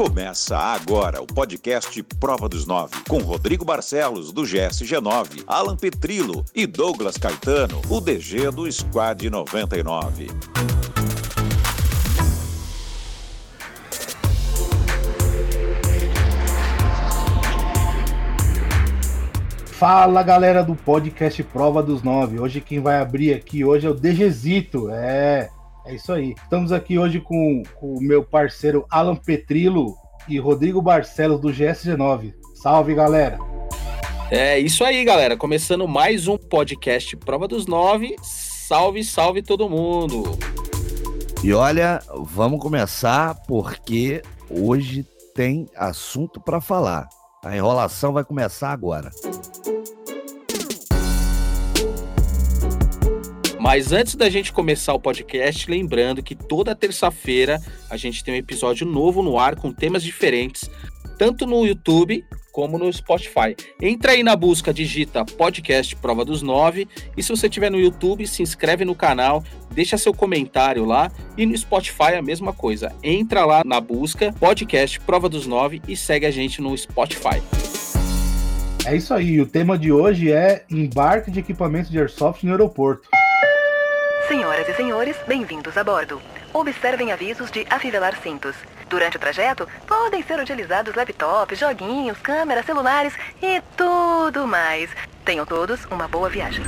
Começa 0.00 0.56
agora 0.56 1.20
o 1.20 1.26
podcast 1.26 2.02
Prova 2.18 2.48
dos 2.48 2.64
Nove, 2.64 2.94
com 3.06 3.18
Rodrigo 3.18 3.66
Barcelos, 3.66 4.32
do 4.32 4.44
GSG9, 4.44 5.44
Alan 5.46 5.76
Petrilo 5.76 6.42
e 6.54 6.66
Douglas 6.66 7.18
Caetano, 7.18 7.82
o 7.90 8.00
DG 8.00 8.50
do 8.50 8.72
Squad 8.72 9.28
99. 9.28 10.28
Fala 19.66 20.22
galera 20.22 20.62
do 20.62 20.74
podcast 20.74 21.42
Prova 21.42 21.82
dos 21.82 22.02
Nove. 22.02 22.40
Hoje 22.40 22.62
quem 22.62 22.80
vai 22.80 22.98
abrir 22.98 23.34
aqui 23.34 23.66
hoje 23.66 23.86
é 23.86 23.90
o 23.90 23.94
DGzito. 23.94 24.88
É, 24.88 25.50
é 25.84 25.94
isso 25.94 26.10
aí. 26.10 26.34
Estamos 26.42 26.72
aqui 26.72 26.98
hoje 26.98 27.20
com, 27.20 27.62
com 27.74 27.96
o 27.96 28.00
meu 28.00 28.24
parceiro 28.24 28.86
Alan 28.90 29.16
Petrilo 29.16 29.99
e 30.28 30.38
Rodrigo 30.38 30.80
Barcelos 30.80 31.40
do 31.40 31.48
GSG9. 31.48 32.34
Salve 32.54 32.94
galera! 32.94 33.38
É 34.30 34.58
isso 34.58 34.84
aí, 34.84 35.04
galera. 35.04 35.36
Começando 35.36 35.88
mais 35.88 36.28
um 36.28 36.36
podcast 36.36 37.16
Prova 37.16 37.48
dos 37.48 37.66
Nove. 37.66 38.14
Salve, 38.22 39.02
salve 39.02 39.42
todo 39.42 39.68
mundo! 39.68 40.38
E 41.42 41.52
olha, 41.52 42.00
vamos 42.26 42.60
começar 42.60 43.34
porque 43.48 44.22
hoje 44.48 45.04
tem 45.34 45.66
assunto 45.74 46.40
para 46.40 46.60
falar. 46.60 47.08
A 47.42 47.56
enrolação 47.56 48.12
vai 48.12 48.22
começar 48.22 48.70
agora. 48.70 49.10
Mas 53.60 53.92
antes 53.92 54.14
da 54.14 54.30
gente 54.30 54.54
começar 54.54 54.94
o 54.94 54.98
podcast, 54.98 55.70
lembrando 55.70 56.22
que 56.22 56.34
toda 56.34 56.74
terça-feira 56.74 57.60
a 57.90 57.96
gente 57.98 58.24
tem 58.24 58.32
um 58.32 58.36
episódio 58.38 58.86
novo 58.86 59.22
no 59.22 59.38
ar 59.38 59.54
com 59.54 59.70
temas 59.70 60.02
diferentes, 60.02 60.70
tanto 61.18 61.44
no 61.46 61.66
YouTube 61.66 62.24
como 62.52 62.78
no 62.78 62.90
Spotify. 62.90 63.54
Entra 63.78 64.12
aí 64.12 64.22
na 64.22 64.34
busca, 64.34 64.72
digita 64.72 65.26
podcast 65.26 65.94
Prova 65.96 66.24
dos 66.24 66.40
Nove 66.40 66.88
e 67.14 67.22
se 67.22 67.28
você 67.28 67.48
estiver 67.48 67.70
no 67.70 67.78
YouTube, 67.78 68.26
se 68.26 68.42
inscreve 68.42 68.86
no 68.86 68.94
canal, 68.94 69.44
deixa 69.70 69.98
seu 69.98 70.14
comentário 70.14 70.86
lá 70.86 71.12
e 71.36 71.44
no 71.44 71.56
Spotify 71.56 72.14
a 72.16 72.22
mesma 72.22 72.54
coisa. 72.54 72.90
Entra 73.02 73.44
lá 73.44 73.62
na 73.62 73.78
busca 73.78 74.32
podcast 74.40 74.98
Prova 75.00 75.28
dos 75.28 75.46
Nove 75.46 75.82
e 75.86 75.94
segue 75.94 76.24
a 76.24 76.30
gente 76.30 76.62
no 76.62 76.74
Spotify. 76.74 77.42
É 78.86 78.96
isso 78.96 79.12
aí, 79.12 79.38
o 79.38 79.46
tema 79.46 79.76
de 79.76 79.92
hoje 79.92 80.32
é 80.32 80.64
embarque 80.70 81.30
de 81.30 81.40
equipamentos 81.40 81.90
de 81.90 81.98
airsoft 81.98 82.42
no 82.42 82.52
aeroporto. 82.52 83.19
Senhoras 84.30 84.68
e 84.68 84.74
senhores, 84.74 85.16
bem-vindos 85.26 85.76
a 85.76 85.82
bordo. 85.82 86.22
Observem 86.54 87.10
avisos 87.10 87.50
de 87.50 87.66
afivelar 87.68 88.16
cintos. 88.22 88.54
Durante 88.88 89.16
o 89.16 89.18
trajeto, 89.18 89.66
podem 89.88 90.22
ser 90.22 90.38
utilizados 90.38 90.94
laptops, 90.94 91.58
joguinhos, 91.58 92.16
câmeras, 92.18 92.64
celulares 92.64 93.12
e 93.42 93.60
tudo 93.76 94.46
mais. 94.46 94.88
Tenham 95.24 95.44
todos 95.44 95.84
uma 95.86 96.06
boa 96.06 96.28
viagem. 96.28 96.64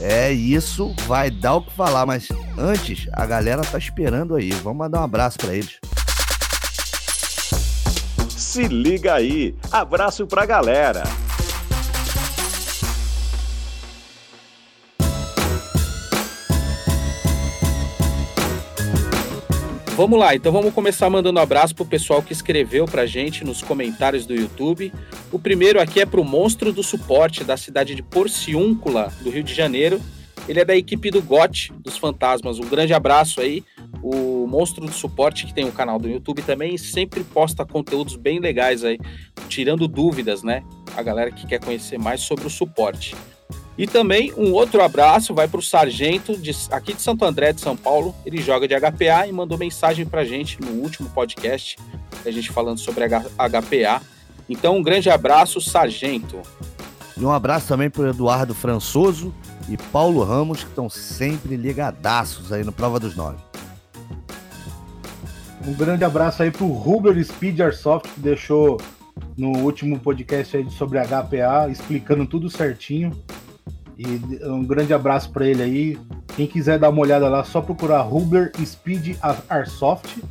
É 0.00 0.32
isso, 0.32 0.96
vai 1.06 1.30
dar 1.30 1.56
o 1.56 1.62
que 1.62 1.76
falar, 1.76 2.06
mas 2.06 2.26
antes 2.56 3.06
a 3.12 3.26
galera 3.26 3.60
tá 3.60 3.76
esperando 3.76 4.34
aí. 4.34 4.50
Vamos 4.50 4.78
mandar 4.78 5.02
um 5.02 5.04
abraço 5.04 5.36
para 5.36 5.52
eles. 5.52 5.78
Se 8.30 8.66
liga 8.66 9.12
aí, 9.12 9.54
abraço 9.70 10.26
pra 10.26 10.46
galera. 10.46 11.02
Vamos 19.96 20.18
lá, 20.18 20.34
então 20.34 20.50
vamos 20.50 20.74
começar 20.74 21.08
mandando 21.08 21.38
um 21.38 21.42
abraço 21.42 21.72
pro 21.72 21.84
pessoal 21.84 22.20
que 22.20 22.32
escreveu 22.32 22.84
pra 22.84 23.06
gente 23.06 23.44
nos 23.44 23.62
comentários 23.62 24.26
do 24.26 24.34
YouTube. 24.34 24.92
O 25.30 25.38
primeiro 25.38 25.80
aqui 25.80 26.00
é 26.00 26.06
pro 26.06 26.24
Monstro 26.24 26.72
do 26.72 26.82
Suporte 26.82 27.44
da 27.44 27.56
cidade 27.56 27.94
de 27.94 28.02
Porciúncula, 28.02 29.12
do 29.22 29.30
Rio 29.30 29.44
de 29.44 29.54
Janeiro. 29.54 30.00
Ele 30.48 30.58
é 30.58 30.64
da 30.64 30.74
equipe 30.74 31.12
do 31.12 31.22
GOT, 31.22 31.72
dos 31.78 31.96
Fantasmas. 31.96 32.58
Um 32.58 32.68
grande 32.68 32.92
abraço 32.92 33.40
aí. 33.40 33.62
O 34.02 34.48
Monstro 34.48 34.84
do 34.84 34.92
Suporte, 34.92 35.46
que 35.46 35.54
tem 35.54 35.64
um 35.64 35.70
canal 35.70 36.00
do 36.00 36.08
YouTube 36.08 36.42
também, 36.42 36.76
sempre 36.76 37.22
posta 37.22 37.64
conteúdos 37.64 38.16
bem 38.16 38.40
legais 38.40 38.82
aí, 38.82 38.98
tirando 39.48 39.86
dúvidas, 39.86 40.42
né? 40.42 40.64
A 40.96 41.04
galera 41.04 41.30
que 41.30 41.46
quer 41.46 41.60
conhecer 41.60 41.98
mais 41.98 42.20
sobre 42.20 42.44
o 42.48 42.50
suporte. 42.50 43.14
E 43.76 43.86
também 43.86 44.32
um 44.36 44.52
outro 44.52 44.82
abraço 44.82 45.34
vai 45.34 45.48
para 45.48 45.58
o 45.58 45.62
Sargento, 45.62 46.36
de, 46.36 46.52
aqui 46.70 46.94
de 46.94 47.02
Santo 47.02 47.24
André, 47.24 47.52
de 47.52 47.60
São 47.60 47.76
Paulo. 47.76 48.14
Ele 48.24 48.40
joga 48.40 48.68
de 48.68 48.74
HPA 48.74 49.26
e 49.26 49.32
mandou 49.32 49.58
mensagem 49.58 50.06
para 50.06 50.20
a 50.20 50.24
gente 50.24 50.60
no 50.60 50.82
último 50.82 51.08
podcast, 51.10 51.76
a 52.24 52.30
gente 52.30 52.52
falando 52.52 52.78
sobre 52.78 53.08
HPA. 53.08 54.00
Então, 54.48 54.76
um 54.76 54.82
grande 54.82 55.10
abraço, 55.10 55.60
Sargento. 55.60 56.40
E 57.16 57.24
um 57.24 57.32
abraço 57.32 57.66
também 57.66 57.90
para 57.90 58.02
o 58.02 58.08
Eduardo 58.08 58.54
Françoso 58.54 59.34
e 59.68 59.76
Paulo 59.76 60.22
Ramos, 60.22 60.62
que 60.62 60.70
estão 60.70 60.88
sempre 60.88 61.56
ligadaços 61.56 62.52
aí 62.52 62.62
no 62.62 62.72
Prova 62.72 63.00
dos 63.00 63.16
Nove. 63.16 63.38
Um 65.66 65.72
grande 65.72 66.04
abraço 66.04 66.42
aí 66.42 66.50
para 66.50 66.64
o 66.64 66.72
Ruber 66.72 67.24
Speed 67.24 67.58
Airsoft, 67.60 68.12
que 68.12 68.20
deixou 68.20 68.78
no 69.36 69.58
último 69.60 69.98
podcast 69.98 70.56
aí 70.56 70.70
sobre 70.70 70.98
HPA, 71.00 71.70
explicando 71.70 72.26
tudo 72.26 72.50
certinho. 72.50 73.10
E 73.96 74.44
um 74.44 74.64
grande 74.64 74.92
abraço 74.92 75.30
para 75.30 75.46
ele 75.46 75.62
aí. 75.62 75.98
Quem 76.36 76.46
quiser 76.46 76.78
dar 76.78 76.90
uma 76.90 77.00
olhada 77.00 77.28
lá, 77.28 77.44
só 77.44 77.60
procurar 77.60 78.02
Ruber 78.02 78.52
Speed 78.64 79.16
Airsoft. 79.48 80.22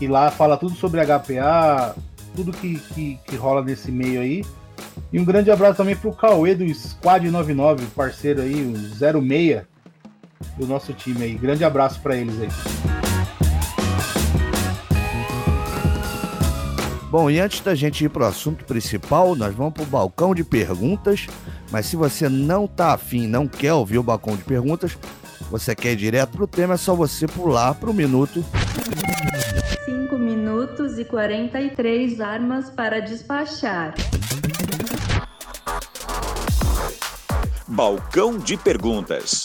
E 0.00 0.06
lá 0.06 0.30
fala 0.30 0.56
tudo 0.56 0.74
sobre 0.76 1.00
HPA, 1.04 1.96
tudo 2.36 2.52
que, 2.52 2.78
que, 2.78 3.18
que 3.26 3.36
rola 3.36 3.62
nesse 3.62 3.90
meio 3.90 4.20
aí. 4.20 4.44
E 5.12 5.18
um 5.18 5.24
grande 5.24 5.50
abraço 5.50 5.78
também 5.78 5.96
pro 5.96 6.12
Cauê 6.12 6.54
do 6.54 6.68
Squad 6.72 7.28
99, 7.30 7.86
parceiro 7.96 8.42
aí, 8.42 8.62
o 8.62 8.76
06 8.76 9.62
do 10.56 10.66
nosso 10.66 10.92
time 10.92 11.24
aí. 11.24 11.34
Grande 11.34 11.64
abraço 11.64 12.00
para 12.00 12.16
eles 12.16 12.34
aí. 12.40 12.48
Bom, 17.10 17.30
e 17.30 17.40
antes 17.40 17.60
da 17.60 17.74
gente 17.74 18.04
ir 18.04 18.10
para 18.10 18.24
o 18.24 18.26
assunto 18.26 18.66
principal, 18.66 19.34
nós 19.34 19.54
vamos 19.54 19.72
para 19.72 19.82
o 19.82 19.86
balcão 19.86 20.34
de 20.34 20.44
perguntas. 20.44 21.26
Mas 21.70 21.86
se 21.86 21.96
você 21.96 22.28
não 22.28 22.66
tá 22.66 22.94
afim, 22.94 23.26
não 23.26 23.46
quer 23.46 23.72
ouvir 23.72 23.98
o 23.98 24.02
balcão 24.02 24.36
de 24.36 24.44
perguntas, 24.44 24.96
você 25.50 25.74
quer 25.74 25.92
ir 25.92 25.96
direto 25.96 26.30
pro 26.30 26.46
tema, 26.46 26.74
é 26.74 26.76
só 26.76 26.94
você 26.94 27.26
pular 27.26 27.74
pro 27.74 27.92
minuto. 27.92 28.44
5 29.84 30.18
minutos 30.18 30.98
e 30.98 31.04
43 31.04 32.20
armas 32.20 32.70
para 32.70 33.00
despachar. 33.00 33.94
Balcão 37.66 38.38
de 38.38 38.56
perguntas. 38.56 39.44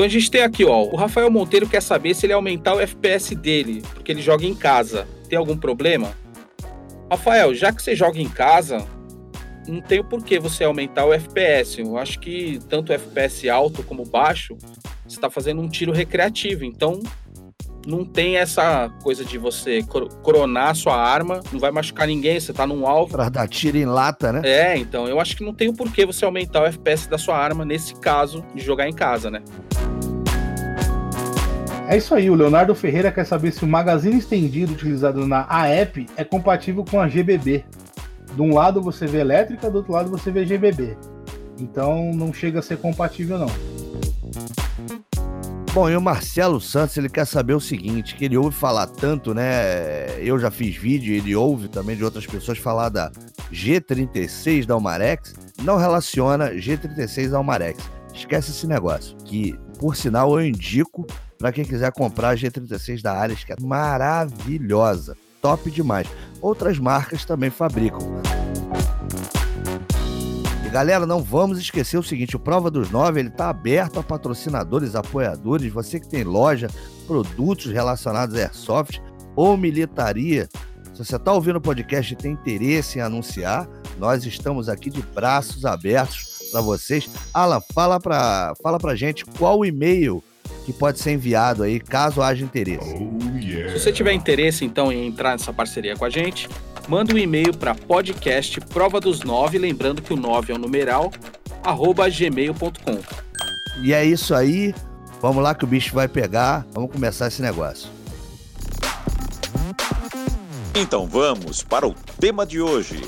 Então 0.00 0.06
a 0.06 0.10
gente 0.10 0.30
tem 0.30 0.40
aqui, 0.40 0.64
ó, 0.64 0.82
o 0.84 0.96
Rafael 0.96 1.30
Monteiro 1.30 1.68
quer 1.68 1.82
saber 1.82 2.14
se 2.14 2.24
ele 2.24 2.32
aumentar 2.32 2.74
o 2.74 2.80
FPS 2.80 3.34
dele, 3.34 3.82
porque 3.92 4.10
ele 4.10 4.22
joga 4.22 4.46
em 4.46 4.54
casa. 4.54 5.06
Tem 5.28 5.38
algum 5.38 5.54
problema? 5.54 6.16
Rafael, 7.10 7.54
já 7.54 7.70
que 7.70 7.82
você 7.82 7.94
joga 7.94 8.18
em 8.18 8.26
casa, 8.26 8.88
não 9.68 9.82
tem 9.82 10.02
por 10.02 10.24
que 10.24 10.38
você 10.38 10.64
aumentar 10.64 11.04
o 11.04 11.12
FPS. 11.12 11.80
Eu 11.82 11.98
acho 11.98 12.18
que 12.18 12.58
tanto 12.66 12.92
o 12.92 12.94
FPS 12.94 13.50
alto 13.50 13.82
como 13.82 14.06
baixo, 14.06 14.56
você 15.06 15.16
está 15.16 15.28
fazendo 15.28 15.60
um 15.60 15.68
tiro 15.68 15.92
recreativo. 15.92 16.64
Então 16.64 17.00
não 17.86 18.04
tem 18.04 18.36
essa 18.36 18.90
coisa 19.02 19.24
de 19.24 19.38
você 19.38 19.82
coronar 20.22 20.74
sua 20.74 20.96
arma, 20.96 21.40
não 21.52 21.58
vai 21.58 21.70
machucar 21.70 22.06
ninguém, 22.06 22.38
você 22.38 22.52
tá 22.52 22.66
num 22.66 22.86
alvo. 22.86 23.12
Pra 23.12 23.28
dar 23.28 23.48
tiro 23.48 23.76
em 23.76 23.84
lata, 23.84 24.32
né? 24.32 24.42
É, 24.44 24.76
então 24.76 25.06
eu 25.08 25.20
acho 25.20 25.36
que 25.36 25.44
não 25.44 25.54
tem 25.54 25.68
o 25.68 25.74
porquê 25.74 26.04
você 26.04 26.24
aumentar 26.24 26.62
o 26.62 26.66
FPS 26.66 27.08
da 27.08 27.18
sua 27.18 27.36
arma 27.36 27.64
nesse 27.64 27.94
caso 27.94 28.44
de 28.54 28.62
jogar 28.62 28.88
em 28.88 28.92
casa, 28.92 29.30
né? 29.30 29.42
É 31.88 31.96
isso 31.96 32.14
aí, 32.14 32.30
o 32.30 32.34
Leonardo 32.34 32.72
Ferreira 32.74 33.10
quer 33.10 33.24
saber 33.24 33.50
se 33.52 33.64
o 33.64 33.68
magazine 33.68 34.16
estendido 34.16 34.72
utilizado 34.72 35.26
na 35.26 35.44
AEP 35.48 36.06
é 36.16 36.22
compatível 36.22 36.84
com 36.88 37.00
a 37.00 37.08
GBB. 37.08 37.64
De 38.32 38.40
um 38.40 38.54
lado 38.54 38.80
você 38.80 39.06
vê 39.06 39.18
elétrica, 39.18 39.68
do 39.68 39.78
outro 39.78 39.92
lado 39.92 40.08
você 40.08 40.30
vê 40.30 40.44
GBB. 40.44 40.96
Então 41.58 42.12
não 42.14 42.32
chega 42.32 42.60
a 42.60 42.62
ser 42.62 42.78
compatível 42.78 43.38
não. 43.38 43.50
Bom, 45.72 45.88
e 45.88 45.96
o 45.96 46.00
Marcelo 46.00 46.60
Santos, 46.60 46.96
ele 46.96 47.08
quer 47.08 47.24
saber 47.24 47.54
o 47.54 47.60
seguinte, 47.60 48.16
que 48.16 48.24
ele 48.24 48.36
ouve 48.36 48.56
falar 48.56 48.88
tanto, 48.88 49.32
né? 49.32 50.18
Eu 50.18 50.36
já 50.36 50.50
fiz 50.50 50.74
vídeo, 50.74 51.14
ele 51.14 51.36
ouve 51.36 51.68
também 51.68 51.96
de 51.96 52.02
outras 52.02 52.26
pessoas 52.26 52.58
falar 52.58 52.88
da 52.88 53.12
G36 53.52 54.66
da 54.66 54.74
Almarex, 54.74 55.32
não 55.62 55.76
relaciona 55.76 56.50
G36 56.50 57.32
à 57.32 57.36
Almarex. 57.36 57.88
Esquece 58.12 58.50
esse 58.50 58.66
negócio, 58.66 59.16
que 59.24 59.56
por 59.78 59.94
sinal 59.94 60.32
eu 60.32 60.44
indico 60.44 61.06
para 61.38 61.52
quem 61.52 61.64
quiser 61.64 61.92
comprar 61.92 62.30
a 62.30 62.34
G36 62.34 63.00
da 63.00 63.12
Ares, 63.12 63.44
que 63.44 63.52
é 63.52 63.56
maravilhosa, 63.60 65.16
top 65.40 65.70
demais. 65.70 66.08
Outras 66.42 66.80
marcas 66.80 67.24
também 67.24 67.48
fabricam. 67.48 68.20
Galera, 70.70 71.04
não 71.04 71.22
vamos 71.22 71.58
esquecer 71.58 71.98
o 71.98 72.02
seguinte: 72.02 72.36
o 72.36 72.40
Prova 72.40 72.70
dos 72.70 72.90
Nove 72.90 73.20
ele 73.20 73.28
está 73.28 73.50
aberto 73.50 73.98
a 73.98 74.02
patrocinadores, 74.02 74.94
apoiadores, 74.94 75.72
você 75.72 75.98
que 75.98 76.08
tem 76.08 76.24
loja, 76.24 76.68
produtos 77.06 77.72
relacionados 77.72 78.36
a 78.36 78.40
airsoft 78.40 79.00
ou 79.34 79.56
militaria. 79.56 80.48
Se 80.94 81.04
você 81.04 81.16
está 81.16 81.32
ouvindo 81.32 81.56
o 81.56 81.60
podcast 81.60 82.12
e 82.12 82.16
tem 82.16 82.32
interesse 82.32 82.98
em 82.98 83.02
anunciar, 83.02 83.68
nós 83.98 84.24
estamos 84.24 84.68
aqui 84.68 84.90
de 84.90 85.02
braços 85.02 85.64
abertos 85.64 86.50
para 86.52 86.60
vocês. 86.60 87.08
Alan, 87.32 87.60
fala 87.72 87.98
para 87.98 88.54
fala 88.62 88.78
pra 88.78 88.94
gente 88.94 89.24
qual 89.24 89.58
o 89.58 89.64
e-mail 89.64 90.22
que 90.64 90.72
pode 90.72 91.00
ser 91.00 91.12
enviado 91.12 91.62
aí, 91.62 91.80
caso 91.80 92.22
haja 92.22 92.44
interesse. 92.44 92.94
Oh, 92.94 93.38
yeah. 93.38 93.72
Se 93.72 93.80
você 93.80 93.92
tiver 93.92 94.12
interesse, 94.12 94.64
então, 94.64 94.92
em 94.92 95.06
entrar 95.06 95.32
nessa 95.32 95.52
parceria 95.52 95.96
com 95.96 96.04
a 96.04 96.10
gente, 96.10 96.48
manda 96.88 97.14
um 97.14 97.18
e-mail 97.18 97.56
para 97.56 97.74
podcast 97.74 98.60
prova 98.60 99.00
dos 99.00 99.22
nove, 99.22 99.58
lembrando 99.58 100.02
que 100.02 100.12
o 100.12 100.16
9 100.16 100.52
é 100.52 100.56
o 100.56 100.58
numeral, 100.58 101.12
arroba 101.62 102.08
gmail.com. 102.08 102.98
E 103.82 103.92
é 103.92 104.04
isso 104.04 104.34
aí. 104.34 104.74
Vamos 105.20 105.42
lá 105.42 105.54
que 105.54 105.64
o 105.64 105.66
bicho 105.66 105.94
vai 105.94 106.08
pegar. 106.08 106.66
Vamos 106.72 106.90
começar 106.90 107.28
esse 107.28 107.42
negócio. 107.42 107.88
Então 110.74 111.06
vamos 111.06 111.62
para 111.62 111.86
o 111.86 111.94
tema 112.18 112.46
de 112.46 112.60
hoje. 112.60 113.02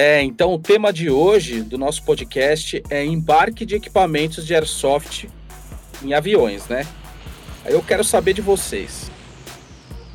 É, 0.00 0.22
então 0.22 0.54
o 0.54 0.60
tema 0.60 0.92
de 0.92 1.10
hoje 1.10 1.60
do 1.60 1.76
nosso 1.76 2.04
podcast 2.04 2.80
é 2.88 3.04
embarque 3.04 3.66
de 3.66 3.74
equipamentos 3.74 4.46
de 4.46 4.54
airsoft 4.54 5.28
em 6.04 6.14
aviões, 6.14 6.68
né? 6.68 6.86
Aí 7.64 7.72
eu 7.72 7.82
quero 7.82 8.04
saber 8.04 8.32
de 8.32 8.40
vocês. 8.40 9.10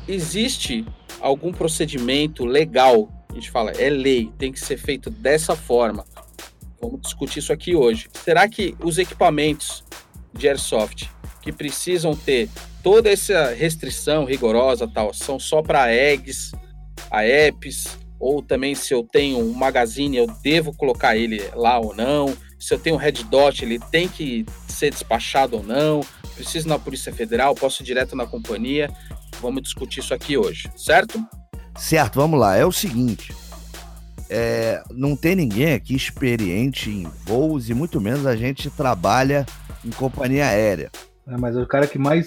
Existe 0.08 0.86
algum 1.20 1.52
procedimento 1.52 2.46
legal? 2.46 3.10
A 3.28 3.34
gente 3.34 3.50
fala, 3.50 3.72
é 3.72 3.90
lei, 3.90 4.32
tem 4.38 4.50
que 4.50 4.58
ser 4.58 4.78
feito 4.78 5.10
dessa 5.10 5.54
forma. 5.54 6.06
Vamos 6.80 7.02
discutir 7.02 7.40
isso 7.40 7.52
aqui 7.52 7.76
hoje. 7.76 8.08
Será 8.24 8.48
que 8.48 8.74
os 8.82 8.96
equipamentos 8.96 9.84
de 10.32 10.48
airsoft 10.48 11.10
que 11.42 11.52
precisam 11.52 12.16
ter 12.16 12.48
toda 12.82 13.10
essa 13.10 13.52
restrição 13.52 14.24
rigorosa 14.24 14.88
tal 14.88 15.12
são 15.12 15.38
só 15.38 15.60
para 15.60 15.94
eggs, 15.94 16.52
AEPs, 17.10 18.02
ou 18.18 18.42
também 18.42 18.74
se 18.74 18.94
eu 18.94 19.02
tenho 19.02 19.38
um 19.38 19.52
magazine, 19.52 20.16
eu 20.16 20.26
devo 20.42 20.74
colocar 20.74 21.16
ele 21.16 21.42
lá 21.54 21.78
ou 21.78 21.94
não, 21.94 22.34
se 22.58 22.72
eu 22.72 22.78
tenho 22.78 22.96
um 22.96 22.98
red 22.98 23.12
dot, 23.30 23.64
ele 23.64 23.78
tem 23.78 24.08
que 24.08 24.46
ser 24.68 24.90
despachado 24.90 25.56
ou 25.56 25.62
não, 25.62 26.00
preciso 26.34 26.68
na 26.68 26.78
Polícia 26.78 27.12
Federal, 27.12 27.54
posso 27.54 27.82
ir 27.82 27.86
direto 27.86 28.16
na 28.16 28.26
companhia, 28.26 28.90
vamos 29.40 29.62
discutir 29.62 30.00
isso 30.00 30.14
aqui 30.14 30.36
hoje, 30.36 30.70
certo? 30.76 31.22
Certo, 31.76 32.16
vamos 32.16 32.38
lá, 32.38 32.56
é 32.56 32.64
o 32.64 32.72
seguinte, 32.72 33.34
é, 34.28 34.82
não 34.90 35.14
tem 35.14 35.36
ninguém 35.36 35.74
aqui 35.74 35.94
experiente 35.94 36.90
em 36.90 37.06
voos 37.24 37.68
e 37.68 37.74
muito 37.74 38.00
menos 38.00 38.26
a 38.26 38.34
gente 38.34 38.70
trabalha 38.70 39.44
em 39.84 39.90
companhia 39.90 40.46
aérea. 40.46 40.90
É, 41.26 41.36
mas 41.36 41.56
o 41.56 41.66
cara 41.66 41.86
que 41.86 41.98
mais 41.98 42.26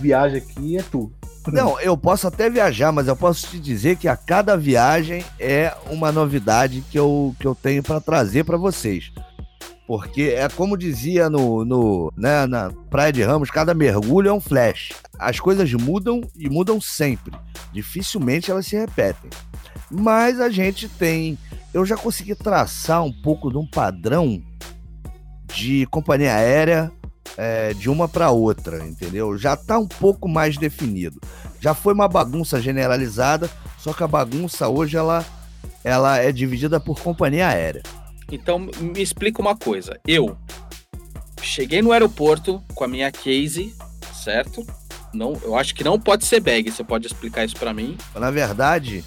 viaja 0.00 0.36
aqui 0.36 0.76
é 0.76 0.82
tu. 0.82 1.12
Não, 1.52 1.78
eu 1.80 1.96
posso 1.96 2.26
até 2.26 2.48
viajar, 2.48 2.90
mas 2.90 3.06
eu 3.06 3.16
posso 3.16 3.46
te 3.48 3.58
dizer 3.58 3.96
que 3.96 4.08
a 4.08 4.16
cada 4.16 4.56
viagem 4.56 5.24
é 5.38 5.74
uma 5.90 6.10
novidade 6.10 6.82
que 6.90 6.98
eu, 6.98 7.34
que 7.38 7.46
eu 7.46 7.54
tenho 7.54 7.82
para 7.82 8.00
trazer 8.00 8.44
para 8.44 8.56
vocês. 8.56 9.12
Porque 9.86 10.34
é 10.36 10.48
como 10.48 10.78
dizia 10.78 11.28
no, 11.28 11.64
no, 11.64 12.12
né, 12.16 12.46
na 12.46 12.70
Praia 12.88 13.12
de 13.12 13.22
Ramos, 13.22 13.50
cada 13.50 13.74
mergulho 13.74 14.30
é 14.30 14.32
um 14.32 14.40
flash. 14.40 14.92
As 15.18 15.38
coisas 15.38 15.70
mudam 15.74 16.22
e 16.34 16.48
mudam 16.48 16.80
sempre. 16.80 17.34
Dificilmente 17.72 18.50
elas 18.50 18.66
se 18.66 18.76
repetem. 18.76 19.30
Mas 19.90 20.40
a 20.40 20.48
gente 20.48 20.88
tem. 20.88 21.38
Eu 21.72 21.84
já 21.84 21.96
consegui 21.96 22.34
traçar 22.34 23.04
um 23.04 23.12
pouco 23.12 23.50
de 23.50 23.58
um 23.58 23.66
padrão 23.66 24.42
de 25.52 25.86
companhia 25.86 26.34
aérea 26.34 26.90
é, 27.36 27.74
de 27.74 27.90
uma 27.90 28.08
para 28.08 28.30
outra, 28.30 28.84
entendeu? 28.86 29.36
Já 29.36 29.54
está 29.54 29.78
um 29.78 29.86
pouco 29.86 30.28
mais 30.28 30.56
definido. 30.56 31.20
Já 31.60 31.74
foi 31.74 31.94
uma 31.94 32.08
bagunça 32.08 32.60
generalizada, 32.60 33.50
só 33.78 33.92
que 33.92 34.02
a 34.02 34.08
bagunça 34.08 34.68
hoje 34.68 34.96
ela, 34.96 35.24
ela 35.82 36.18
é 36.18 36.30
dividida 36.30 36.78
por 36.78 37.00
companhia 37.00 37.48
aérea. 37.48 37.82
Então 38.30 38.58
me 38.58 39.02
explica 39.02 39.40
uma 39.40 39.56
coisa. 39.56 39.98
Eu 40.06 40.36
cheguei 41.42 41.82
no 41.82 41.92
aeroporto 41.92 42.62
com 42.74 42.84
a 42.84 42.88
minha 42.88 43.10
case, 43.10 43.74
certo? 44.12 44.66
Não, 45.12 45.38
eu 45.42 45.54
acho 45.54 45.74
que 45.74 45.84
não 45.84 45.98
pode 45.98 46.24
ser 46.24 46.40
bag. 46.40 46.70
Você 46.70 46.82
pode 46.82 47.06
explicar 47.06 47.44
isso 47.44 47.56
para 47.56 47.72
mim? 47.72 47.96
Na 48.14 48.30
verdade, 48.30 49.04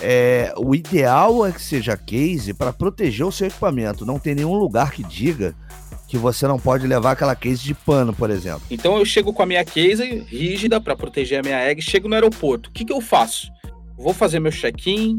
é, 0.00 0.54
o 0.56 0.74
ideal 0.74 1.44
é 1.44 1.52
que 1.52 1.60
seja 1.60 1.96
case 1.96 2.54
para 2.54 2.72
proteger 2.72 3.26
o 3.26 3.32
seu 3.32 3.48
equipamento. 3.48 4.06
Não 4.06 4.18
tem 4.18 4.34
nenhum 4.34 4.54
lugar 4.54 4.92
que 4.92 5.02
diga 5.02 5.54
que 6.08 6.16
você 6.16 6.46
não 6.46 6.58
pode 6.58 6.86
levar 6.86 7.12
aquela 7.12 7.36
case 7.36 7.62
de 7.62 7.74
pano, 7.74 8.14
por 8.14 8.30
exemplo. 8.30 8.62
Então 8.70 8.96
eu 8.96 9.04
chego 9.04 9.32
com 9.32 9.42
a 9.42 9.46
minha 9.46 9.64
case 9.64 10.24
rígida 10.26 10.80
para 10.80 10.96
proteger 10.96 11.40
a 11.40 11.42
minha 11.42 11.60
egg, 11.68 11.82
chego 11.82 12.08
no 12.08 12.14
aeroporto. 12.14 12.70
O 12.70 12.72
que, 12.72 12.84
que 12.84 12.92
eu 12.92 13.00
faço? 13.00 13.52
Vou 13.96 14.14
fazer 14.14 14.40
meu 14.40 14.50
check-in, 14.50 15.18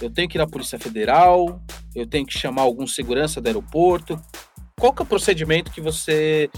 eu 0.00 0.10
tenho 0.10 0.28
que 0.28 0.38
ir 0.38 0.40
na 0.40 0.46
Polícia 0.46 0.78
Federal, 0.78 1.60
eu 1.94 2.06
tenho 2.06 2.24
que 2.24 2.36
chamar 2.36 2.62
algum 2.62 2.86
segurança 2.86 3.40
do 3.40 3.46
aeroporto. 3.46 4.18
Qual 4.80 4.92
que 4.92 5.02
é 5.02 5.04
o 5.04 5.06
procedimento 5.06 5.70
que 5.70 5.80
você 5.82 6.50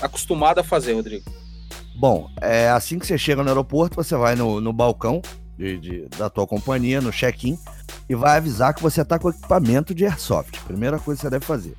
é 0.00 0.04
acostumado 0.04 0.60
a 0.60 0.64
fazer, 0.64 0.94
Rodrigo? 0.94 1.24
Bom, 1.94 2.30
é 2.40 2.70
assim 2.70 2.98
que 2.98 3.06
você 3.06 3.18
chega 3.18 3.42
no 3.42 3.48
aeroporto, 3.48 3.94
você 3.94 4.16
vai 4.16 4.34
no, 4.34 4.58
no 4.58 4.72
balcão 4.72 5.20
de, 5.58 5.78
de, 5.78 6.08
da 6.16 6.30
tua 6.30 6.46
companhia, 6.46 7.00
no 7.00 7.12
check-in, 7.12 7.58
e 8.08 8.14
vai 8.14 8.38
avisar 8.38 8.74
que 8.74 8.82
você 8.82 9.02
está 9.02 9.18
com 9.18 9.28
equipamento 9.28 9.94
de 9.94 10.06
airsoft. 10.06 10.58
Primeira 10.60 10.98
coisa 10.98 11.18
que 11.18 11.22
você 11.26 11.30
deve 11.30 11.44
fazer. 11.44 11.76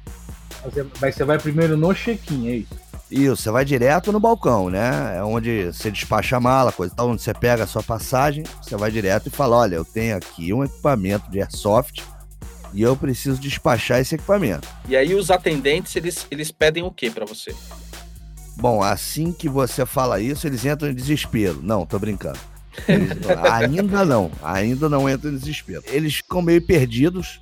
Mas 1.01 1.15
você 1.15 1.24
vai 1.24 1.38
primeiro 1.38 1.75
no 1.75 1.94
check-in, 1.94 2.48
é 2.48 2.56
isso? 2.57 2.83
Isso, 3.12 3.36
você 3.36 3.51
vai 3.51 3.63
direto 3.63 4.12
no 4.12 4.19
balcão, 4.19 4.69
né? 4.69 5.18
É 5.18 5.24
onde 5.24 5.65
você 5.65 5.92
despacha 5.92 6.38
a 6.38 6.39
mala, 6.39 6.71
coisa 6.71 6.95
tal, 6.95 7.10
onde 7.10 7.21
você 7.21 7.33
pega 7.33 7.63
a 7.63 7.68
sua 7.68 7.83
passagem, 7.83 8.44
você 8.62 8.75
vai 8.75 8.89
direto 8.89 9.27
e 9.27 9.30
fala: 9.30 9.57
olha, 9.57 9.75
eu 9.75 9.86
tenho 9.86 10.18
aqui 10.18 10.51
um 10.51 10.63
equipamento 10.63 11.30
de 11.30 11.39
airsoft 11.39 12.01
e 12.74 12.81
eu 12.81 12.95
preciso 12.95 13.39
despachar 13.39 14.00
esse 14.00 14.15
equipamento. 14.15 14.68
E 14.88 14.95
aí 14.95 15.13
os 15.13 15.30
atendentes, 15.30 15.95
eles, 15.95 16.25
eles 16.31 16.51
pedem 16.51 16.83
o 16.83 16.89
que 16.89 17.09
para 17.12 17.25
você? 17.25 17.54
Bom, 18.57 18.81
assim 18.81 19.31
que 19.31 19.47
você 19.47 19.85
fala 19.85 20.19
isso, 20.19 20.47
eles 20.47 20.66
entram 20.66 20.90
em 20.90 20.95
desespero. 20.95 21.59
Não, 21.61 21.85
tô 21.85 21.99
brincando. 21.99 22.40
Eles, 22.87 23.11
ainda 23.52 24.06
não, 24.06 24.31
ainda 24.42 24.90
não 24.90 25.09
entram 25.09 25.31
em 25.31 25.37
desespero. 25.37 25.83
Eles 25.87 26.16
ficam 26.16 26.42
meio 26.42 26.66
perdidos, 26.66 27.40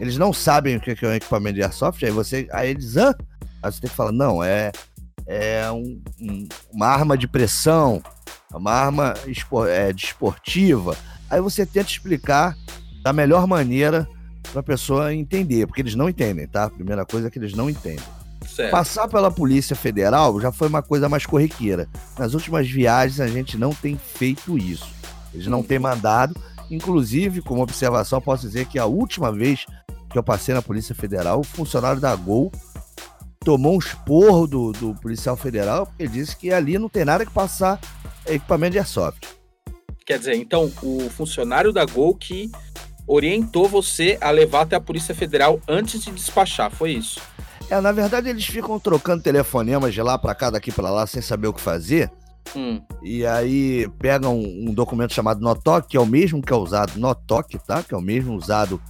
eles 0.00 0.16
não 0.18 0.32
sabem 0.32 0.76
o 0.76 0.80
que 0.80 1.04
é 1.04 1.08
um 1.08 1.14
equipamento 1.14 1.56
de 1.56 1.62
airsoft, 1.62 2.04
aí 2.04 2.10
você. 2.10 2.48
Aí 2.52 2.70
eles. 2.70 2.96
Hã? 2.96 3.14
Aí 3.62 3.72
você 3.72 3.80
tem 3.80 3.90
que 3.90 3.96
falar, 3.96 4.12
não, 4.12 4.42
é, 4.42 4.70
é 5.26 5.70
um, 5.70 6.02
um, 6.20 6.48
uma 6.72 6.86
arma 6.86 7.16
de 7.16 7.26
pressão, 7.26 8.02
uma 8.52 8.72
arma 8.72 9.14
espor, 9.26 9.68
é, 9.68 9.92
desportiva. 9.92 10.96
Aí 11.30 11.40
você 11.40 11.64
tenta 11.64 11.90
explicar 11.90 12.54
da 13.02 13.12
melhor 13.12 13.46
maneira 13.46 14.06
para 14.52 14.60
a 14.60 14.62
pessoa 14.62 15.14
entender, 15.14 15.66
porque 15.66 15.80
eles 15.80 15.94
não 15.94 16.08
entendem, 16.08 16.46
tá? 16.46 16.64
A 16.64 16.70
primeira 16.70 17.04
coisa 17.06 17.28
é 17.28 17.30
que 17.30 17.38
eles 17.38 17.54
não 17.54 17.70
entendem. 17.70 18.04
Certo. 18.46 18.70
Passar 18.70 19.08
pela 19.08 19.30
Polícia 19.30 19.74
Federal 19.74 20.38
já 20.40 20.52
foi 20.52 20.68
uma 20.68 20.82
coisa 20.82 21.08
mais 21.08 21.24
corriqueira. 21.24 21.88
Nas 22.18 22.34
últimas 22.34 22.68
viagens 22.68 23.20
a 23.20 23.26
gente 23.26 23.56
não 23.56 23.70
tem 23.70 23.96
feito 23.96 24.58
isso. 24.58 24.92
Eles 25.32 25.46
não 25.46 25.62
têm 25.62 25.78
mandado. 25.78 26.34
Inclusive, 26.70 27.42
como 27.42 27.62
observação, 27.62 28.20
posso 28.20 28.46
dizer 28.46 28.66
que 28.66 28.78
a 28.78 28.86
última 28.86 29.30
vez 29.30 29.66
que 30.10 30.18
eu 30.18 30.22
passei 30.22 30.54
na 30.54 30.62
Polícia 30.62 30.94
Federal, 30.94 31.40
o 31.40 31.44
funcionário 31.44 32.00
da 32.00 32.14
Gol 32.14 32.50
tomou 33.40 33.74
um 33.74 33.78
esporro 33.78 34.46
do, 34.46 34.72
do 34.72 34.94
policial 34.94 35.36
federal, 35.36 35.86
porque 35.86 36.08
disse 36.08 36.36
que 36.36 36.52
ali 36.52 36.78
não 36.78 36.88
tem 36.88 37.04
nada 37.04 37.26
que 37.26 37.32
passar 37.32 37.78
equipamento 38.26 38.72
de 38.72 38.78
airsoft. 38.78 39.28
Quer 40.06 40.18
dizer, 40.18 40.34
então, 40.34 40.72
o 40.82 41.08
funcionário 41.10 41.72
da 41.72 41.84
Gol 41.84 42.14
que 42.14 42.50
orientou 43.06 43.68
você 43.68 44.16
a 44.20 44.30
levar 44.30 44.62
até 44.62 44.76
a 44.76 44.80
Polícia 44.80 45.14
Federal 45.14 45.60
antes 45.68 46.02
de 46.02 46.10
despachar, 46.10 46.70
foi 46.70 46.92
isso? 46.92 47.20
É, 47.70 47.80
na 47.80 47.92
verdade, 47.92 48.28
eles 48.28 48.44
ficam 48.44 48.78
trocando 48.78 49.22
telefonemas 49.22 49.92
de 49.94 50.02
lá 50.02 50.18
para 50.18 50.34
cá, 50.34 50.50
daqui 50.50 50.70
para 50.70 50.90
lá, 50.90 51.06
sem 51.06 51.22
saber 51.22 51.48
o 51.48 51.52
que 51.52 51.60
fazer. 51.60 52.10
Hum. 52.56 52.80
E 53.02 53.24
aí 53.26 53.88
pegam 53.98 54.38
um, 54.38 54.68
um 54.68 54.74
documento 54.74 55.12
chamado 55.12 55.40
NOTOC, 55.40 55.88
que 55.88 55.96
é 55.96 56.00
o 56.00 56.06
mesmo 56.06 56.42
que 56.42 56.52
é 56.52 56.56
usado, 56.56 56.98
NOTOC, 56.98 57.58
tá? 57.66 57.82
Que 57.82 57.94
é 57.94 57.96
o 57.96 58.02
mesmo 58.02 58.34
usado 58.34 58.80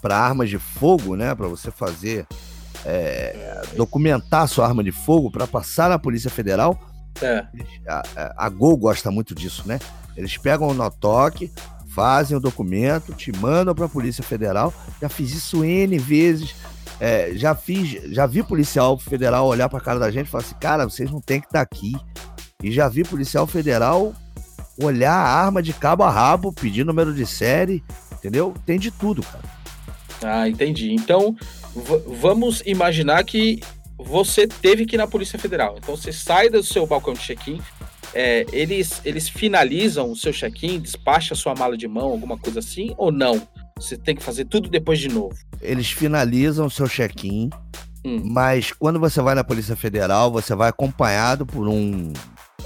para 0.00 0.16
armas 0.16 0.48
de 0.48 0.58
fogo, 0.58 1.16
né? 1.16 1.34
Para 1.34 1.48
você 1.48 1.70
fazer 1.70 2.26
é, 2.84 3.62
documentar 3.76 4.48
sua 4.48 4.66
arma 4.66 4.82
de 4.82 4.92
fogo 4.92 5.30
para 5.30 5.46
passar 5.46 5.88
na 5.88 5.98
Polícia 5.98 6.30
Federal. 6.30 6.78
É. 7.20 7.46
A, 7.86 8.46
a, 8.46 8.48
Gol 8.48 8.76
gosta 8.76 9.10
muito 9.10 9.34
disso, 9.34 9.62
né? 9.66 9.78
Eles 10.16 10.36
pegam 10.36 10.68
o 10.68 10.74
notoque, 10.74 11.52
fazem 11.94 12.36
o 12.36 12.40
documento, 12.40 13.12
te 13.12 13.32
mandam 13.32 13.74
para 13.74 13.86
a 13.86 13.88
Polícia 13.88 14.24
Federal. 14.24 14.72
Já 15.00 15.08
fiz 15.08 15.32
isso 15.32 15.64
N 15.64 15.98
vezes. 15.98 16.54
É, 17.00 17.32
já 17.34 17.54
fiz, 17.54 18.00
já 18.12 18.26
vi 18.26 18.42
policial 18.42 18.96
federal 18.96 19.46
olhar 19.46 19.68
para 19.68 19.78
a 19.78 19.82
cara 19.82 19.98
da 19.98 20.10
gente 20.10 20.26
e 20.28 20.30
falar 20.30 20.44
assim: 20.44 20.54
cara, 20.60 20.84
vocês 20.84 21.10
não 21.10 21.20
tem 21.20 21.40
que 21.40 21.46
estar 21.46 21.58
tá 21.58 21.62
aqui. 21.62 21.92
E 22.62 22.70
já 22.70 22.88
vi 22.88 23.04
policial 23.04 23.46
federal 23.46 24.14
olhar 24.80 25.14
a 25.14 25.44
arma 25.44 25.62
de 25.62 25.72
cabo 25.72 26.02
a 26.02 26.10
rabo, 26.10 26.52
pedir 26.52 26.84
número 26.84 27.14
de 27.14 27.26
série, 27.26 27.82
entendeu? 28.12 28.54
Tem 28.64 28.78
de 28.78 28.90
tudo, 28.90 29.22
cara. 29.22 29.44
Ah, 30.22 30.48
entendi. 30.48 30.92
Então, 30.92 31.36
vamos 32.06 32.62
imaginar 32.64 33.24
que 33.24 33.60
você 33.98 34.46
teve 34.46 34.86
que 34.86 34.96
ir 34.96 34.98
na 34.98 35.06
Polícia 35.06 35.38
Federal. 35.38 35.76
Então, 35.78 35.96
você 35.96 36.12
sai 36.12 36.48
do 36.48 36.62
seu 36.62 36.86
balcão 36.86 37.14
de 37.14 37.20
check-in, 37.20 37.60
é, 38.14 38.44
eles, 38.52 39.00
eles 39.04 39.28
finalizam 39.28 40.10
o 40.10 40.16
seu 40.16 40.32
check-in, 40.32 40.80
despacha 40.80 41.34
a 41.34 41.36
sua 41.36 41.54
mala 41.54 41.76
de 41.76 41.88
mão, 41.88 42.10
alguma 42.10 42.36
coisa 42.36 42.58
assim, 42.58 42.94
ou 42.96 43.10
não? 43.10 43.40
Você 43.76 43.96
tem 43.96 44.14
que 44.14 44.22
fazer 44.22 44.44
tudo 44.44 44.68
depois 44.68 44.98
de 44.98 45.08
novo? 45.08 45.34
Eles 45.60 45.90
finalizam 45.90 46.66
o 46.66 46.70
seu 46.70 46.86
check-in, 46.86 47.48
hum. 48.04 48.22
mas 48.24 48.72
quando 48.72 49.00
você 49.00 49.20
vai 49.22 49.34
na 49.34 49.42
Polícia 49.42 49.74
Federal, 49.74 50.30
você 50.30 50.54
vai 50.54 50.68
acompanhado 50.68 51.46
por 51.46 51.66
um, 51.66 52.12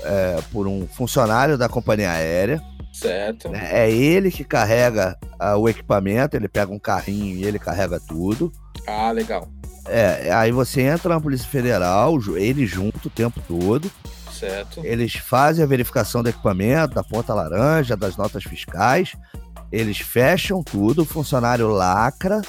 é, 0.06 0.40
por 0.52 0.66
um 0.66 0.86
funcionário 0.86 1.58
da 1.58 1.68
companhia 1.68 2.10
aérea. 2.10 2.62
Certo. 2.92 3.54
É, 3.54 3.86
é 3.86 3.90
ele 3.90 4.30
que 4.30 4.44
carrega 4.44 5.18
uh, 5.40 5.58
o 5.58 5.68
equipamento, 5.68 6.36
ele 6.36 6.48
pega 6.48 6.72
um 6.72 6.78
carrinho 6.78 7.36
e 7.36 7.44
ele 7.44 7.58
carrega 7.58 8.00
tudo. 8.00 8.50
Ah, 8.86 9.10
legal. 9.10 9.48
É, 9.88 10.32
aí 10.32 10.50
você 10.50 10.82
entra 10.82 11.14
na 11.14 11.20
Polícia 11.20 11.48
Federal, 11.48 12.16
ele 12.36 12.66
junto 12.66 13.08
o 13.08 13.10
tempo 13.10 13.40
todo. 13.46 13.90
Certo. 14.32 14.80
Eles 14.84 15.14
fazem 15.14 15.64
a 15.64 15.66
verificação 15.66 16.22
do 16.22 16.28
equipamento, 16.28 16.94
da 16.94 17.02
ponta 17.02 17.32
laranja, 17.34 17.96
das 17.96 18.16
notas 18.16 18.44
fiscais. 18.44 19.14
Eles 19.72 19.98
fecham 19.98 20.62
tudo, 20.62 21.02
o 21.02 21.06
funcionário 21.06 21.68
lacra 21.68 22.42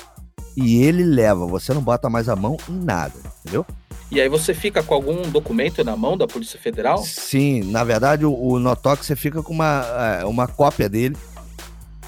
e 0.56 0.84
ele 0.84 1.04
leva. 1.04 1.46
Você 1.46 1.74
não 1.74 1.82
bota 1.82 2.10
mais 2.10 2.28
a 2.28 2.36
mão 2.36 2.58
em 2.70 2.84
nada, 2.84 3.14
entendeu? 3.42 3.66
E 4.10 4.22
aí 4.22 4.30
você 4.30 4.54
fica 4.54 4.82
com 4.82 4.94
algum 4.94 5.22
documento 5.30 5.84
na 5.84 5.96
mão 5.96 6.18
da 6.18 6.26
Polícia 6.26 6.60
Federal? 6.60 7.00
Sim, 7.00 7.64
na 7.72 7.84
verdade 7.84 8.26
o, 8.26 8.34
o 8.34 8.60
Notox 8.60 9.06
você 9.06 9.16
fica 9.16 9.44
com 9.44 9.54
uma, 9.54 9.86
é, 10.22 10.26
uma 10.26 10.48
cópia 10.48 10.88
dele, 10.88 11.18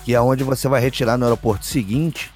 que 0.05 0.15
é 0.15 0.21
onde 0.21 0.43
você 0.43 0.67
vai 0.67 0.79
retirar 0.79 1.17
no 1.17 1.25
aeroporto 1.25 1.65
seguinte. 1.65 2.31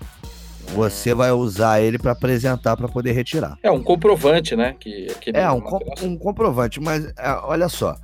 Você 0.75 1.13
vai 1.13 1.31
usar 1.31 1.81
ele 1.81 1.99
para 1.99 2.13
apresentar 2.13 2.75
para 2.75 2.87
poder 2.87 3.11
retirar. 3.11 3.57
É 3.61 3.69
um 3.69 3.83
comprovante, 3.83 4.55
né? 4.55 4.75
Que, 4.79 5.07
que 5.21 5.31
é 5.33 5.49
um, 5.51 5.61
com, 5.61 5.79
um 6.01 6.17
comprovante, 6.17 6.79
mas 6.79 7.05
é, 7.17 7.31
olha 7.43 7.69
só, 7.69 7.95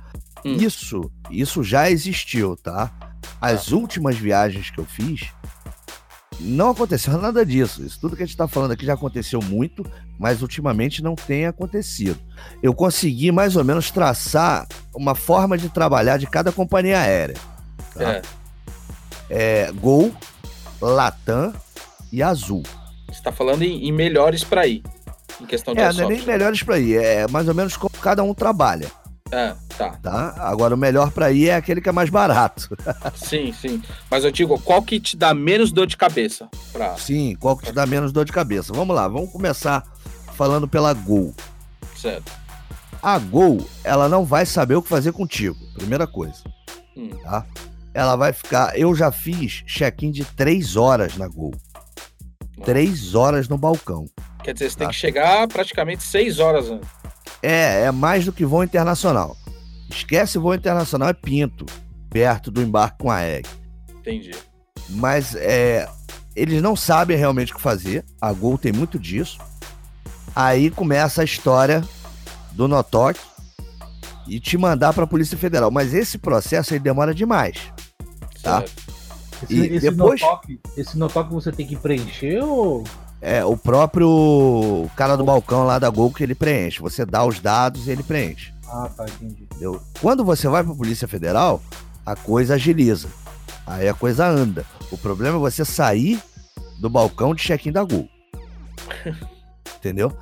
hum. 0.44 0.54
isso 0.54 1.10
isso 1.30 1.62
já 1.62 1.90
existiu, 1.90 2.56
tá? 2.56 2.90
As 3.40 3.72
ah. 3.72 3.76
últimas 3.76 4.16
viagens 4.16 4.70
que 4.70 4.78
eu 4.78 4.84
fiz, 4.84 5.30
não 6.40 6.70
aconteceu 6.70 7.16
nada 7.18 7.44
disso. 7.44 7.84
Isso 7.84 7.98
tudo 8.00 8.16
que 8.16 8.22
a 8.22 8.26
gente 8.26 8.34
está 8.34 8.48
falando 8.48 8.72
aqui 8.72 8.84
já 8.84 8.94
aconteceu 8.94 9.40
muito, 9.42 9.84
mas 10.18 10.42
ultimamente 10.42 11.02
não 11.02 11.14
tem 11.14 11.46
acontecido. 11.46 12.18
Eu 12.62 12.74
consegui 12.74 13.30
mais 13.30 13.56
ou 13.56 13.64
menos 13.64 13.90
traçar 13.90 14.66
uma 14.94 15.14
forma 15.14 15.56
de 15.56 15.68
trabalhar 15.68 16.18
de 16.18 16.26
cada 16.26 16.50
companhia 16.50 17.00
aérea. 17.00 17.36
Tá? 17.94 18.12
É. 18.12 18.22
é. 19.30 19.72
Gol, 19.72 20.12
Latam 20.80 21.52
e 22.12 22.22
Azul. 22.22 22.62
Você 23.06 23.12
está 23.12 23.32
falando 23.32 23.62
em, 23.62 23.88
em 23.88 23.92
melhores 23.92 24.44
para 24.44 24.66
ir, 24.66 24.82
em 25.40 25.46
questão 25.46 25.74
de 25.74 25.80
É, 25.80 25.92
não 25.92 26.04
é 26.04 26.08
nem 26.08 26.22
melhores 26.22 26.62
para 26.62 26.78
ir, 26.78 26.96
é 26.96 27.26
mais 27.28 27.48
ou 27.48 27.54
menos 27.54 27.76
como 27.76 27.90
cada 28.00 28.22
um 28.22 28.32
trabalha. 28.32 28.90
É, 29.32 29.54
tá. 29.76 29.90
tá. 30.02 30.34
Agora 30.38 30.74
o 30.74 30.78
melhor 30.78 31.10
para 31.12 31.30
ir 31.30 31.48
é 31.48 31.54
aquele 31.54 31.80
que 31.80 31.88
é 31.88 31.92
mais 31.92 32.10
barato. 32.10 32.76
sim, 33.14 33.52
sim. 33.52 33.82
Mas 34.10 34.24
eu 34.24 34.30
digo, 34.30 34.58
qual 34.60 34.82
que 34.82 34.98
te 34.98 35.16
dá 35.16 35.32
menos 35.32 35.70
dor 35.70 35.86
de 35.86 35.96
cabeça? 35.96 36.48
Pra... 36.72 36.96
Sim, 36.96 37.36
qual 37.38 37.56
que 37.56 37.66
te 37.66 37.72
dá 37.72 37.86
menos 37.86 38.12
dor 38.12 38.24
de 38.24 38.32
cabeça? 38.32 38.72
Vamos 38.72 38.94
lá, 38.94 39.06
vamos 39.06 39.30
começar 39.30 39.84
falando 40.36 40.66
pela 40.66 40.92
Gol. 40.92 41.34
Certo. 41.96 42.32
A 43.02 43.18
Gol, 43.18 43.66
ela 43.84 44.08
não 44.08 44.24
vai 44.24 44.44
saber 44.44 44.74
o 44.74 44.82
que 44.82 44.88
fazer 44.88 45.12
contigo, 45.12 45.56
primeira 45.74 46.06
coisa. 46.06 46.42
Hum. 46.96 47.10
Tá? 47.22 47.46
Ela 47.94 48.16
vai 48.16 48.32
ficar. 48.32 48.78
Eu 48.78 48.94
já 48.94 49.10
fiz 49.10 49.62
check-in 49.66 50.10
de 50.10 50.24
três 50.24 50.76
horas 50.76 51.16
na 51.16 51.28
Gol. 51.28 51.52
Três 52.64 53.14
horas 53.14 53.48
no 53.48 53.56
balcão. 53.56 54.06
Quer 54.42 54.52
dizer, 54.52 54.70
você 54.70 54.76
tá? 54.76 54.84
tem 54.84 54.88
que 54.88 54.96
chegar 54.96 55.48
praticamente 55.48 56.02
seis 56.02 56.38
horas 56.38 56.70
antes. 56.70 56.99
É, 57.42 57.84
é 57.84 57.90
mais 57.90 58.24
do 58.24 58.32
que 58.32 58.44
voo 58.44 58.62
internacional. 58.62 59.36
Esquece 59.88 60.38
voo 60.38 60.54
internacional, 60.54 61.08
é 61.08 61.12
Pinto, 61.12 61.66
perto 62.08 62.50
do 62.50 62.62
embarque 62.62 62.98
com 62.98 63.10
a 63.10 63.26
EG. 63.26 63.46
Entendi. 63.98 64.32
Mas 64.88 65.34
é, 65.34 65.88
eles 66.34 66.62
não 66.62 66.76
sabem 66.76 67.16
realmente 67.16 67.52
o 67.52 67.56
que 67.56 67.60
fazer. 67.60 68.04
A 68.20 68.32
Gol 68.32 68.58
tem 68.58 68.72
muito 68.72 68.98
disso. 68.98 69.38
Aí 70.34 70.70
começa 70.70 71.22
a 71.22 71.24
história 71.24 71.82
do 72.52 72.68
Notok 72.68 73.18
e 74.26 74.38
te 74.38 74.56
mandar 74.56 74.92
para 74.92 75.04
a 75.04 75.06
Polícia 75.06 75.36
Federal. 75.36 75.70
Mas 75.70 75.92
esse 75.92 76.18
processo 76.18 76.72
aí 76.72 76.80
demora 76.80 77.14
demais. 77.14 77.72
Tá? 78.42 78.64
Esse, 79.42 79.54
e 79.54 79.76
esse 79.76 79.90
depois... 79.90 80.20
Notok, 80.20 80.60
esse 80.76 80.98
Notok 80.98 81.32
você 81.32 81.50
tem 81.50 81.66
que 81.66 81.76
preencher 81.76 82.42
ou 82.42 82.84
é 83.20 83.44
o 83.44 83.56
próprio 83.56 84.88
cara 84.96 85.16
do 85.16 85.24
balcão 85.24 85.64
lá 85.64 85.78
da 85.78 85.90
Gol 85.90 86.12
que 86.12 86.22
ele 86.22 86.34
preenche. 86.34 86.80
Você 86.80 87.04
dá 87.04 87.24
os 87.24 87.40
dados 87.40 87.86
e 87.86 87.90
ele 87.90 88.02
preenche. 88.02 88.52
Ah, 88.66 88.88
tá, 88.96 89.04
entendi. 89.04 89.44
Entendeu? 89.44 89.82
Quando 90.00 90.24
você 90.24 90.48
vai 90.48 90.62
para 90.62 90.72
a 90.72 90.76
Polícia 90.76 91.06
Federal, 91.06 91.62
a 92.06 92.16
coisa 92.16 92.54
agiliza. 92.54 93.08
Aí 93.66 93.88
a 93.88 93.94
coisa 93.94 94.26
anda. 94.26 94.64
O 94.90 94.96
problema 94.96 95.36
é 95.36 95.40
você 95.40 95.64
sair 95.64 96.20
do 96.80 96.88
balcão 96.88 97.34
de 97.34 97.42
check-in 97.42 97.72
da 97.72 97.84
Gol. 97.84 98.08
Entendeu? 99.76 100.16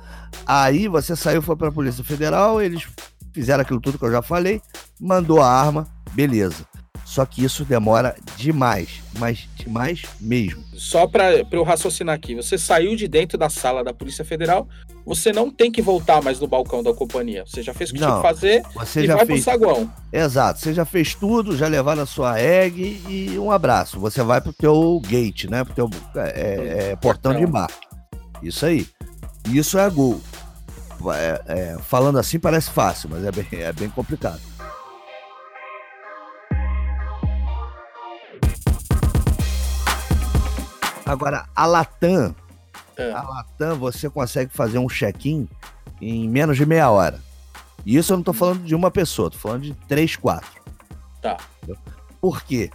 Aí 0.45 0.87
você 0.87 1.15
saiu, 1.15 1.41
foi 1.41 1.55
para 1.55 1.69
a 1.69 1.71
Polícia 1.71 2.03
Federal, 2.03 2.61
eles 2.61 2.87
fizeram 3.31 3.61
aquilo 3.61 3.79
tudo 3.79 3.97
que 3.97 4.05
eu 4.05 4.11
já 4.11 4.21
falei, 4.21 4.61
mandou 4.99 5.41
a 5.41 5.49
arma, 5.49 5.87
beleza. 6.11 6.65
Só 7.09 7.25
que 7.25 7.43
isso 7.43 7.65
demora 7.65 8.15
demais, 8.37 9.01
mas 9.17 9.49
demais 9.55 10.03
mesmo. 10.21 10.63
Só 10.75 11.07
para 11.07 11.43
eu 11.51 11.63
raciocinar 11.63 12.13
aqui, 12.13 12.35
você 12.35 12.55
saiu 12.55 12.95
de 12.95 13.07
dentro 13.07 13.35
da 13.35 13.49
sala 13.49 13.83
da 13.83 13.91
Polícia 13.91 14.23
Federal, 14.23 14.67
você 15.03 15.33
não 15.33 15.49
tem 15.49 15.71
que 15.71 15.81
voltar 15.81 16.21
mais 16.21 16.39
no 16.39 16.45
balcão 16.45 16.83
da 16.83 16.93
companhia. 16.93 17.43
Você 17.47 17.63
já 17.63 17.73
fez 17.73 17.89
o 17.89 17.93
que 17.95 17.99
não, 17.99 18.09
tinha 18.09 18.17
que 18.17 18.21
fazer 18.21 18.61
você 18.75 19.01
e 19.01 19.07
já 19.07 19.15
vai 19.15 19.25
fez... 19.25 19.43
pro 19.43 19.51
saguão. 19.51 19.91
Exato, 20.13 20.59
você 20.59 20.71
já 20.71 20.85
fez 20.85 21.15
tudo, 21.15 21.57
já 21.57 21.67
levaram 21.67 22.03
a 22.03 22.05
sua 22.05 22.39
egg 22.39 23.01
e 23.09 23.39
um 23.39 23.49
abraço. 23.49 23.99
Você 23.99 24.21
vai 24.21 24.39
pro 24.39 24.53
teu 24.53 25.01
gate, 25.03 25.45
né? 25.45 25.63
Pro 25.63 25.73
teu 25.73 25.89
é, 26.15 26.91
é, 26.91 26.95
portão 26.95 27.33
de 27.33 27.41
embarque. 27.41 27.87
Isso 28.43 28.67
aí. 28.67 28.85
Isso 29.51 29.79
é 29.79 29.89
gol. 29.89 30.21
É, 31.15 31.41
é, 31.47 31.77
falando 31.79 32.19
assim 32.19 32.37
parece 32.37 32.69
fácil, 32.69 33.09
mas 33.11 33.25
é 33.25 33.31
bem, 33.31 33.47
é 33.53 33.73
bem 33.73 33.89
complicado. 33.89 34.48
Agora, 41.09 41.45
a 41.55 41.65
Latam, 41.65 42.35
é. 42.95 43.11
a 43.11 43.23
Latam, 43.23 43.79
você 43.79 44.09
consegue 44.09 44.51
fazer 44.53 44.77
um 44.77 44.87
check-in 44.87 45.47
em 45.99 46.29
menos 46.29 46.55
de 46.55 46.65
meia 46.65 46.89
hora. 46.91 47.19
E 47.83 47.97
isso 47.97 48.13
eu 48.13 48.17
não 48.17 48.23
tô 48.23 48.31
falando 48.31 48.63
de 48.63 48.75
uma 48.75 48.91
pessoa, 48.91 49.31
tô 49.31 49.37
falando 49.37 49.63
de 49.63 49.73
três, 49.87 50.15
quatro. 50.15 50.61
Tá. 51.19 51.37
Por 52.21 52.43
quê? 52.43 52.69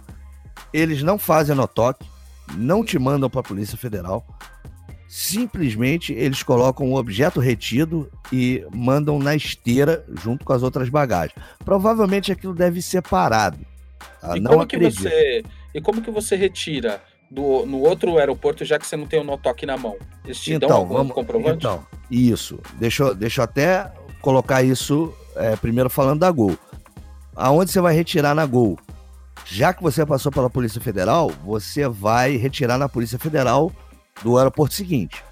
Eles 0.73 1.01
não 1.01 1.17
fazem 1.17 1.55
no 1.55 1.65
toque, 1.65 2.05
não 2.55 2.83
te 2.83 2.99
mandam 2.99 3.29
para 3.29 3.39
a 3.39 3.43
Polícia 3.43 3.77
Federal. 3.77 4.25
Simplesmente 5.07 6.11
eles 6.11 6.43
colocam 6.43 6.91
o 6.91 6.97
objeto 6.97 7.39
retido 7.39 8.11
e 8.33 8.65
mandam 8.73 9.17
na 9.17 9.33
esteira 9.33 10.03
junto 10.21 10.43
com 10.43 10.51
as 10.51 10.61
outras 10.61 10.89
bagagens. 10.89 11.39
Provavelmente 11.63 12.33
aquilo 12.33 12.53
deve 12.53 12.81
ser 12.81 13.01
parado. 13.01 13.59
Tá? 14.19 14.35
E 14.35 14.41
não 14.41 14.51
como 14.51 14.63
acredito. 14.63 14.97
que 14.97 15.03
você 15.03 15.43
e 15.73 15.79
como 15.79 16.01
que 16.01 16.11
você 16.11 16.35
retira 16.35 17.01
do, 17.29 17.65
no 17.65 17.79
outro 17.79 18.17
aeroporto, 18.17 18.63
já 18.63 18.77
que 18.77 18.85
você 18.85 18.95
não 18.95 19.05
tem 19.05 19.19
o 19.19 19.23
Notok 19.23 19.65
na 19.65 19.77
mão? 19.77 19.95
Eles 20.23 20.39
te 20.39 20.53
então, 20.53 20.69
dão 20.69 20.77
algum 20.77 20.95
vamos, 20.95 21.13
comprovante? 21.13 21.57
Então, 21.57 21.85
isso. 22.09 22.59
Deixa, 22.79 23.03
eu, 23.03 23.15
deixa 23.15 23.41
eu 23.41 23.43
até 23.43 23.91
colocar 24.21 24.63
isso 24.63 25.13
é, 25.35 25.55
primeiro 25.55 25.89
falando 25.89 26.19
da 26.19 26.31
Gol. 26.31 26.57
Aonde 27.35 27.71
você 27.71 27.81
vai 27.81 27.93
retirar 27.93 28.33
na 28.33 28.45
Gol? 28.45 28.77
Já 29.45 29.73
que 29.73 29.83
você 29.83 30.05
passou 30.05 30.31
pela 30.31 30.49
Polícia 30.49 30.81
Federal, 30.81 31.29
você 31.43 31.87
vai 31.87 32.35
retirar 32.37 32.77
na 32.77 32.89
Polícia 32.89 33.19
Federal 33.19 33.71
do 34.23 34.37
aeroporto 34.37 34.73
seguinte. 34.73 35.23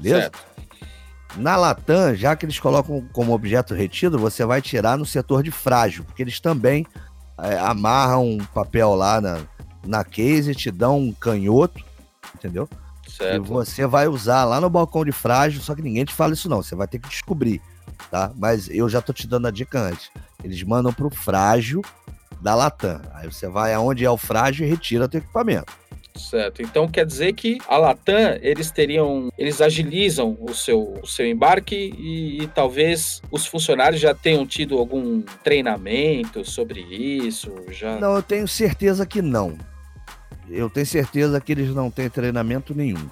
Beleza? 0.00 0.22
Certo. 0.22 0.50
Na 1.36 1.56
Latam, 1.56 2.14
já 2.16 2.34
que 2.34 2.44
eles 2.44 2.58
colocam 2.58 3.06
como 3.12 3.32
objeto 3.32 3.74
retido, 3.74 4.18
você 4.18 4.44
vai 4.44 4.60
tirar 4.60 4.96
no 4.96 5.06
setor 5.06 5.44
de 5.44 5.52
frágil, 5.52 6.04
porque 6.04 6.22
eles 6.22 6.40
também 6.40 6.84
é, 7.38 7.56
amarram 7.58 8.26
um 8.26 8.38
papel 8.38 8.94
lá 8.96 9.20
na, 9.20 9.38
na 9.84 10.04
case, 10.04 10.54
te 10.54 10.70
dão 10.70 10.98
um 10.98 11.12
canhoto, 11.12 11.82
entendeu? 12.34 12.68
Certo. 13.08 13.36
E 13.36 13.38
você 13.38 13.86
vai 13.86 14.08
usar 14.08 14.44
lá 14.44 14.60
no 14.60 14.70
balcão 14.70 15.04
de 15.04 15.12
frágil, 15.12 15.60
só 15.60 15.74
que 15.74 15.82
ninguém 15.82 16.04
te 16.04 16.14
fala 16.14 16.32
isso 16.32 16.48
não, 16.48 16.62
você 16.62 16.74
vai 16.74 16.86
ter 16.86 16.98
que 16.98 17.08
descobrir, 17.08 17.60
tá? 18.10 18.32
Mas 18.36 18.68
eu 18.70 18.88
já 18.88 19.02
tô 19.02 19.12
te 19.12 19.26
dando 19.26 19.48
a 19.48 19.50
dica 19.50 19.80
antes. 19.80 20.10
Eles 20.42 20.62
mandam 20.62 20.92
pro 20.92 21.10
frágil 21.10 21.82
da 22.40 22.54
Latam. 22.54 23.00
Aí 23.14 23.30
você 23.30 23.48
vai 23.48 23.74
aonde 23.74 24.04
é 24.04 24.10
o 24.10 24.16
frágil 24.16 24.66
e 24.66 24.70
retira 24.70 25.08
teu 25.08 25.18
equipamento. 25.18 25.72
Certo. 26.16 26.60
Então 26.60 26.88
quer 26.88 27.06
dizer 27.06 27.32
que 27.32 27.58
a 27.68 27.76
Latam, 27.76 28.38
eles 28.42 28.70
teriam, 28.70 29.30
eles 29.38 29.60
agilizam 29.60 30.36
o 30.40 30.54
seu, 30.54 30.98
o 31.02 31.06
seu 31.06 31.26
embarque 31.26 31.94
e, 31.96 32.42
e, 32.42 32.46
talvez 32.48 33.22
os 33.30 33.46
funcionários 33.46 34.00
já 34.00 34.14
tenham 34.14 34.46
tido 34.46 34.78
algum 34.78 35.22
treinamento 35.44 36.44
sobre 36.44 36.80
isso, 36.80 37.54
já 37.70 37.98
Não, 37.98 38.14
eu 38.14 38.22
tenho 38.22 38.46
certeza 38.48 39.06
que 39.06 39.22
não. 39.22 39.56
Eu 40.50 40.68
tenho 40.68 40.86
certeza 40.86 41.40
que 41.40 41.52
eles 41.52 41.74
não 41.74 41.90
têm 41.90 42.10
treinamento 42.10 42.74
nenhum. 42.74 43.08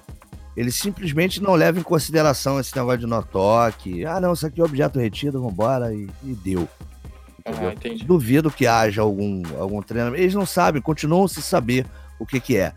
Eles 0.55 0.75
simplesmente 0.75 1.41
não 1.41 1.53
levam 1.53 1.79
em 1.79 1.83
consideração 1.83 2.59
esse 2.59 2.75
negócio 2.75 2.99
de 2.99 3.05
no-toque. 3.05 4.05
Ah, 4.05 4.19
não, 4.19 4.33
isso 4.33 4.45
aqui 4.45 4.59
é 4.59 4.63
objeto 4.63 4.99
retido, 4.99 5.41
vambora, 5.41 5.93
e, 5.93 6.09
e 6.23 6.33
deu. 6.33 6.67
Ah. 7.45 7.73
Duvido 8.05 8.51
que 8.51 8.67
haja 8.67 9.01
algum, 9.01 9.41
algum 9.57 9.81
treinamento. 9.81 10.21
Eles 10.21 10.33
não 10.33 10.45
sabem, 10.45 10.81
continuam 10.81 11.27
sem 11.27 11.41
saber 11.41 11.85
o 12.19 12.25
que, 12.25 12.39
que 12.39 12.57
é. 12.57 12.73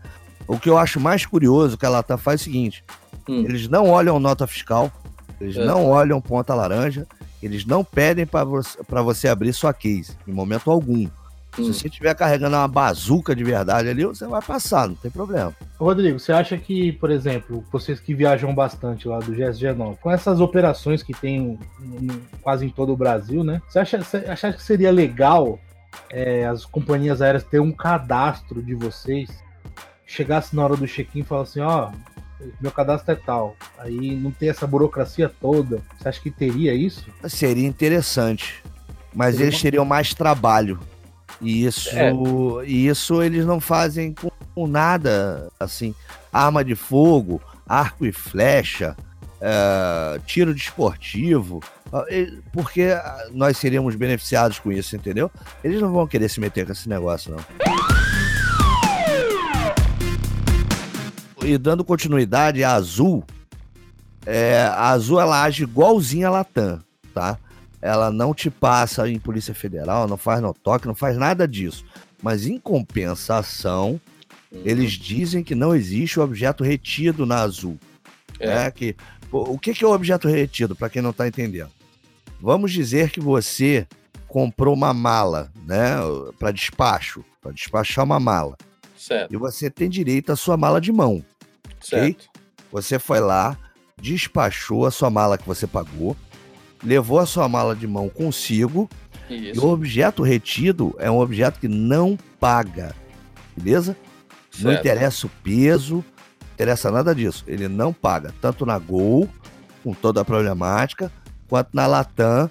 O 0.47 0.57
que 0.57 0.69
eu 0.69 0.77
acho 0.77 0.99
mais 0.99 1.25
curioso 1.25 1.77
que 1.77 1.85
a 1.85 1.89
Latam 1.89 2.17
faz 2.17 2.39
é 2.39 2.41
o 2.41 2.45
seguinte: 2.45 2.83
hum. 3.27 3.43
eles 3.43 3.67
não 3.67 3.89
olham 3.89 4.19
nota 4.19 4.47
fiscal, 4.47 4.91
eles 5.39 5.57
é. 5.57 5.65
não 5.65 5.85
olham 5.85 6.21
ponta 6.21 6.53
laranja, 6.53 7.07
eles 7.41 7.65
não 7.65 7.83
pedem 7.83 8.25
para 8.25 8.45
você, 8.45 8.77
você 8.89 9.27
abrir 9.27 9.53
sua 9.53 9.73
case, 9.73 10.13
em 10.27 10.31
momento 10.31 10.71
algum. 10.71 11.07
Hum. 11.57 11.65
Se 11.65 11.73
você 11.73 11.87
estiver 11.87 12.15
carregando 12.15 12.55
uma 12.55 12.67
bazuca 12.67 13.35
de 13.35 13.43
verdade 13.43 13.89
ali, 13.89 14.05
você 14.05 14.25
vai 14.25 14.41
passar, 14.41 14.87
não 14.87 14.95
tem 14.95 15.11
problema. 15.11 15.53
Rodrigo, 15.79 16.19
você 16.19 16.31
acha 16.31 16.57
que, 16.57 16.91
por 16.93 17.11
exemplo, 17.11 17.63
vocês 17.71 17.99
que 17.99 18.13
viajam 18.13 18.53
bastante 18.53 19.07
lá 19.07 19.19
do 19.19 19.33
GSG9, 19.33 19.97
com 19.97 20.11
essas 20.11 20.39
operações 20.39 21.03
que 21.03 21.13
tem 21.13 21.59
quase 22.41 22.65
em 22.65 22.69
todo 22.69 22.93
o 22.93 22.97
Brasil, 22.97 23.43
né? 23.43 23.61
Você 23.67 23.79
acha, 23.79 24.01
você 24.01 24.17
acha 24.17 24.53
que 24.53 24.63
seria 24.63 24.91
legal 24.91 25.59
é, 26.09 26.45
as 26.45 26.65
companhias 26.65 27.21
aéreas 27.21 27.43
ter 27.43 27.59
um 27.59 27.71
cadastro 27.71 28.61
de 28.61 28.73
vocês? 28.73 29.29
Chegasse 30.05 30.55
na 30.55 30.63
hora 30.63 30.75
do 30.75 30.87
check-in 30.87 31.19
e 31.19 31.23
falasse 31.23 31.59
assim, 31.59 31.67
ó, 31.67 31.89
oh, 31.89 32.13
meu 32.59 32.71
cadastro 32.71 33.11
é 33.11 33.15
tal. 33.15 33.55
Aí 33.77 34.15
não 34.15 34.31
tem 34.31 34.49
essa 34.49 34.67
burocracia 34.67 35.29
toda. 35.29 35.81
Você 35.97 36.09
acha 36.09 36.21
que 36.21 36.31
teria 36.31 36.73
isso? 36.73 37.05
Seria 37.27 37.67
interessante. 37.67 38.63
Mas 39.13 39.35
seria 39.35 39.47
eles 39.47 39.61
teriam 39.61 39.85
mais 39.85 40.13
trabalho. 40.13 40.79
E 41.41 41.65
isso, 41.65 41.89
é. 41.97 42.11
e 42.65 42.87
isso 42.87 43.21
eles 43.21 43.45
não 43.45 43.59
fazem 43.59 44.13
com, 44.13 44.31
com, 44.55 44.67
nada, 44.67 45.51
assim, 45.59 45.93
arma 46.31 46.63
de 46.63 46.75
fogo, 46.75 47.41
arco 47.67 48.05
e 48.05 48.11
flecha, 48.11 48.95
é, 49.41 50.19
tiro 50.25 50.53
desportivo, 50.53 51.61
porque 52.51 52.89
nós 53.31 53.57
seríamos 53.57 53.95
beneficiados 53.95 54.57
com 54.59 54.71
isso, 54.71 54.95
entendeu? 54.95 55.29
Eles 55.63 55.81
não 55.81 55.91
vão 55.91 56.07
querer 56.07 56.29
se 56.29 56.39
meter 56.39 56.65
com 56.65 56.71
esse 56.71 56.87
negócio, 56.87 57.35
não. 57.35 57.43
E 61.43 61.57
dando 61.57 61.83
continuidade, 61.83 62.63
a 62.63 62.73
Azul, 62.73 63.23
é, 64.25 64.61
a 64.63 64.89
Azul 64.91 65.19
ela 65.19 65.43
age 65.43 65.63
igualzinha 65.63 66.27
a 66.29 66.31
Latam, 66.31 66.79
tá? 67.13 67.37
Ela 67.83 68.09
não 68.09 68.33
te 68.33 68.49
passa 68.49 69.09
em 69.09 69.19
Polícia 69.19 69.53
Federal, 69.53 70.07
não 70.07 70.15
faz 70.15 70.41
no 70.41 70.53
toque, 70.53 70.87
não 70.87 70.95
faz 70.95 71.17
nada 71.17 71.45
disso. 71.45 71.83
Mas 72.21 72.47
em 72.47 72.57
compensação, 72.57 73.99
uhum. 74.49 74.61
eles 74.63 74.93
dizem 74.93 75.43
que 75.43 75.53
não 75.53 75.75
existe 75.75 76.17
o 76.17 76.23
objeto 76.23 76.63
retido 76.63 77.25
na 77.25 77.41
Azul. 77.41 77.77
É. 78.39 78.47
Né? 78.47 78.71
Que, 78.71 78.95
o 79.29 79.59
que 79.59 79.83
é 79.83 79.85
o 79.85 79.91
objeto 79.91 80.29
retido, 80.29 80.77
para 80.77 80.89
quem 80.89 81.01
não 81.01 81.09
está 81.09 81.27
entendendo? 81.27 81.71
Vamos 82.39 82.71
dizer 82.71 83.11
que 83.11 83.19
você 83.19 83.85
comprou 84.29 84.73
uma 84.73 84.93
mala, 84.93 85.51
né, 85.67 85.95
para 86.39 86.51
despacho, 86.51 87.23
para 87.41 87.51
despachar 87.51 88.05
uma 88.05 88.19
mala. 88.19 88.57
Certo. 88.97 89.33
E 89.33 89.35
você 89.35 89.69
tem 89.69 89.89
direito 89.89 90.31
à 90.31 90.37
sua 90.37 90.55
mala 90.55 90.79
de 90.79 90.91
mão. 90.93 91.21
Certo. 91.81 92.01
Okay? 92.01 92.17
Você 92.71 92.97
foi 92.97 93.19
lá, 93.19 93.57
despachou 94.01 94.85
a 94.85 94.91
sua 94.91 95.09
mala 95.09 95.37
que 95.37 95.45
você 95.45 95.67
pagou, 95.67 96.15
levou 96.83 97.19
a 97.19 97.25
sua 97.25 97.47
mala 97.47 97.75
de 97.75 97.87
mão 97.87 98.09
consigo. 98.09 98.89
Isso. 99.29 99.55
E 99.55 99.59
o 99.59 99.69
objeto 99.69 100.21
retido 100.21 100.95
é 100.99 101.09
um 101.09 101.19
objeto 101.19 101.59
que 101.59 101.67
não 101.67 102.17
paga. 102.39 102.93
Beleza? 103.55 103.95
Certo. 104.51 104.63
Não 104.65 104.73
interessa 104.73 105.27
o 105.27 105.29
peso, 105.43 105.95
não 105.95 106.53
interessa 106.53 106.91
nada 106.91 107.15
disso. 107.15 107.43
Ele 107.47 107.67
não 107.67 107.93
paga, 107.93 108.33
tanto 108.41 108.65
na 108.65 108.77
Gol, 108.77 109.29
com 109.83 109.93
toda 109.93 110.21
a 110.21 110.25
problemática, 110.25 111.11
quanto 111.47 111.69
na 111.73 111.87
Latam. 111.87 112.49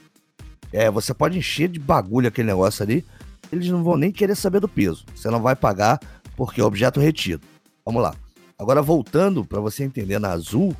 É, 0.73 0.90
você 0.90 1.12
pode 1.12 1.38
encher 1.38 1.68
de 1.68 1.79
bagulho 1.79 2.29
aquele 2.29 2.49
negócio 2.49 2.83
ali, 2.83 3.05
eles 3.53 3.68
não 3.68 3.85
vão 3.85 3.97
nem 3.97 4.11
querer 4.11 4.35
saber 4.35 4.61
do 4.61 4.68
peso. 4.68 5.05
Você 5.14 5.29
não 5.29 5.42
vai 5.42 5.55
pagar 5.55 6.01
porque 6.37 6.61
é 6.61 6.64
objeto 6.64 6.99
retido. 6.99 7.42
Vamos 7.85 8.03
lá. 8.03 8.14
Agora 8.59 8.81
voltando 8.81 9.45
para 9.45 9.61
você 9.61 9.85
entender 9.85 10.18
na 10.18 10.31
Azul, 10.31 10.75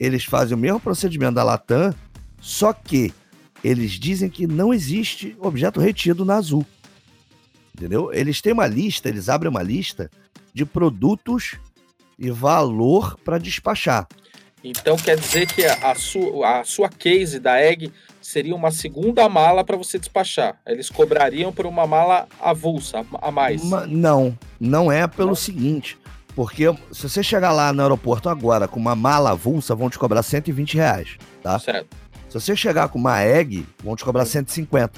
eles 0.00 0.24
fazem 0.24 0.56
o 0.56 0.60
mesmo 0.60 0.80
procedimento 0.80 1.34
da 1.34 1.44
Latam, 1.44 1.94
só 2.42 2.72
que 2.72 3.14
eles 3.62 3.92
dizem 3.92 4.28
que 4.28 4.48
não 4.48 4.74
existe 4.74 5.36
objeto 5.38 5.80
retido 5.80 6.24
na 6.24 6.34
Azul. 6.34 6.66
Entendeu? 7.74 8.12
Eles 8.12 8.42
têm 8.42 8.52
uma 8.52 8.66
lista, 8.66 9.08
eles 9.08 9.28
abrem 9.28 9.48
uma 9.48 9.62
lista 9.62 10.10
de 10.52 10.66
produtos 10.66 11.54
e 12.18 12.30
valor 12.30 13.16
para 13.24 13.38
despachar. 13.38 14.08
Então 14.64 14.96
quer 14.96 15.16
dizer 15.16 15.46
que 15.46 15.64
a 15.64 15.94
sua, 15.94 16.60
a 16.60 16.64
sua 16.64 16.88
case 16.88 17.38
da 17.38 17.60
Egg 17.60 17.92
seria 18.20 18.54
uma 18.54 18.70
segunda 18.70 19.28
mala 19.28 19.64
para 19.64 19.76
você 19.76 19.98
despachar. 19.98 20.60
Eles 20.66 20.90
cobrariam 20.90 21.52
por 21.52 21.64
uma 21.64 21.86
mala 21.86 22.26
avulsa 22.40 23.06
a 23.20 23.30
mais. 23.30 23.62
Não, 23.88 24.36
não 24.60 24.90
é 24.90 25.06
pelo 25.06 25.28
não. 25.28 25.34
seguinte. 25.34 25.96
Porque 26.34 26.64
se 26.92 27.08
você 27.08 27.22
chegar 27.22 27.52
lá 27.52 27.72
no 27.72 27.82
aeroporto 27.82 28.28
agora 28.28 28.66
com 28.66 28.80
uma 28.80 28.96
mala 28.96 29.30
avulsa, 29.30 29.74
vão 29.74 29.90
te 29.90 29.98
cobrar 29.98 30.22
120 30.22 30.74
reais, 30.74 31.18
tá? 31.42 31.58
Certo. 31.58 32.02
Se 32.32 32.40
você 32.40 32.56
chegar 32.56 32.88
com 32.88 32.98
uma 32.98 33.20
egg, 33.20 33.66
vão 33.84 33.94
te 33.94 34.02
cobrar 34.02 34.24
150. 34.24 34.90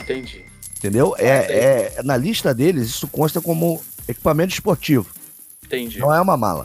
Entendi. 0.00 0.44
Entendeu? 0.78 1.16
É, 1.18 1.96
é, 1.96 2.02
na 2.04 2.16
lista 2.16 2.54
deles, 2.54 2.86
isso 2.90 3.08
consta 3.08 3.40
como 3.40 3.82
equipamento 4.06 4.52
esportivo. 4.52 5.10
Entendi. 5.64 5.98
Não 5.98 6.14
é 6.14 6.20
uma 6.20 6.36
mala. 6.36 6.64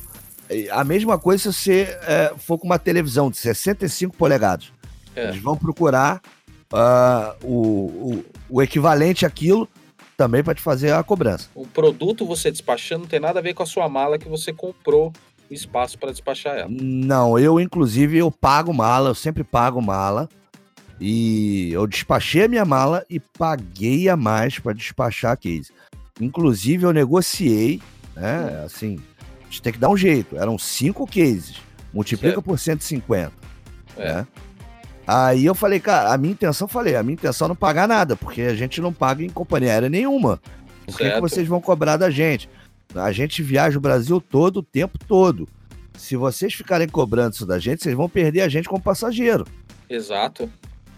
A 0.71 0.83
mesma 0.83 1.17
coisa 1.17 1.51
se 1.51 1.59
você 1.59 1.99
é, 2.03 2.33
for 2.37 2.59
com 2.59 2.67
uma 2.67 2.77
televisão 2.77 3.31
de 3.31 3.37
65 3.37 4.15
polegadas. 4.15 4.71
É. 5.15 5.29
Eles 5.29 5.41
vão 5.41 5.57
procurar 5.57 6.21
uh, 6.71 7.35
o, 7.43 7.55
o, 7.57 8.25
o, 8.49 8.61
equivalente 8.61 9.25
àquilo 9.25 9.67
também 10.15 10.43
para 10.43 10.53
te 10.53 10.61
fazer 10.61 10.93
a 10.93 11.01
cobrança. 11.01 11.49
O 11.55 11.65
produto 11.65 12.27
você 12.27 12.51
despachando 12.51 13.01
não 13.01 13.09
tem 13.09 13.19
nada 13.19 13.39
a 13.39 13.41
ver 13.41 13.55
com 13.55 13.63
a 13.63 13.65
sua 13.65 13.89
mala 13.89 14.19
que 14.19 14.29
você 14.29 14.53
comprou 14.53 15.11
espaço 15.49 15.97
para 15.97 16.11
despachar 16.11 16.57
ela. 16.57 16.69
Não, 16.69 17.37
eu 17.37 17.59
inclusive 17.59 18.17
eu 18.17 18.31
pago 18.31 18.73
mala, 18.73 19.09
eu 19.09 19.15
sempre 19.15 19.43
pago 19.43 19.81
mala. 19.81 20.29
E 20.99 21.71
eu 21.71 21.85
despachei 21.85 22.45
a 22.45 22.47
minha 22.47 22.65
mala 22.65 23.05
e 23.09 23.19
paguei 23.19 24.09
a 24.09 24.17
mais 24.17 24.57
para 24.57 24.73
despachar 24.73 25.33
a 25.33 25.37
case. 25.37 25.71
Inclusive 26.19 26.85
eu 26.85 26.91
negociei, 26.91 27.79
né? 28.15 28.63
Assim, 28.65 28.99
a 29.41 29.43
gente 29.45 29.61
tem 29.61 29.73
que 29.73 29.79
dar 29.79 29.89
um 29.89 29.97
jeito. 29.97 30.35
Eram 30.35 30.57
cinco 30.57 31.05
cases, 31.05 31.57
multiplica 31.93 32.35
certo. 32.35 32.45
por 32.45 32.57
150. 32.57 33.31
É. 33.95 34.13
Né? 34.13 34.27
Aí 35.05 35.45
eu 35.45 35.55
falei, 35.55 35.79
cara, 35.79 36.13
a 36.13 36.17
minha 36.17 36.33
intenção, 36.33 36.67
falei, 36.67 36.95
a 36.95 37.03
minha 37.03 37.13
intenção 37.13 37.45
é 37.45 37.49
não 37.49 37.55
pagar 37.55 37.87
nada, 37.87 38.17
porque 38.17 38.41
a 38.41 38.55
gente 38.55 38.81
não 38.81 38.91
paga 38.91 39.23
em 39.23 39.29
companhia 39.29 39.71
aérea 39.71 39.89
nenhuma. 39.89 40.41
Por 40.85 40.97
que, 40.97 41.11
que 41.11 41.21
vocês 41.21 41.47
vão 41.47 41.61
cobrar 41.61 41.95
da 41.95 42.09
gente? 42.09 42.49
A 42.95 43.11
gente 43.11 43.43
viaja 43.43 43.77
o 43.77 43.81
Brasil 43.81 44.21
todo 44.21 44.57
o 44.57 44.63
tempo 44.63 44.97
todo. 44.97 45.47
Se 45.97 46.15
vocês 46.15 46.53
ficarem 46.53 46.87
cobrando 46.87 47.33
isso 47.33 47.45
da 47.45 47.59
gente, 47.59 47.83
vocês 47.83 47.95
vão 47.95 48.07
perder 48.07 48.41
a 48.41 48.49
gente 48.49 48.69
como 48.69 48.81
passageiro. 48.81 49.45
Exato. 49.89 50.49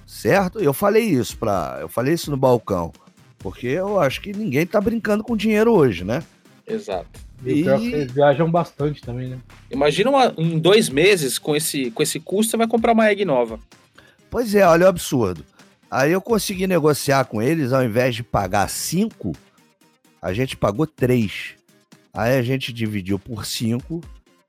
Certo? 0.06 0.60
Eu 0.60 0.74
falei 0.74 1.06
isso 1.06 1.38
para, 1.38 1.78
eu 1.82 1.88
falei 1.88 2.14
isso 2.14 2.32
no 2.32 2.38
balcão, 2.38 2.92
porque 3.38 3.68
eu 3.68 4.00
acho 4.00 4.22
que 4.22 4.34
ninguém 4.34 4.66
tá 4.66 4.82
brincando 4.82 5.24
com 5.24 5.38
dinheiro 5.38 5.72
hoje, 5.72 6.04
né? 6.04 6.24
Exato. 6.68 7.08
E, 7.46 7.62
e... 7.62 8.06
viajam 8.06 8.50
bastante 8.52 9.02
também, 9.02 9.30
né? 9.30 9.40
Imagina 9.72 10.10
uma, 10.10 10.34
em 10.38 10.60
dois 10.60 10.90
meses, 10.90 11.38
com 11.38 11.56
esse, 11.56 11.92
com 11.92 12.04
esse 12.04 12.20
custo, 12.20 12.52
você 12.52 12.58
vai 12.58 12.68
comprar 12.68 12.94
uma 12.94 13.10
egg 13.10 13.24
nova. 13.24 13.60
Pois 14.30 14.54
é, 14.54 14.66
olha 14.68 14.86
o 14.86 14.90
absurdo. 14.90 15.46
Aí 15.90 16.12
eu 16.12 16.22
consegui 16.22 16.68
negociar 16.68 17.26
com 17.26 17.42
eles, 17.42 17.72
ao 17.72 17.84
invés 17.84 18.14
de 18.14 18.24
pagar 18.24 18.70
cinco, 18.70 19.32
a 20.22 20.34
gente 20.34 20.58
pagou 20.58 20.86
três. 20.86 21.56
Aí 22.14 22.38
a 22.38 22.42
gente 22.42 22.74
dividiu 22.74 23.20
por 23.20 23.46
5 23.46 24.02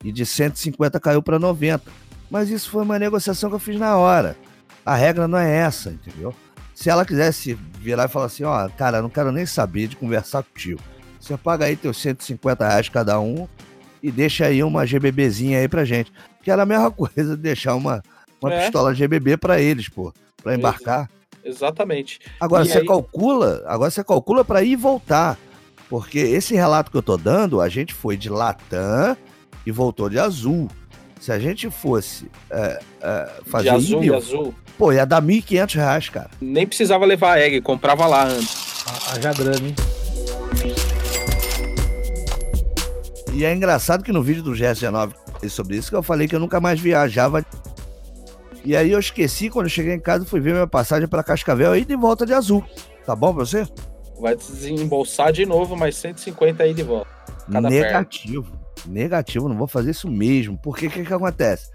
e 0.04 0.10
de 0.10 0.24
150 0.24 0.98
caiu 0.98 1.22
para 1.22 1.38
90. 1.38 1.90
Mas 2.30 2.48
isso 2.48 2.70
foi 2.70 2.82
uma 2.82 2.98
negociação 2.98 3.50
que 3.50 3.56
eu 3.56 3.60
fiz 3.60 3.78
na 3.78 3.96
hora. 3.96 4.36
A 4.84 4.94
regra 4.94 5.28
não 5.28 5.38
é 5.38 5.58
essa, 5.58 5.90
entendeu? 5.90 6.34
Se 6.74 6.88
ela 6.88 7.04
quisesse 7.04 7.54
virar 7.78 8.06
e 8.06 8.08
falar 8.08 8.26
assim, 8.26 8.44
ó, 8.44 8.66
oh, 8.66 8.70
cara, 8.70 9.02
não 9.02 9.10
quero 9.10 9.30
nem 9.30 9.44
saber 9.44 9.88
de 9.88 9.96
conversar 9.96 10.42
contigo. 10.42 10.80
Você 11.20 11.36
paga 11.36 11.66
aí 11.66 11.76
teus 11.76 12.00
150 12.00 12.66
reais 12.66 12.88
cada 12.88 13.20
um 13.20 13.46
e 14.02 14.10
deixa 14.10 14.46
aí 14.46 14.62
uma 14.62 14.86
GBBzinha 14.86 15.58
aí 15.58 15.68
pra 15.68 15.84
gente. 15.84 16.10
Que 16.42 16.50
era 16.50 16.62
a 16.62 16.66
mesma 16.66 16.90
coisa 16.92 17.36
de 17.36 17.42
deixar 17.42 17.74
uma, 17.74 18.02
uma 18.40 18.54
é. 18.54 18.62
pistola 18.62 18.94
GBB 18.94 19.36
para 19.36 19.60
eles, 19.60 19.88
pô, 19.88 20.12
para 20.42 20.54
embarcar. 20.54 21.10
Exatamente. 21.44 22.20
Agora 22.38 22.64
e 22.64 22.68
você 22.68 22.78
aí... 22.78 22.86
calcula, 22.86 23.62
agora 23.66 23.90
você 23.90 24.02
calcula 24.02 24.44
para 24.44 24.62
ir 24.62 24.72
e 24.72 24.76
voltar. 24.76 25.38
Porque 25.90 26.20
esse 26.20 26.54
relato 26.54 26.88
que 26.88 26.96
eu 26.96 27.02
tô 27.02 27.16
dando, 27.16 27.60
a 27.60 27.68
gente 27.68 27.92
foi 27.92 28.16
de 28.16 28.30
Latam 28.30 29.16
e 29.66 29.72
voltou 29.72 30.08
de 30.08 30.20
azul. 30.20 30.68
Se 31.20 31.32
a 31.32 31.38
gente 31.38 31.68
fosse 31.68 32.30
é, 32.48 32.80
é, 33.02 33.30
fazer 33.44 33.70
de 33.70 33.70
azul, 33.70 33.96
e-mail, 33.98 34.12
de 34.12 34.16
azul. 34.16 34.54
pô, 34.78 34.92
ia 34.92 35.04
dar 35.04 35.20
1.500 35.20 35.74
reais, 35.74 36.08
cara. 36.08 36.30
Nem 36.40 36.64
precisava 36.64 37.04
levar 37.04 37.32
a 37.32 37.40
egg, 37.40 37.60
comprava 37.60 38.06
lá 38.06 38.24
antes. 38.24 38.84
Haja 39.12 39.32
grana, 39.32 39.66
hein? 39.66 39.74
E 43.34 43.44
é 43.44 43.52
engraçado 43.52 44.04
que 44.04 44.12
no 44.12 44.22
vídeo 44.22 44.44
do 44.44 44.52
GS19 44.52 45.12
sobre 45.48 45.76
isso 45.76 45.90
que 45.90 45.96
eu 45.96 46.02
falei 46.04 46.28
que 46.28 46.36
eu 46.36 46.40
nunca 46.40 46.60
mais 46.60 46.78
viajava. 46.78 47.44
E 48.64 48.76
aí 48.76 48.92
eu 48.92 49.00
esqueci, 49.00 49.50
quando 49.50 49.66
eu 49.66 49.70
cheguei 49.70 49.94
em 49.94 50.00
casa, 50.00 50.24
fui 50.24 50.38
ver 50.38 50.52
minha 50.52 50.66
passagem 50.68 51.08
para 51.08 51.24
Cascavel 51.24 51.72
aí 51.72 51.84
de 51.84 51.96
volta 51.96 52.24
de 52.24 52.32
azul. 52.32 52.64
Tá 53.04 53.16
bom 53.16 53.34
pra 53.34 53.44
você? 53.44 53.66
Vai 54.20 54.36
desembolsar 54.36 55.32
de 55.32 55.46
novo 55.46 55.76
mais 55.76 55.96
150 55.96 56.62
aí 56.62 56.74
de 56.74 56.82
volta. 56.82 57.10
Cada 57.50 57.70
Negativo. 57.70 58.52
Negativo, 58.86 59.48
não 59.48 59.56
vou 59.56 59.66
fazer 59.66 59.90
isso 59.90 60.10
mesmo. 60.10 60.58
Porque 60.58 60.86
o 60.86 60.90
que, 60.90 61.04
que 61.04 61.14
acontece? 61.14 61.70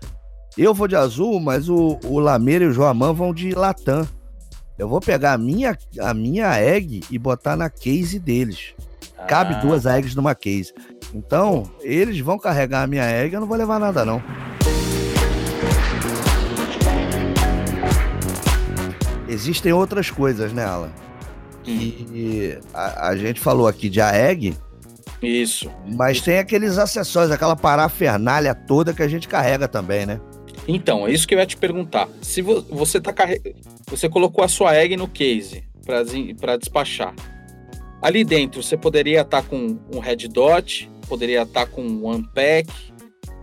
Eu 0.57 0.73
vou 0.73 0.87
de 0.87 0.95
azul, 0.95 1.39
mas 1.39 1.67
o, 1.67 1.99
o 2.05 2.19
Lameira 2.19 2.63
e 2.65 2.67
o 2.67 2.71
Joamã 2.71 3.11
vão 3.13 3.33
de 3.33 3.51
Latam. 3.53 4.07
Eu 4.77 4.87
vou 4.87 4.99
pegar 5.01 5.33
a 5.33 5.37
minha, 5.37 5.77
a 5.99 6.13
minha 6.13 6.59
egg 6.59 7.01
e 7.09 7.17
botar 7.17 7.55
na 7.55 7.69
case 7.69 8.19
deles. 8.19 8.73
Cabe 9.27 9.55
Ah. 9.55 9.59
duas 9.59 9.85
eggs 9.85 10.15
numa 10.15 10.35
case. 10.35 10.73
Então, 11.13 11.63
eles 11.81 12.19
vão 12.19 12.37
carregar 12.37 12.83
a 12.83 12.87
minha 12.87 13.05
egg, 13.05 13.33
eu 13.33 13.39
não 13.41 13.47
vou 13.47 13.57
levar 13.57 13.79
nada, 13.79 14.05
não. 14.05 14.21
Existem 19.27 19.73
outras 19.73 20.09
coisas, 20.09 20.53
né, 20.53 20.63
Alan? 20.63 20.91
E 21.67 22.57
a, 22.73 23.09
a 23.09 23.17
gente 23.17 23.39
falou 23.39 23.67
aqui 23.67 23.89
de 23.89 23.99
a 24.01 24.15
egg, 24.15 24.55
Isso. 25.21 25.71
mas 25.95 26.21
tem 26.21 26.37
aqueles 26.37 26.77
acessórios, 26.77 27.31
aquela 27.31 27.55
parafernália 27.55 28.53
toda 28.53 28.93
que 28.93 29.01
a 29.03 29.07
gente 29.07 29.27
carrega 29.27 29.67
também, 29.67 30.05
né? 30.05 30.19
Então, 30.67 31.07
é 31.07 31.11
isso 31.11 31.27
que 31.27 31.35
eu 31.35 31.39
ia 31.39 31.45
te 31.45 31.57
perguntar. 31.57 32.07
Se 32.21 32.41
vo- 32.41 32.61
você 32.69 32.99
tá 32.99 33.13
carre... 33.13 33.39
você 33.87 34.09
colocou 34.09 34.43
a 34.43 34.47
sua 34.47 34.75
egg 34.75 34.95
no 34.97 35.07
case 35.07 35.63
para 36.39 36.57
despachar. 36.57 37.13
Ali 38.01 38.23
dentro 38.23 38.61
você 38.63 38.75
poderia 38.75 39.21
estar 39.21 39.43
com 39.43 39.77
um 39.93 39.99
red 39.99 40.27
dot, 40.27 40.89
poderia 41.07 41.43
estar 41.43 41.65
com 41.67 41.81
um 41.83 42.09
unpack. 42.11 42.67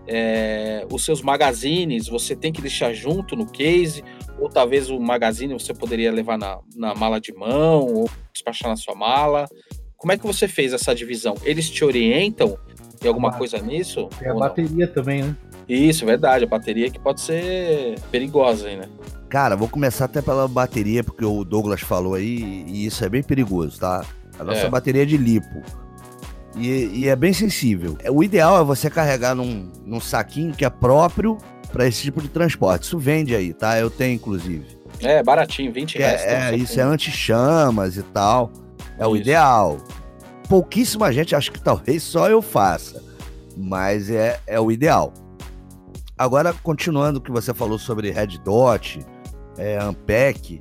é, 0.06 0.84
os 0.90 1.04
seus 1.04 1.22
magazines 1.22 2.08
você 2.08 2.34
tem 2.34 2.52
que 2.52 2.60
deixar 2.60 2.92
junto 2.92 3.36
no 3.36 3.46
case, 3.46 4.02
ou 4.42 4.48
talvez 4.48 4.90
o 4.90 4.98
magazine 4.98 5.52
você 5.54 5.72
poderia 5.72 6.10
levar 6.12 6.36
na, 6.36 6.58
na 6.76 6.94
mala 6.94 7.20
de 7.20 7.32
mão, 7.32 7.80
ou 7.86 8.10
despachar 8.32 8.68
na 8.70 8.76
sua 8.76 8.94
mala. 8.94 9.46
Como 9.96 10.12
é 10.12 10.18
que 10.18 10.26
você 10.26 10.48
fez 10.48 10.72
essa 10.72 10.94
divisão? 10.94 11.34
Eles 11.44 11.70
te 11.70 11.84
orientam? 11.84 12.58
Tem 12.98 13.08
alguma 13.08 13.28
Ah, 13.30 13.32
coisa 13.38 13.58
nisso? 13.58 14.08
Tem 14.18 14.28
a 14.28 14.32
ou 14.34 14.40
não? 14.40 14.48
bateria 14.48 14.86
também, 14.88 15.22
né? 15.22 15.36
Isso, 15.68 16.04
verdade. 16.04 16.44
A 16.44 16.48
bateria 16.48 16.90
que 16.90 16.98
pode 16.98 17.20
ser 17.20 17.98
perigosa 18.10 18.66
aí, 18.68 18.76
né? 18.76 18.88
Cara, 19.28 19.56
vou 19.56 19.68
começar 19.68 20.04
até 20.06 20.20
pela 20.20 20.46
bateria, 20.48 21.02
porque 21.04 21.24
o 21.24 21.44
Douglas 21.44 21.80
falou 21.80 22.14
aí, 22.14 22.64
e 22.66 22.84
isso 22.84 23.04
é 23.04 23.08
bem 23.08 23.22
perigoso, 23.22 23.78
tá? 23.78 24.04
A 24.38 24.44
nossa 24.44 24.62
É. 24.66 24.68
bateria 24.68 25.02
é 25.02 25.06
de 25.06 25.16
lipo. 25.16 25.62
E, 26.56 26.90
e 27.04 27.08
é 27.08 27.16
bem 27.16 27.32
sensível. 27.32 27.96
É, 28.02 28.10
O 28.10 28.22
ideal 28.22 28.60
é 28.60 28.64
você 28.64 28.90
carregar 28.90 29.34
num, 29.34 29.70
num 29.86 30.00
saquinho 30.00 30.52
que 30.52 30.64
é 30.64 30.70
próprio 30.70 31.38
para 31.72 31.86
esse 31.86 32.02
tipo 32.02 32.20
de 32.20 32.28
transporte. 32.28 32.84
Isso 32.84 32.98
vende 32.98 33.34
aí, 33.34 33.52
tá? 33.52 33.78
Eu 33.78 33.90
tenho, 33.90 34.14
inclusive. 34.14 34.66
É, 35.00 35.22
baratinho, 35.22 35.72
20 35.72 35.92
Que 35.94 35.98
reais. 35.98 36.20
é, 36.20 36.26
é, 36.26 36.46
então, 36.48 36.58
isso 36.58 36.80
é 36.80 36.82
anti-chamas 36.82 37.96
e 37.96 38.02
tal. 38.02 38.52
É 38.98 39.06
o 39.06 39.14
Isso. 39.14 39.22
ideal. 39.22 39.78
Pouquíssima 40.48 41.12
gente, 41.12 41.34
acho 41.34 41.50
que 41.50 41.60
talvez 41.60 42.02
só 42.02 42.28
eu 42.28 42.42
faça. 42.42 43.02
Mas 43.56 44.10
é, 44.10 44.38
é 44.46 44.60
o 44.60 44.70
ideal. 44.70 45.12
Agora, 46.16 46.52
continuando 46.52 47.18
o 47.18 47.22
que 47.22 47.30
você 47.32 47.52
falou 47.52 47.78
sobre 47.78 48.10
Red 48.10 48.38
Dot, 48.44 49.00
é, 49.58 49.82
Unpack, 49.82 50.60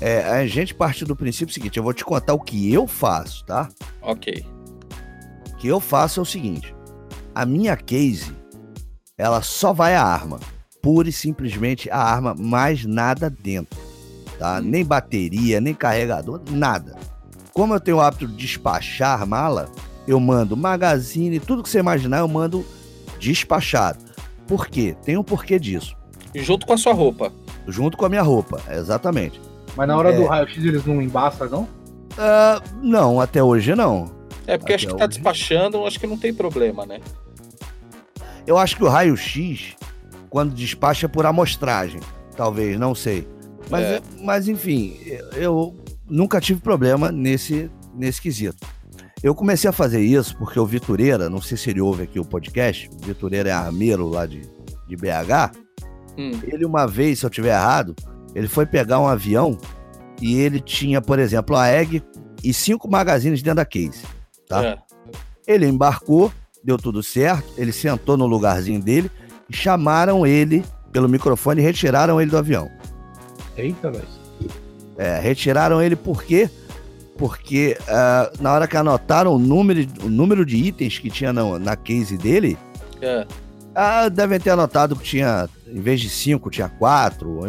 é, 0.00 0.24
a 0.24 0.46
gente 0.46 0.74
parte 0.74 1.04
do 1.04 1.14
princípio 1.14 1.52
seguinte: 1.52 1.76
eu 1.76 1.82
vou 1.82 1.92
te 1.92 2.04
contar 2.04 2.32
o 2.34 2.40
que 2.40 2.72
eu 2.72 2.86
faço, 2.86 3.44
tá? 3.44 3.68
Ok. 4.00 4.44
O 5.52 5.56
que 5.56 5.68
eu 5.68 5.78
faço 5.78 6.20
é 6.20 6.22
o 6.22 6.26
seguinte: 6.26 6.74
a 7.34 7.44
minha 7.44 7.76
case, 7.76 8.32
ela 9.22 9.40
só 9.40 9.72
vai 9.72 9.94
a 9.94 10.02
arma. 10.02 10.40
Pura 10.82 11.08
e 11.08 11.12
simplesmente 11.12 11.88
a 11.90 11.98
arma, 11.98 12.34
mais 12.36 12.84
nada 12.84 13.30
dentro. 13.30 13.78
Tá? 14.38 14.60
Nem 14.60 14.84
bateria, 14.84 15.60
nem 15.60 15.72
carregador, 15.74 16.40
nada. 16.50 16.96
Como 17.52 17.72
eu 17.72 17.78
tenho 17.80 17.98
o 17.98 18.00
hábito 18.00 18.26
de 18.26 18.34
despachar 18.34 19.24
mala, 19.26 19.70
eu 20.08 20.18
mando 20.18 20.56
magazine, 20.56 21.38
tudo 21.38 21.62
que 21.62 21.68
você 21.68 21.78
imaginar, 21.78 22.18
eu 22.18 22.28
mando 22.28 22.66
despachado. 23.20 24.00
Por 24.48 24.66
quê? 24.66 24.96
Tem 25.04 25.16
um 25.16 25.22
porquê 25.22 25.58
disso. 25.58 25.94
Junto 26.34 26.66
com 26.66 26.72
a 26.72 26.76
sua 26.78 26.92
roupa. 26.92 27.30
Junto 27.68 27.96
com 27.96 28.04
a 28.04 28.08
minha 28.08 28.22
roupa, 28.22 28.60
exatamente. 28.70 29.40
Mas 29.76 29.86
na 29.86 29.96
hora 29.96 30.12
É. 30.12 30.16
do 30.16 30.26
raio-x 30.26 30.56
eles 30.64 30.84
não 30.84 31.00
embaçam, 31.00 31.48
não? 31.48 31.68
Ah, 32.18 32.60
não, 32.82 33.20
até 33.20 33.40
hoje 33.42 33.74
não. 33.76 34.10
É 34.46 34.58
porque 34.58 34.72
acho 34.72 34.86
Até 34.86 34.92
que 34.94 34.98
tá 34.98 35.04
hoje. 35.04 35.14
despachando, 35.14 35.86
acho 35.86 36.00
que 36.00 36.06
não 36.08 36.18
tem 36.18 36.34
problema, 36.34 36.84
né? 36.84 37.00
Eu 38.46 38.58
acho 38.58 38.76
que 38.76 38.84
o 38.84 38.88
raio-x, 38.88 39.74
quando 40.30 40.54
despacha 40.54 41.06
é 41.06 41.08
por 41.08 41.26
amostragem. 41.26 42.00
Talvez, 42.36 42.78
não 42.78 42.94
sei. 42.94 43.26
Mas, 43.70 43.84
É. 43.84 44.02
mas 44.22 44.48
enfim, 44.48 44.96
eu, 45.06 45.30
eu 45.34 45.76
nunca 46.08 46.40
tive 46.40 46.60
problema 46.60 47.12
nesse, 47.12 47.70
nesse 47.94 48.20
quesito. 48.20 48.66
Eu 49.22 49.34
comecei 49.34 49.70
a 49.70 49.72
fazer 49.72 50.00
isso 50.00 50.36
porque 50.36 50.58
o 50.58 50.66
Vitureira, 50.66 51.30
não 51.30 51.40
sei 51.40 51.56
se 51.56 51.70
ele 51.70 51.80
ouve 51.80 52.02
aqui 52.02 52.18
o 52.18 52.24
podcast, 52.24 52.90
o 53.00 53.06
Vitureira 53.06 53.50
é 53.50 53.52
armeiro 53.52 54.08
lá 54.08 54.26
de, 54.26 54.42
de 54.88 54.96
BH. 54.96 55.56
Hum, 56.18 56.32
Ele, 56.42 56.64
uma 56.66 56.86
vez, 56.86 57.20
se 57.20 57.26
eu 57.26 57.30
tiver 57.30 57.50
errado, 57.54 57.94
ele 58.34 58.48
foi 58.48 58.66
pegar 58.66 58.98
um 58.98 59.06
avião 59.06 59.56
e 60.20 60.34
ele 60.38 60.58
tinha, 60.60 61.00
por 61.00 61.18
exemplo, 61.18 61.56
a 61.56 61.68
egg 61.68 62.02
e 62.42 62.52
cinco 62.52 62.90
magazines 62.90 63.40
dentro 63.42 63.56
da 63.58 63.64
case. 63.64 64.02
Tá. 64.48 64.64
é. 64.64 64.78
Ele 65.46 65.66
embarcou, 65.66 66.32
deu 66.62 66.78
tudo 66.78 67.02
certo, 67.02 67.52
ele 67.56 67.72
sentou 67.72 68.16
no 68.16 68.26
lugarzinho 68.26 68.80
dele 68.80 69.10
e 69.48 69.54
chamaram 69.54 70.26
ele 70.26 70.64
pelo 70.92 71.08
microfone 71.08 71.60
e 71.60 71.64
retiraram 71.64 72.20
ele 72.20 72.30
do 72.30 72.38
avião. 72.38 72.70
Eita, 73.56 73.90
velho. 73.90 74.06
É, 74.96 75.18
retiraram 75.18 75.82
ele 75.82 75.96
por 75.96 76.22
quê? 76.22 76.48
Porque 77.16 77.76
ah, 77.88 78.30
na 78.40 78.52
hora 78.52 78.66
que 78.66 78.76
anotaram 78.76 79.34
o 79.34 79.38
número, 79.38 79.86
o 80.02 80.08
número 80.08 80.44
de 80.44 80.56
itens 80.56 80.98
que 80.98 81.10
tinha 81.10 81.32
na, 81.32 81.58
na 81.58 81.76
case 81.76 82.16
dele, 82.16 82.58
é. 83.00 83.26
ah, 83.74 84.08
devem 84.08 84.38
ter 84.38 84.50
anotado 84.50 84.96
que 84.96 85.04
tinha, 85.04 85.48
em 85.66 85.80
vez 85.80 86.00
de 86.00 86.08
cinco, 86.08 86.50
tinha 86.50 86.68
quatro. 86.68 87.40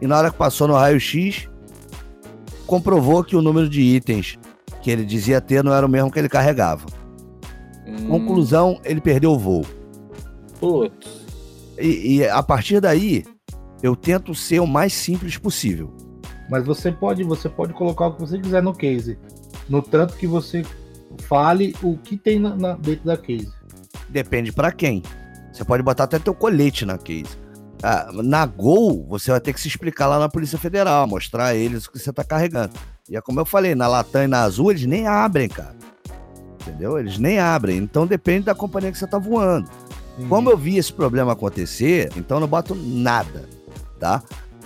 E 0.00 0.06
na 0.06 0.18
hora 0.18 0.30
que 0.30 0.36
passou 0.36 0.68
no 0.68 0.74
raio-x, 0.74 1.48
comprovou 2.66 3.24
que 3.24 3.36
o 3.36 3.42
número 3.42 3.68
de 3.68 3.80
itens 3.80 4.38
que 4.82 4.90
ele 4.90 5.04
dizia 5.04 5.40
ter 5.40 5.64
não 5.64 5.72
era 5.72 5.86
o 5.86 5.88
mesmo 5.88 6.10
que 6.10 6.18
ele 6.18 6.28
carregava. 6.28 6.97
Hum, 7.88 8.08
Conclusão, 8.08 8.80
ele 8.84 9.00
perdeu 9.00 9.32
o 9.32 9.38
voo. 9.38 9.64
Putz. 10.60 11.26
E, 11.78 12.16
e 12.18 12.28
a 12.28 12.42
partir 12.42 12.80
daí, 12.80 13.24
eu 13.82 13.94
tento 13.94 14.34
ser 14.34 14.60
o 14.60 14.66
mais 14.66 14.92
simples 14.92 15.36
possível. 15.38 15.92
Mas 16.50 16.64
você 16.64 16.90
pode, 16.90 17.22
você 17.24 17.48
pode 17.48 17.72
colocar 17.74 18.06
o 18.08 18.14
que 18.14 18.20
você 18.20 18.38
quiser 18.38 18.62
no 18.62 18.72
case. 18.72 19.18
No 19.68 19.82
tanto 19.82 20.16
que 20.16 20.26
você 20.26 20.64
fale 21.22 21.74
o 21.82 21.96
que 21.96 22.16
tem 22.16 22.38
na, 22.38 22.56
na- 22.56 22.74
dentro 22.74 23.04
da 23.06 23.16
case. 23.16 23.52
Depende 24.08 24.50
pra 24.52 24.72
quem. 24.72 25.02
Você 25.52 25.64
pode 25.64 25.82
botar 25.82 26.04
até 26.04 26.18
teu 26.18 26.34
colete 26.34 26.84
na 26.86 26.96
case. 26.98 27.36
Ah, 27.82 28.08
na 28.12 28.44
Gol, 28.44 29.06
você 29.08 29.30
vai 29.30 29.40
ter 29.40 29.52
que 29.52 29.60
se 29.60 29.68
explicar 29.68 30.06
lá 30.08 30.18
na 30.18 30.28
Polícia 30.28 30.58
Federal, 30.58 31.06
mostrar 31.06 31.46
a 31.46 31.54
eles 31.54 31.84
o 31.84 31.92
que 31.92 31.98
você 31.98 32.12
tá 32.12 32.24
carregando. 32.24 32.72
E 33.08 33.16
é 33.16 33.20
como 33.20 33.38
eu 33.40 33.44
falei, 33.46 33.74
na 33.74 33.86
Latam 33.86 34.24
e 34.24 34.26
na 34.26 34.42
Azul, 34.42 34.70
eles 34.72 34.84
nem 34.84 35.06
abrem, 35.06 35.48
cara. 35.48 35.76
Entendeu? 36.68 36.98
Eles 36.98 37.18
nem 37.18 37.38
abrem. 37.38 37.78
Então 37.78 38.06
depende 38.06 38.44
da 38.46 38.54
companhia 38.54 38.92
que 38.92 38.98
você 38.98 39.06
tá 39.06 39.18
voando. 39.18 39.68
Como 40.28 40.50
eu 40.50 40.56
vi 40.56 40.76
esse 40.76 40.92
problema 40.92 41.32
acontecer, 41.32 42.10
então 42.16 42.38
eu 42.38 42.40
não 42.40 42.48
boto 42.48 42.74
nada, 42.74 43.48
tá? 44.00 44.22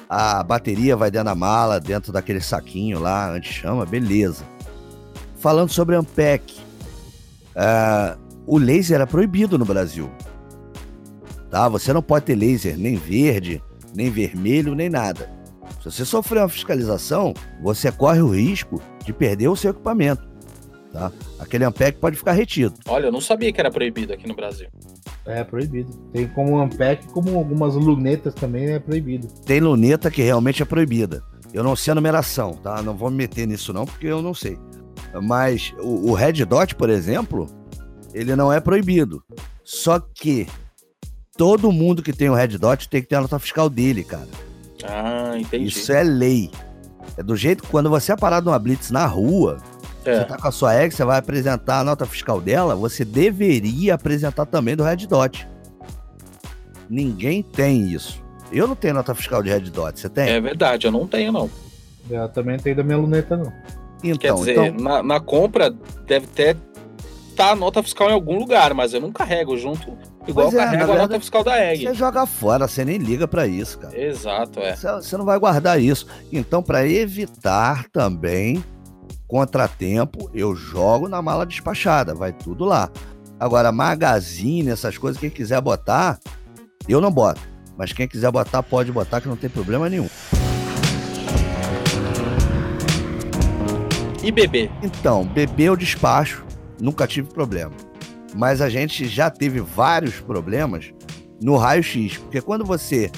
A 0.08 0.42
bateria 0.42 0.96
vai 0.96 1.10
dentro 1.10 1.26
da 1.26 1.34
mala, 1.34 1.78
dentro 1.78 2.10
daquele 2.10 2.40
saquinho 2.40 2.98
lá, 2.98 3.30
anti-chama, 3.30 3.84
beleza. 3.84 4.44
Falando 5.36 5.70
sobre 5.70 5.94
Ampec, 5.94 6.58
ah, 7.54 8.16
o 8.46 8.56
laser 8.56 9.00
é 9.00 9.06
proibido 9.06 9.58
no 9.58 9.64
Brasil, 9.66 10.10
tá? 11.50 11.68
Você 11.68 11.92
não 11.92 12.02
pode 12.02 12.24
ter 12.24 12.34
laser 12.34 12.78
nem 12.78 12.96
verde, 12.96 13.62
nem 13.94 14.10
vermelho, 14.10 14.74
nem 14.74 14.88
nada. 14.88 15.30
Se 15.82 15.90
você 15.90 16.04
sofrer 16.04 16.38
uma 16.40 16.48
fiscalização, 16.48 17.34
você 17.62 17.92
corre 17.92 18.22
o 18.22 18.28
risco 18.28 18.80
de 19.04 19.12
perder 19.12 19.48
o 19.48 19.56
seu 19.56 19.72
equipamento, 19.72 20.22
tá? 20.92 21.10
Aquele 21.38 21.64
Ampec 21.64 21.98
pode 21.98 22.16
ficar 22.16 22.32
retido. 22.32 22.74
Olha, 22.86 23.06
eu 23.06 23.12
não 23.12 23.20
sabia 23.20 23.52
que 23.52 23.60
era 23.60 23.70
proibido 23.70 24.12
aqui 24.12 24.26
no 24.28 24.34
Brasil. 24.34 24.68
É 25.24 25.42
proibido. 25.44 25.92
Tem 26.12 26.26
como 26.28 26.58
Ampec, 26.58 27.06
como 27.08 27.36
algumas 27.36 27.74
lunetas 27.74 28.34
também 28.34 28.72
é 28.72 28.78
proibido. 28.78 29.28
tem 29.46 29.60
luneta 29.60 30.10
que 30.10 30.22
realmente 30.22 30.62
é 30.62 30.66
proibida. 30.66 31.22
Eu 31.52 31.62
não 31.62 31.76
sei 31.76 31.92
a 31.92 31.94
numeração, 31.94 32.54
tá? 32.54 32.82
Não 32.82 32.96
vou 32.96 33.10
me 33.10 33.16
meter 33.16 33.46
nisso 33.46 33.72
não, 33.72 33.84
porque 33.84 34.06
eu 34.06 34.22
não 34.22 34.34
sei. 34.34 34.58
Mas 35.22 35.74
o, 35.78 36.10
o 36.10 36.14
Red 36.14 36.44
Dot, 36.44 36.74
por 36.74 36.88
exemplo, 36.88 37.46
ele 38.14 38.34
não 38.34 38.52
é 38.52 38.58
proibido. 38.58 39.22
Só 39.62 39.98
que 40.00 40.46
todo 41.36 41.70
mundo 41.70 42.02
que 42.02 42.12
tem 42.12 42.30
o 42.30 42.34
Red 42.34 42.58
Dot 42.58 42.88
tem 42.88 43.02
que 43.02 43.08
ter 43.08 43.16
a 43.16 43.20
nota 43.20 43.38
fiscal 43.38 43.68
dele, 43.68 44.02
cara. 44.02 44.28
Ah, 44.84 45.34
entendi. 45.38 45.66
Isso 45.66 45.92
é 45.92 46.02
lei. 46.02 46.50
É 47.16 47.22
do 47.22 47.36
jeito 47.36 47.62
que 47.62 47.68
quando 47.68 47.90
você 47.90 48.12
é 48.12 48.16
parado 48.16 48.46
numa 48.46 48.58
blitz 48.58 48.90
na 48.90 49.04
rua, 49.06 49.58
É. 50.04 50.18
você 50.18 50.24
tá 50.24 50.36
com 50.36 50.48
a 50.48 50.52
sua 50.52 50.82
ex, 50.82 50.94
você 50.94 51.04
vai 51.04 51.18
apresentar 51.18 51.80
a 51.80 51.84
nota 51.84 52.04
fiscal 52.06 52.40
dela, 52.40 52.74
você 52.74 53.04
deveria 53.04 53.94
apresentar 53.94 54.46
também 54.46 54.74
do 54.76 54.82
Red 54.82 55.06
Dot. 55.06 55.46
Ninguém 56.88 57.42
tem 57.42 57.90
isso. 57.90 58.22
Eu 58.50 58.66
não 58.66 58.74
tenho 58.74 58.94
nota 58.94 59.14
fiscal 59.14 59.42
de 59.42 59.48
Red 59.50 59.70
Dot, 59.70 59.98
você 59.98 60.08
tem? 60.08 60.28
É 60.28 60.40
verdade, 60.40 60.86
eu 60.86 60.90
não 60.92 61.06
tenho, 61.06 61.32
não. 61.32 61.50
Eu 62.10 62.28
também 62.28 62.56
não 62.56 62.62
tenho 62.62 62.76
da 62.76 62.82
minha 62.82 62.98
luneta, 62.98 63.36
não. 63.36 63.52
Então, 64.04 64.18
Quer 64.18 64.34
dizer, 64.34 64.58
então, 64.72 64.84
na, 64.84 65.02
na 65.02 65.20
compra 65.20 65.72
deve 66.06 66.26
ter 66.26 66.56
tá 67.36 67.52
a 67.52 67.56
nota 67.56 67.82
fiscal 67.82 68.10
em 68.10 68.12
algum 68.12 68.38
lugar, 68.38 68.74
mas 68.74 68.92
eu 68.92 69.00
não 69.00 69.10
carrego 69.10 69.56
junto, 69.56 69.96
igual 70.28 70.50
Pois 70.50 70.54
é, 70.54 70.58
eu 70.58 70.64
carrego 70.64 70.76
na 70.78 70.82
a 70.82 70.86
nota 70.86 70.98
verdade, 70.98 71.20
fiscal 71.20 71.42
da 71.44 71.72
EG. 71.72 71.86
você 71.86 71.94
joga 71.94 72.26
fora, 72.26 72.68
você 72.68 72.84
nem 72.84 72.98
liga 72.98 73.26
pra 73.26 73.46
isso, 73.46 73.78
cara. 73.78 73.98
Exato, 73.98 74.60
é. 74.60 74.76
Você- 74.76 74.92
Você 74.92 75.16
não 75.16 75.24
vai 75.24 75.38
guardar 75.38 75.80
isso. 75.80 76.06
Então, 76.30 76.62
para 76.62 76.86
evitar 76.86 77.86
também 77.90 78.62
contratempo, 79.32 80.30
eu 80.34 80.54
jogo 80.54 81.08
na 81.08 81.22
mala 81.22 81.46
despachada, 81.46 82.14
vai 82.14 82.34
tudo 82.34 82.66
lá. 82.66 82.90
Agora, 83.40 83.72
magazine, 83.72 84.68
essas 84.68 84.98
coisas, 84.98 85.18
quem 85.18 85.30
quiser 85.30 85.58
botar, 85.58 86.20
eu 86.86 87.00
não 87.00 87.10
boto. 87.10 87.40
Mas 87.74 87.94
quem 87.94 88.06
quiser 88.06 88.30
botar, 88.30 88.62
pode 88.62 88.92
botar, 88.92 89.22
que 89.22 89.28
não 89.28 89.36
tem 89.36 89.48
problema 89.48 89.88
nenhum. 89.88 90.06
E 94.22 94.30
bebê? 94.30 94.70
Então, 94.82 95.24
beber 95.24 95.64
eu 95.64 95.76
despacho, 95.76 96.44
nunca 96.78 97.06
tive 97.06 97.32
problema. 97.32 97.72
Mas 98.34 98.60
a 98.60 98.68
gente 98.68 99.08
já 99.08 99.30
teve 99.30 99.60
vários 99.60 100.20
problemas 100.20 100.92
no 101.42 101.56
raio-x. 101.56 102.18
Porque 102.18 102.42
quando 102.42 102.66
você 102.66 103.10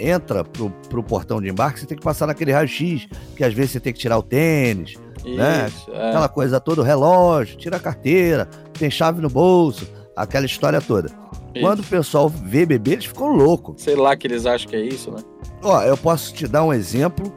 entra 0.00 0.42
pro, 0.42 0.68
pro 0.88 1.04
portão 1.04 1.40
de 1.40 1.48
embarque, 1.48 1.78
você 1.78 1.86
tem 1.86 1.96
que 1.96 2.02
passar 2.02 2.26
naquele 2.26 2.50
raio-x, 2.50 3.06
que 3.36 3.44
às 3.44 3.54
vezes 3.54 3.70
você 3.70 3.80
tem 3.80 3.92
que 3.92 4.00
tirar 4.00 4.18
o 4.18 4.22
tênis, 4.22 4.98
Né? 5.24 5.66
Isso, 5.68 5.90
é. 5.92 6.08
aquela 6.08 6.28
coisa 6.28 6.58
toda, 6.60 6.80
o 6.80 6.84
relógio, 6.84 7.56
tira 7.56 7.76
a 7.76 7.80
carteira, 7.80 8.46
tem 8.78 8.90
chave 8.90 9.20
no 9.20 9.28
bolso, 9.28 9.86
aquela 10.16 10.46
história 10.46 10.80
toda. 10.80 11.08
Isso. 11.54 11.64
Quando 11.64 11.80
o 11.80 11.84
pessoal 11.84 12.28
vê 12.28 12.64
bebê, 12.64 12.92
eles 12.92 13.04
ficam 13.06 13.28
loucos. 13.34 13.82
Sei 13.82 13.96
lá 13.96 14.16
que 14.16 14.26
eles 14.26 14.46
acham 14.46 14.68
que 14.70 14.76
é 14.76 14.80
isso, 14.84 15.10
né? 15.10 15.18
Ó, 15.62 15.82
eu 15.82 15.96
posso 15.96 16.32
te 16.32 16.46
dar 16.46 16.64
um 16.64 16.72
exemplo 16.72 17.32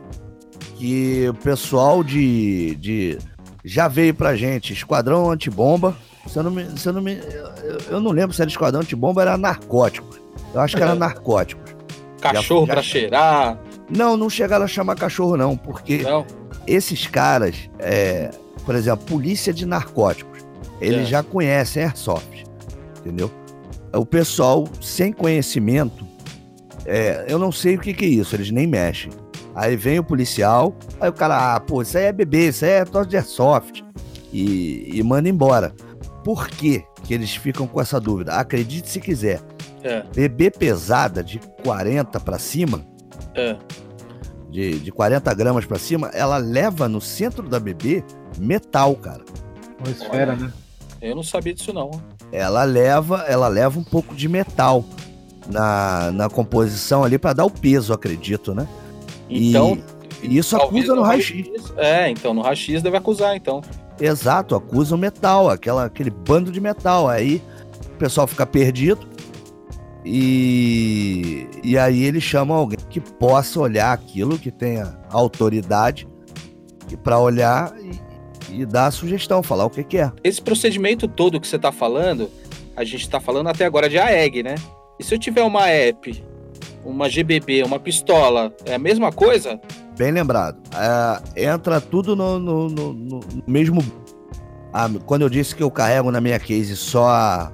que 0.78 1.28
o 1.30 1.34
pessoal 1.34 2.04
de, 2.04 2.76
de 2.76 3.18
já 3.64 3.88
veio 3.88 4.14
pra 4.14 4.36
gente, 4.36 4.74
Esquadrão 4.74 5.32
Antibomba. 5.32 5.96
Se 6.28 6.38
eu 6.38 6.44
não 6.44 6.52
me, 6.52 6.66
se 6.78 6.88
eu 6.88 6.94
não 6.94 7.02
me, 7.02 7.16
eu, 7.16 7.78
eu 7.92 8.00
não 8.00 8.12
lembro 8.12 8.34
se 8.34 8.42
era 8.42 8.50
Esquadrão 8.50 8.82
Antibomba, 8.82 9.22
era 9.22 9.38
narcóticos. 9.38 10.20
Eu 10.54 10.62
acho 10.62 10.78
que 10.78 10.84
era 10.84 10.96
narcóticos. 10.96 11.74
Cachorro 12.22 12.66
já- 12.68 12.74
pra 12.74 12.82
cheirar. 12.82 13.60
Não, 13.90 14.16
não 14.16 14.30
chegaram 14.30 14.64
a 14.64 14.68
chamar 14.68 14.96
cachorro 14.96 15.36
não, 15.36 15.58
porque 15.58 15.98
Não. 16.04 16.26
Esses 16.68 17.08
caras, 17.08 17.70
é, 17.80 18.30
por 18.66 18.76
exemplo, 18.76 19.06
polícia 19.06 19.54
de 19.54 19.66
narcóticos, 19.66 20.40
eles 20.82 21.02
É. 21.02 21.06
já 21.06 21.24
conhecem 21.24 21.84
Airsoft, 21.84 22.44
entendeu? 23.00 23.32
O 23.94 24.06
pessoal 24.06 24.68
sem 24.82 25.14
conhecimento, 25.14 26.06
é, 26.86 27.26
eu 27.28 27.38
não 27.38 27.52
sei 27.52 27.76
o 27.76 27.80
que, 27.80 27.94
que 27.94 28.06
é 28.06 28.10
isso, 28.10 28.36
eles 28.36 28.50
nem 28.52 28.66
mexem. 28.68 29.12
Aí 29.56 29.76
vem 29.76 30.00
o 30.00 30.04
policial, 30.04 30.76
aí 31.00 31.10
o 31.10 31.14
cara, 31.14 31.56
ah, 31.56 31.60
pô, 31.60 31.82
isso 31.84 31.96
aí 31.98 32.06
é 32.06 32.12
bebê, 32.12 32.48
isso 32.50 32.66
aí 32.66 32.72
é 32.72 32.86
troço 32.86 33.08
de 33.10 33.18
Airsoft, 33.18 33.84
e, 34.32 34.90
e 34.98 35.04
manda 35.04 35.30
embora. 35.30 35.74
Por 36.24 36.48
que, 36.48 36.84
que 37.04 37.14
eles 37.14 37.36
ficam 37.36 37.68
com 37.68 37.80
essa 37.80 38.00
dúvida? 38.00 38.34
Acredite 38.34 38.90
se 38.90 39.00
quiser, 39.00 39.42
É, 39.84 40.02
bebê 40.16 40.50
pesada 40.50 41.24
de 41.24 41.40
40 41.64 42.20
para 42.20 42.40
cima, 42.40 42.84
é. 43.36 43.56
De, 44.54 44.80
de 44.80 44.92
40 44.92 45.34
gramas 45.34 45.66
pra 45.66 45.80
cima, 45.80 46.10
ela 46.14 46.38
leva 46.38 46.88
no 46.88 47.02
centro 47.02 47.50
da 47.50 47.60
bebê 47.60 48.04
metal, 48.38 48.96
cara. 48.96 49.24
Uma 49.80 49.90
esfera, 49.92 50.36
né? 50.36 50.54
Eu 51.02 51.16
não 51.16 51.24
sabia 51.24 51.54
disso, 51.56 51.74
não. 51.74 51.90
Ela 52.32 52.64
leva, 52.64 53.26
ela 53.28 53.48
leva 53.48 53.80
um 53.80 53.84
pouco 53.84 54.14
de 54.16 54.30
metal 54.30 54.86
na, 55.52 56.12
na 56.12 56.30
composição 56.30 57.04
ali 57.04 57.18
pra 57.18 57.34
dar 57.34 57.46
o 57.46 57.50
peso, 57.50 57.92
acredito, 57.94 58.54
né? 58.54 58.68
E- 59.28 59.50
Então. 59.50 59.78
E 60.22 60.38
isso 60.38 60.56
talvez 60.58 60.86
acusa 60.86 60.96
no 60.96 61.02
raio-x. 61.02 61.74
É, 61.76 62.10
então, 62.10 62.34
no 62.34 62.42
raio-x 62.44 62.82
deve 62.82 62.96
acusar, 62.96 63.36
então. 63.36 63.62
Exato, 64.00 64.56
acusa 64.56 64.96
o 64.96 64.98
metal, 64.98 65.50
aquela, 65.50 65.86
aquele 65.86 66.10
bando 66.10 66.50
de 66.52 66.62
metal. 66.62 67.10
Aí 67.10 67.42
o 67.88 67.98
pessoal 67.98 68.26
fica 68.28 68.46
perdido 68.46 69.06
e, 70.06 71.48
e 71.64 71.78
aí 71.78 72.04
eles 72.04 72.24
chamam 72.24 72.58
alguém 72.58 72.78
que 72.90 73.00
possa 73.00 73.60
olhar 73.60 73.92
aquilo, 73.94 74.38
que 74.38 74.52
tenha 74.52 74.98
autoridade 75.10 76.08
para 77.04 77.18
olhar 77.20 77.74
e, 78.50 78.62
e 78.62 78.66
dar 78.66 78.88
a 78.88 78.92
sugestão, 78.92 79.42
falar 79.42 79.66
o 79.66 79.70
que, 79.70 79.84
que 79.84 79.98
é. 79.98 80.12
Esse 80.24 80.42
procedimento 80.42 81.08
todo 81.08 81.40
que 81.40 81.48
você 81.48 81.58
tá 81.58 81.72
falando, 81.72 82.30
a 82.76 82.84
gente 82.84 83.10
tá 83.10 83.20
falando 83.20 83.48
até 83.48 83.66
agora 83.66 83.90
de 83.90 83.98
AEG, 83.98 84.44
né? 84.44 84.56
E 85.00 85.04
se 85.04 85.14
eu 85.16 85.20
tiver 85.20 85.44
uma 85.44 85.72
EP, 85.72 86.24
uma 86.86 87.10
GBB, 87.10 87.64
uma 87.64 87.80
pistola, 87.80 88.54
é 88.66 88.76
a 88.76 88.80
mesma 88.80 89.12
coisa? 89.12 89.60
Bem 89.98 90.12
lembrado. 90.12 90.58
É, 91.36 91.46
entra 91.52 91.80
tudo 91.82 92.16
no, 92.16 92.38
no- 92.40 92.70
no- 92.70 92.94
no 92.94 93.20
mesmo. 93.48 93.82
Ah, 94.74 94.90
quando 95.06 95.22
eu 95.22 95.30
disse 95.30 95.56
que 95.56 95.64
eu 95.64 95.70
carrego 95.72 96.12
na 96.12 96.20
minha 96.20 96.40
case 96.40 96.76
só 96.76 97.08
a. 97.10 97.52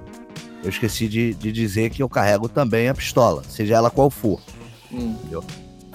Eu 0.63 0.69
esqueci 0.69 1.07
de, 1.07 1.33
de 1.33 1.51
dizer 1.51 1.89
que 1.89 2.03
eu 2.03 2.09
carrego 2.09 2.49
também 2.49 2.89
a 2.89 2.93
pistola, 2.93 3.43
seja 3.47 3.75
ela 3.75 3.89
qual 3.89 4.09
for. 4.09 4.39
Hum, 4.91 5.15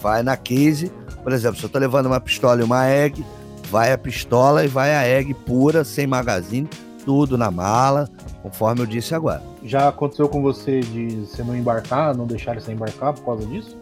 Vai 0.00 0.22
na 0.22 0.36
case, 0.36 0.90
por 1.22 1.32
exemplo, 1.32 1.58
se 1.58 1.64
eu 1.64 1.68
tô 1.68 1.78
levando 1.78 2.06
uma 2.06 2.20
pistola 2.20 2.60
e 2.60 2.64
uma 2.64 2.86
egg, 2.86 3.24
vai 3.70 3.92
a 3.92 3.98
pistola 3.98 4.64
e 4.64 4.68
vai 4.68 4.94
a 4.94 5.06
egg 5.06 5.32
pura, 5.32 5.82
sem 5.84 6.06
magazine, 6.06 6.68
tudo 7.04 7.36
na 7.38 7.50
mala, 7.50 8.08
conforme 8.42 8.82
eu 8.82 8.86
disse 8.86 9.14
agora. 9.14 9.42
Já 9.62 9.88
aconteceu 9.88 10.28
com 10.28 10.42
você 10.42 10.80
de 10.80 11.26
você 11.26 11.42
não 11.42 11.56
embarcar, 11.56 12.14
não 12.14 12.26
deixar 12.26 12.60
você 12.60 12.72
embarcar 12.72 13.14
por 13.14 13.24
causa 13.24 13.46
disso? 13.46 13.76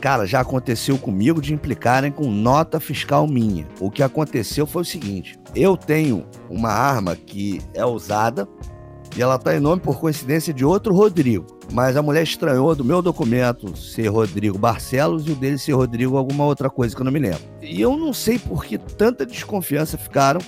Cara, 0.00 0.26
já 0.26 0.40
aconteceu 0.40 0.98
comigo 0.98 1.40
de 1.40 1.54
implicarem 1.54 2.10
com 2.10 2.28
nota 2.30 2.80
fiscal 2.80 3.26
minha. 3.26 3.66
O 3.78 3.90
que 3.90 4.02
aconteceu 4.02 4.66
foi 4.66 4.82
o 4.82 4.84
seguinte: 4.84 5.38
eu 5.54 5.76
tenho 5.76 6.26
uma 6.50 6.70
arma 6.70 7.14
que 7.14 7.62
é 7.72 7.86
usada 7.86 8.48
e 9.16 9.22
ela 9.22 9.38
tá 9.38 9.54
em 9.54 9.60
nome 9.60 9.80
por 9.80 9.98
coincidência 9.98 10.52
de 10.52 10.64
outro 10.64 10.94
Rodrigo. 10.94 11.46
Mas 11.72 11.96
a 11.96 12.02
mulher 12.02 12.22
estranhou 12.22 12.74
do 12.74 12.84
meu 12.84 13.02
documento 13.02 13.76
ser 13.76 14.08
Rodrigo 14.08 14.58
Barcelos 14.58 15.26
e 15.26 15.32
o 15.32 15.34
dele 15.34 15.58
ser 15.58 15.72
Rodrigo 15.72 16.16
alguma 16.16 16.44
outra 16.44 16.68
coisa 16.68 16.94
que 16.94 17.00
eu 17.00 17.04
não 17.04 17.12
me 17.12 17.18
lembro. 17.18 17.40
E 17.60 17.80
eu 17.80 17.96
não 17.96 18.12
sei 18.12 18.38
por 18.38 18.64
que 18.64 18.78
tanta 18.78 19.24
desconfiança 19.24 19.96
ficaram. 19.96 20.40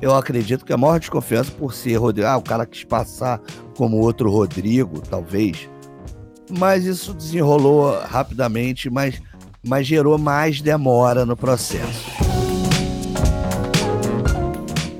Eu 0.00 0.14
acredito 0.14 0.64
que 0.64 0.72
a 0.72 0.76
maior 0.76 0.98
desconfiança 0.98 1.50
por 1.52 1.74
ser 1.74 1.96
Rodrigo. 1.96 2.28
Ah, 2.28 2.36
o 2.36 2.42
cara 2.42 2.66
quis 2.66 2.84
passar 2.84 3.40
como 3.76 3.98
outro 3.98 4.30
Rodrigo, 4.30 5.00
talvez 5.00 5.68
mas 6.58 6.84
isso 6.84 7.14
desenrolou 7.14 7.98
rapidamente, 8.00 8.90
mas, 8.90 9.20
mas 9.64 9.86
gerou 9.86 10.18
mais 10.18 10.60
demora 10.60 11.24
no 11.24 11.36
processo. 11.36 12.10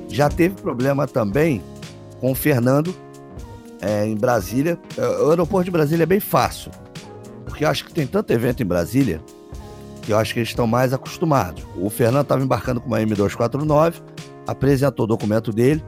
Já 0.07 0.29
teve 0.29 0.55
problema 0.55 1.07
também 1.07 1.61
com 2.21 2.31
o 2.31 2.35
Fernando 2.35 2.95
é, 3.81 4.05
em 4.05 4.15
Brasília. 4.15 4.79
É, 4.97 5.01
O 5.23 5.31
aeroporto 5.31 5.65
de 5.65 5.71
Brasília 5.71 6.03
é 6.03 6.05
bem 6.05 6.21
fácil, 6.21 6.71
porque 7.43 7.65
eu 7.65 7.69
acho 7.69 7.83
que 7.83 7.93
tem 7.93 8.07
tanto 8.07 8.31
evento 8.31 8.63
em 8.63 8.65
Brasília 8.65 9.21
que 10.01 10.13
eu 10.13 10.17
acho 10.17 10.33
que 10.33 10.39
eles 10.39 10.49
estão 10.49 10.65
mais 10.65 10.93
acostumados. 10.93 11.63
O 11.75 11.89
Fernando 11.89 12.23
estava 12.23 12.41
embarcando 12.41 12.79
com 12.79 12.87
uma 12.87 12.99
M249, 12.99 14.01
apresentou 14.47 15.03
o 15.03 15.07
documento 15.07 15.51
dele, 15.51 15.83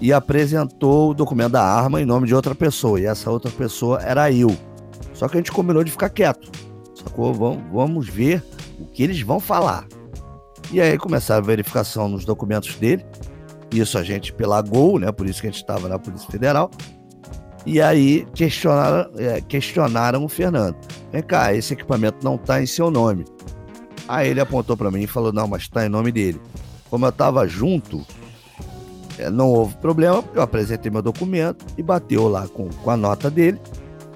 e 0.00 0.12
apresentou 0.12 1.10
o 1.10 1.14
documento 1.14 1.52
da 1.52 1.62
arma 1.62 2.00
em 2.00 2.04
nome 2.04 2.26
de 2.26 2.34
outra 2.34 2.54
pessoa. 2.54 3.00
E 3.00 3.06
essa 3.06 3.30
outra 3.30 3.50
pessoa 3.50 4.02
era 4.02 4.30
eu. 4.32 4.54
Só 5.12 5.28
que 5.28 5.36
a 5.36 5.40
gente 5.40 5.52
combinou 5.52 5.84
de 5.84 5.90
ficar 5.90 6.10
quieto. 6.10 6.50
Sacou? 6.94 7.32
Vamos, 7.32 7.62
vamos 7.72 8.08
ver 8.08 8.42
o 8.78 8.86
que 8.86 9.02
eles 9.02 9.20
vão 9.20 9.38
falar. 9.38 9.86
E 10.72 10.80
aí 10.80 10.98
começaram 10.98 11.42
a 11.42 11.46
verificação 11.46 12.08
nos 12.08 12.24
documentos 12.24 12.74
dele. 12.76 13.04
Isso 13.74 13.98
a 13.98 14.02
gente 14.02 14.32
pela 14.32 14.62
Gol, 14.62 14.98
né? 14.98 15.10
Por 15.10 15.26
isso 15.26 15.40
que 15.40 15.48
a 15.48 15.50
gente 15.50 15.60
estava 15.60 15.88
na 15.88 15.98
Polícia 15.98 16.30
Federal. 16.30 16.70
E 17.66 17.80
aí 17.80 18.26
questionaram, 18.34 19.10
é, 19.16 19.40
questionaram 19.40 20.24
o 20.24 20.28
Fernando. 20.28 20.76
Vem 21.10 21.22
cá, 21.22 21.52
esse 21.54 21.72
equipamento 21.72 22.18
não 22.22 22.36
está 22.36 22.62
em 22.62 22.66
seu 22.66 22.90
nome. 22.90 23.24
Aí 24.06 24.28
ele 24.28 24.40
apontou 24.40 24.76
para 24.76 24.90
mim 24.90 25.02
e 25.02 25.06
falou: 25.06 25.32
não, 25.32 25.48
mas 25.48 25.62
está 25.62 25.84
em 25.84 25.88
nome 25.88 26.12
dele. 26.12 26.40
Como 26.90 27.04
eu 27.04 27.10
estava 27.10 27.48
junto, 27.48 28.06
é, 29.18 29.30
não 29.30 29.48
houve 29.48 29.76
problema, 29.78 30.22
eu 30.34 30.42
apresentei 30.42 30.90
meu 30.90 31.02
documento 31.02 31.64
e 31.76 31.82
bateu 31.82 32.28
lá 32.28 32.46
com, 32.46 32.68
com 32.68 32.90
a 32.90 32.96
nota 32.96 33.30
dele. 33.30 33.60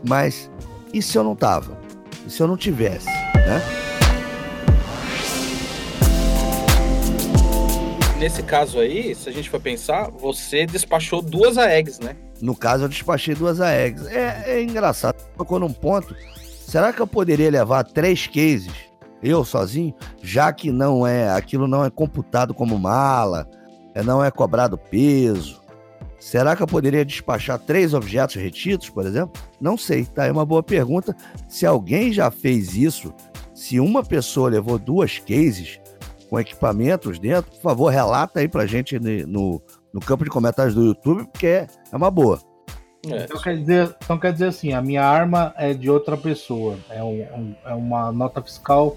Mas 0.07 0.51
e 0.93 1.03
se 1.03 1.19
eu 1.19 1.25
não 1.25 1.35
tava? 1.35 1.77
E 2.27 2.31
se 2.31 2.41
eu 2.41 2.47
não 2.47 2.57
tivesse, 2.57 3.07
né? 3.07 3.88
Nesse 8.19 8.43
caso 8.43 8.81
aí, 8.81 9.15
se 9.15 9.29
a 9.29 9.33
gente 9.33 9.49
for 9.49 9.61
pensar, 9.61 10.11
você 10.11 10.67
despachou 10.67 11.23
duas 11.23 11.57
AEGs, 11.57 12.01
né? 12.01 12.17
No 12.41 12.55
caso, 12.55 12.85
eu 12.85 12.89
despachei 12.89 13.35
duas 13.35 13.61
AEGs. 13.61 14.07
É, 14.07 14.45
é 14.47 14.63
engraçado. 14.63 15.17
Tocou 15.37 15.59
num 15.59 15.73
ponto. 15.73 16.15
Será 16.67 16.93
que 16.93 17.01
eu 17.01 17.07
poderia 17.07 17.51
levar 17.51 17.85
três 17.85 18.27
cases, 18.27 18.73
eu 19.23 19.45
sozinho, 19.45 19.95
já 20.21 20.53
que 20.53 20.71
não 20.71 21.07
é, 21.07 21.31
aquilo 21.31 21.67
não 21.67 21.85
é 21.85 21.91
computado 21.91 22.53
como 22.53 22.79
mala, 22.79 23.49
é, 23.95 24.03
não 24.03 24.23
é 24.23 24.31
cobrado 24.31 24.77
peso? 24.77 25.63
Será 26.19 26.57
que 26.57 26.63
eu 26.63 26.67
poderia 26.67 27.05
despachar 27.05 27.59
três 27.59 27.95
objetos 27.95 28.37
retidos, 28.37 28.91
por 28.91 29.07
exemplo? 29.07 29.41
Não 29.61 29.79
sei, 29.79 30.05
tá? 30.05 30.27
É 30.27 30.33
uma 30.33 30.45
boa 30.45 30.63
pergunta. 30.63 31.17
Se 31.49 31.65
alguém 31.65 32.13
já 32.13 32.31
fez 32.31 32.75
isso, 32.75 33.15
se 33.55 33.79
uma 33.79 34.03
pessoa 34.03 34.51
levou 34.51 34.79
duas 34.79 35.19
cases 35.19 35.81
com 36.29 36.39
equipamentos 36.39 37.19
dentro, 37.19 37.51
por 37.51 37.61
favor, 37.61 37.89
relata 37.89 38.41
aí 38.41 38.49
pra 38.49 38.67
gente 38.67 38.99
no, 38.99 39.63
no 39.93 40.01
campo 40.01 40.25
de 40.25 40.31
comentários 40.31 40.75
do 40.75 40.85
YouTube, 40.85 41.27
porque 41.33 41.47
é 41.47 41.69
uma 41.93 42.11
boa. 42.11 42.41
É. 43.07 43.25
Então, 43.25 43.41
quer 43.41 43.57
dizer, 43.57 43.97
então 44.03 44.19
quer 44.19 44.33
dizer 44.33 44.47
assim, 44.47 44.73
a 44.73 44.83
minha 44.83 45.05
arma 45.05 45.55
é 45.57 45.73
de 45.73 45.89
outra 45.89 46.17
pessoa, 46.17 46.77
é, 46.91 47.03
um, 47.03 47.23
um, 47.23 47.55
é 47.65 47.75
uma 47.75 48.11
nota 48.13 48.43
fiscal 48.43 48.97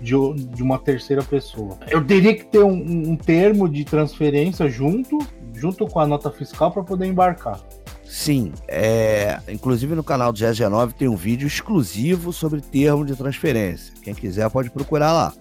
de, 0.00 0.14
de, 0.34 0.62
uma 0.62 0.78
terceira 0.78 1.22
pessoa. 1.22 1.76
Eu 1.88 2.04
teria 2.04 2.34
que 2.34 2.44
ter 2.44 2.62
um, 2.62 3.10
um 3.10 3.16
termo 3.16 3.68
de 3.68 3.84
transferência 3.84 4.68
junto, 4.68 5.18
junto 5.52 5.86
com 5.86 6.00
a 6.00 6.06
nota 6.06 6.30
fiscal 6.30 6.70
para 6.70 6.82
poder 6.82 7.06
embarcar. 7.06 7.60
Sim, 8.04 8.52
é, 8.66 9.38
inclusive 9.48 9.94
no 9.94 10.02
canal 10.02 10.32
do 10.32 10.38
GG9 10.38 10.94
tem 10.94 11.08
um 11.08 11.14
vídeo 11.14 11.46
exclusivo 11.46 12.32
sobre 12.32 12.60
termo 12.60 13.04
de 13.04 13.14
transferência. 13.14 13.94
Quem 14.02 14.14
quiser 14.14 14.48
pode 14.50 14.70
procurar 14.70 15.12
lá. 15.12 15.32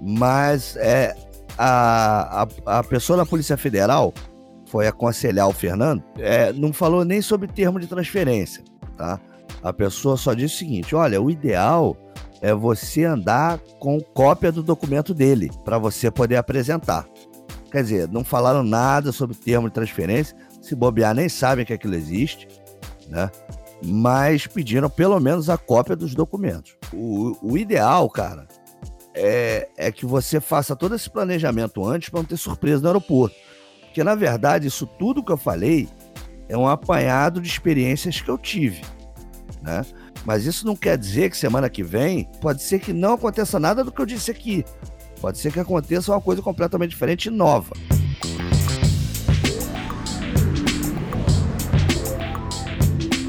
Mas 0.00 0.76
é, 0.76 1.14
a, 1.56 2.46
a, 2.66 2.78
a 2.78 2.84
pessoa 2.84 3.16
da 3.16 3.26
Polícia 3.26 3.56
Federal 3.56 4.12
foi 4.66 4.86
aconselhar 4.86 5.48
o 5.48 5.52
Fernando, 5.52 6.02
é, 6.18 6.52
não 6.52 6.72
falou 6.72 7.04
nem 7.04 7.22
sobre 7.22 7.46
termo 7.46 7.78
de 7.78 7.86
transferência, 7.86 8.64
tá? 8.96 9.20
A 9.62 9.72
pessoa 9.72 10.16
só 10.16 10.34
disse 10.34 10.56
o 10.56 10.58
seguinte: 10.58 10.94
olha, 10.94 11.22
o 11.22 11.30
ideal 11.30 11.96
é 12.40 12.52
você 12.52 13.04
andar 13.04 13.58
com 13.78 14.00
cópia 14.00 14.50
do 14.50 14.62
documento 14.62 15.14
dele 15.14 15.50
para 15.64 15.78
você 15.78 16.10
poder 16.10 16.36
apresentar. 16.36 17.06
Quer 17.70 17.82
dizer, 17.82 18.08
não 18.08 18.24
falaram 18.24 18.62
nada 18.62 19.12
sobre 19.12 19.36
termo 19.36 19.68
de 19.68 19.74
transferência, 19.74 20.36
se 20.60 20.74
bobear 20.74 21.14
nem 21.14 21.28
sabem 21.28 21.64
que 21.64 21.72
aquilo 21.72 21.94
existe, 21.94 22.46
né? 23.08 23.30
Mas 23.82 24.46
pediram 24.46 24.90
pelo 24.90 25.18
menos 25.20 25.48
a 25.48 25.56
cópia 25.56 25.96
dos 25.96 26.14
documentos. 26.14 26.76
O, 26.92 27.36
o 27.42 27.58
ideal, 27.58 28.08
cara, 28.10 28.46
é, 29.14 29.68
é 29.76 29.92
que 29.92 30.04
você 30.04 30.40
faça 30.40 30.74
todo 30.74 30.94
esse 30.94 31.08
planejamento 31.08 31.86
antes 31.86 32.08
para 32.08 32.20
não 32.20 32.26
ter 32.26 32.36
surpresa 32.36 32.82
no 32.82 32.88
aeroporto. 32.88 33.36
Porque, 33.84 34.02
na 34.02 34.14
verdade, 34.14 34.66
isso 34.66 34.86
tudo 34.86 35.24
que 35.24 35.30
eu 35.30 35.36
falei 35.36 35.88
é 36.48 36.58
um 36.58 36.66
apanhado 36.66 37.40
de 37.40 37.48
experiências 37.48 38.20
que 38.20 38.28
eu 38.28 38.36
tive, 38.36 38.82
né? 39.62 39.86
Mas 40.24 40.46
isso 40.46 40.66
não 40.66 40.74
quer 40.74 40.98
dizer 40.98 41.30
que 41.30 41.36
semana 41.36 41.70
que 41.70 41.82
vem 41.82 42.28
pode 42.40 42.62
ser 42.62 42.80
que 42.80 42.92
não 42.92 43.14
aconteça 43.14 43.60
nada 43.60 43.84
do 43.84 43.92
que 43.92 44.00
eu 44.00 44.06
disse 44.06 44.30
aqui. 44.30 44.64
Pode 45.20 45.38
ser 45.38 45.52
que 45.52 45.60
aconteça 45.60 46.12
uma 46.12 46.20
coisa 46.20 46.42
completamente 46.42 46.90
diferente 46.90 47.26
e 47.26 47.30
nova. 47.30 47.72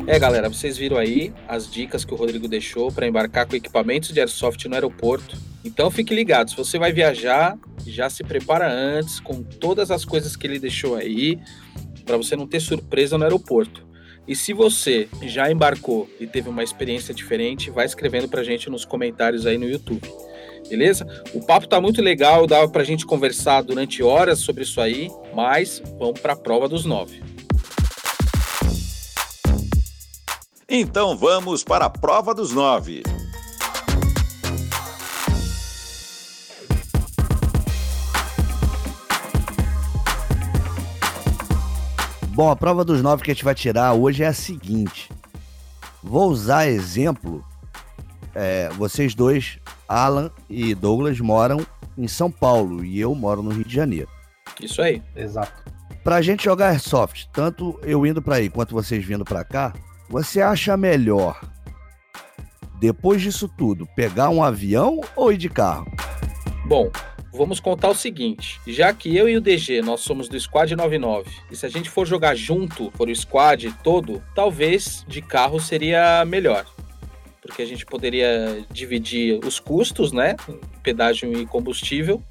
É, 0.08 0.20
galera, 0.20 0.50
vocês 0.50 0.78
viram 0.78 0.98
aí 0.98 1.34
as 1.48 1.70
dicas 1.70 2.06
que 2.06 2.14
o 2.14 2.18
Rodrigo 2.18 2.48
deixou 2.48 2.92
para 2.92 3.08
embarcar 3.08 3.48
com 3.48 3.56
equipamentos 3.56 4.14
de 4.14 4.20
airsoft 4.20 4.68
no 4.68 4.76
aeroporto. 4.76 5.36
Então 5.66 5.90
fique 5.90 6.14
ligado, 6.14 6.52
se 6.52 6.56
você 6.56 6.78
vai 6.78 6.94
viajar, 6.94 7.58
já 7.88 8.08
se 8.08 8.24
prepara 8.24 8.72
antes 8.72 9.20
com 9.20 9.42
todas 9.42 9.90
as 9.90 10.06
coisas 10.06 10.36
que 10.36 10.46
ele 10.46 10.60
deixou 10.60 10.96
aí, 10.96 11.40
para 12.06 12.18
você 12.18 12.36
não 12.36 12.46
ter 12.46 12.60
surpresa 12.60 13.18
no 13.18 13.24
aeroporto. 13.24 13.84
E 14.28 14.36
se 14.36 14.54
você 14.54 15.08
já 15.24 15.52
embarcou 15.52 16.08
e 16.20 16.28
teve 16.28 16.50
uma 16.50 16.64
experiência 16.64 17.14
diferente, 17.14 17.72
vai 17.72 17.86
escrevendo 17.86 18.28
pra 18.28 18.44
gente 18.44 18.70
nos 18.70 18.86
comentários 18.86 19.48
aí 19.48 19.58
no 19.58 19.68
YouTube. 19.68 20.08
Beleza? 20.70 21.06
O 21.34 21.44
papo 21.44 21.68
tá 21.68 21.82
muito 21.82 22.02
legal, 22.02 22.46
dá 22.46 22.68
pra 22.68 22.84
gente 22.84 23.06
conversar 23.06 23.62
durante 23.62 24.02
horas 24.04 24.40
sobre 24.40 24.64
isso 24.64 24.80
aí, 24.80 25.10
mas 25.34 25.82
vamos 26.00 26.20
para 26.20 26.34
a 26.34 26.36
prova 26.38 26.68
dos 26.68 26.86
nove. 26.86 27.24
Então 30.68 31.16
vamos 31.18 31.64
para 31.64 31.86
a 31.86 31.90
prova 31.90 32.34
dos 32.34 32.52
nove. 32.52 33.04
Bom, 42.36 42.52
a 42.52 42.56
prova 42.56 42.84
dos 42.84 43.02
nove 43.02 43.24
que 43.24 43.32
a 43.32 43.34
gente 43.34 43.46
vai 43.46 43.56
tirar 43.56 43.94
hoje 43.94 44.22
é 44.22 44.28
a 44.28 44.34
seguinte. 44.34 45.10
Vou 46.04 46.30
usar 46.30 46.68
exemplo. 46.68 47.42
É, 48.36 48.68
vocês 48.74 49.16
dois, 49.16 49.58
Alan 49.88 50.30
e 50.50 50.76
Douglas, 50.76 51.18
moram 51.22 51.66
em 51.98 52.10
São 52.10 52.30
Paulo 52.30 52.84
e 52.84 53.00
eu 53.00 53.16
moro 53.16 53.42
no 53.42 53.52
Rio 53.52 53.64
de 53.64 53.74
Janeiro. 53.74 54.10
Isso 54.60 54.82
aí. 54.82 55.02
Exato. 55.16 55.64
Pra 56.04 56.22
gente 56.22 56.44
jogar 56.44 56.72
Airsoft, 56.72 57.30
tanto 57.32 57.80
eu 57.82 58.06
indo 58.06 58.22
para 58.22 58.36
aí 58.36 58.50
quanto 58.50 58.74
vocês 58.74 59.06
vindo 59.06 59.24
para 59.24 59.46
cá, 59.46 59.74
você 60.10 60.42
acha 60.42 60.76
melhor, 60.76 61.40
depois 62.82 63.22
disso 63.22 63.48
tudo, 63.48 63.88
pegar 63.96 64.28
um 64.28 64.44
avião 64.44 65.00
ou 65.16 65.32
ir 65.32 65.38
de 65.38 65.48
carro? 65.48 65.90
Bom, 66.68 66.92
vamos 67.36 67.60
contar 67.60 67.90
o 67.90 67.96
seguinte: 67.96 68.60
já 68.66 68.94
que 68.94 69.16
eu 69.16 69.30
e 69.30 69.38
o 69.38 69.42
DG 69.42 69.82
nós 69.82 70.02
somos 70.02 70.28
do 70.28 70.40
Squad 70.40 70.76
99, 70.76 71.30
e 71.52 71.56
se 71.56 71.66
a 71.66 71.70
gente 71.70 71.90
for 71.90 72.06
jogar 72.06 72.36
junto 72.36 72.92
por 72.92 73.10
o 73.10 73.16
squad 73.16 73.72
todo, 73.84 74.24
talvez 74.34 75.06
de 75.08 75.22
carro 75.22 75.60
seria 75.60 76.24
melhor. 76.26 76.66
Porque 77.42 77.62
a 77.62 77.66
gente 77.66 77.86
poderia 77.86 78.66
dividir 78.72 79.40
os 79.46 79.60
custos, 79.60 80.12
né? 80.12 80.36
Pedágio 80.82 81.32
e 81.40 81.46
combustível. 81.46 82.24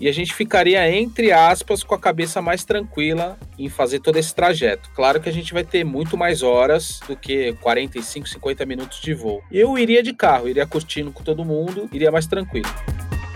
E 0.00 0.08
a 0.08 0.12
gente 0.12 0.32
ficaria, 0.32 0.88
entre 0.90 1.32
aspas, 1.32 1.82
com 1.82 1.94
a 1.94 1.98
cabeça 1.98 2.40
mais 2.40 2.64
tranquila 2.64 3.36
em 3.58 3.68
fazer 3.68 3.98
todo 3.98 4.16
esse 4.16 4.32
trajeto. 4.32 4.88
Claro 4.94 5.20
que 5.20 5.28
a 5.28 5.32
gente 5.32 5.52
vai 5.52 5.64
ter 5.64 5.84
muito 5.84 6.16
mais 6.16 6.42
horas 6.42 7.00
do 7.06 7.16
que 7.16 7.52
45, 7.54 8.28
50 8.28 8.64
minutos 8.64 9.00
de 9.00 9.12
voo. 9.12 9.42
Eu 9.50 9.76
iria 9.76 10.02
de 10.02 10.14
carro, 10.14 10.48
iria 10.48 10.66
curtindo 10.66 11.10
com 11.10 11.24
todo 11.24 11.44
mundo, 11.44 11.88
iria 11.92 12.12
mais 12.12 12.26
tranquilo. 12.26 12.68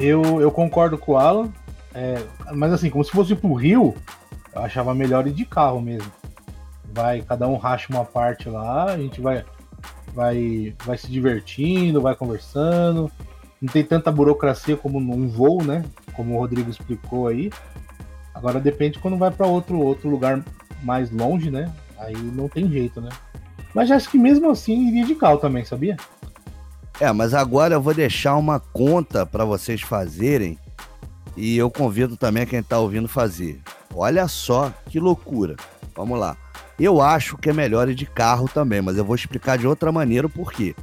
Eu, 0.03 0.41
eu 0.41 0.51
concordo 0.51 0.99
com 0.99 1.12
o 1.12 1.17
Alan, 1.17 1.49
é, 1.95 2.21
mas 2.53 2.73
assim, 2.73 2.91
como 2.91 3.05
se 3.05 3.12
fosse 3.12 3.37
pro 3.37 3.55
Rio, 3.55 3.95
eu 4.53 4.61
achava 4.61 4.93
melhor 4.93 5.29
ir 5.29 5.33
de 5.33 5.45
carro 5.45 5.81
mesmo. 5.81 6.11
Vai, 6.93 7.23
cada 7.23 7.47
um 7.47 7.57
racha 7.57 7.87
uma 7.88 8.05
parte 8.05 8.49
lá, 8.49 8.87
a 8.87 8.99
gente 8.99 9.21
vai, 9.21 9.45
vai, 10.12 10.75
vai 10.85 10.99
se 10.99 11.09
divertindo, 11.09 12.01
vai 12.01 12.17
conversando. 12.17 13.12
Não 13.61 13.73
tem 13.73 13.85
tanta 13.85 14.11
burocracia 14.11 14.77
como 14.77 14.99
num 14.99 15.29
voo, 15.29 15.62
né? 15.62 15.85
Como 16.15 16.35
o 16.35 16.38
Rodrigo 16.41 16.69
explicou 16.69 17.29
aí. 17.29 17.53
Agora 18.35 18.59
depende 18.59 18.99
quando 18.99 19.17
vai 19.17 19.31
para 19.31 19.47
outro, 19.47 19.79
outro 19.79 20.11
lugar 20.11 20.43
mais 20.83 21.12
longe, 21.12 21.49
né? 21.49 21.73
Aí 21.97 22.17
não 22.17 22.49
tem 22.49 22.69
jeito, 22.69 23.01
né? 23.01 23.11
Mas 23.73 23.88
acho 23.88 24.11
que 24.11 24.19
mesmo 24.19 24.51
assim 24.51 24.88
iria 24.88 25.07
de 25.07 25.15
carro 25.15 25.38
também, 25.38 25.65
sabia? 25.65 25.97
É, 27.03 27.11
mas 27.11 27.35
agora 27.35 27.75
eu 27.75 27.83
vou 27.83 27.93
deixar 27.93 28.37
uma 28.37 28.61
conta 28.61 29.27
para 29.27 29.45
vocês 29.45 29.81
fazerem 29.81 30.57
e 31.37 31.59
eu 31.59 31.69
convido 31.69 32.17
também 32.17 32.47
quem 32.47 32.61
está 32.61 32.79
ouvindo 32.79 33.09
fazer. 33.09 33.61
Olha 33.93 34.29
só 34.29 34.73
que 34.87 35.01
loucura. 35.01 35.57
Vamos 35.97 36.17
lá. 36.17 36.37
Eu 36.79 37.03
acho 37.03 37.37
que 37.37 37.51
é 37.51 37.53
melhor 37.53 37.88
ir 37.88 37.97
de 37.97 38.07
carro 38.07 38.49
também, 38.49 38.81
mas 38.81 38.97
eu 38.97 39.05
vou 39.05 39.17
explicar 39.17 39.59
de 39.59 39.67
outra 39.67 39.91
maneira 39.91 40.29
o 40.29 40.31
porquê. 40.31 40.77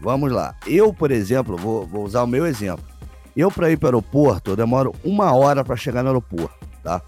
Vamos 0.00 0.30
lá. 0.30 0.54
Eu, 0.64 0.94
por 0.94 1.10
exemplo, 1.10 1.56
vou, 1.56 1.84
vou 1.84 2.04
usar 2.04 2.22
o 2.22 2.28
meu 2.28 2.46
exemplo. 2.46 2.84
Eu, 3.36 3.50
para 3.50 3.72
ir 3.72 3.76
para 3.76 3.86
o 3.86 3.88
aeroporto, 3.88 4.52
eu 4.52 4.56
demoro 4.56 4.94
uma 5.02 5.34
hora 5.34 5.64
para 5.64 5.74
chegar 5.74 6.04
no 6.04 6.10
aeroporto, 6.10 6.64
tá? 6.80 7.02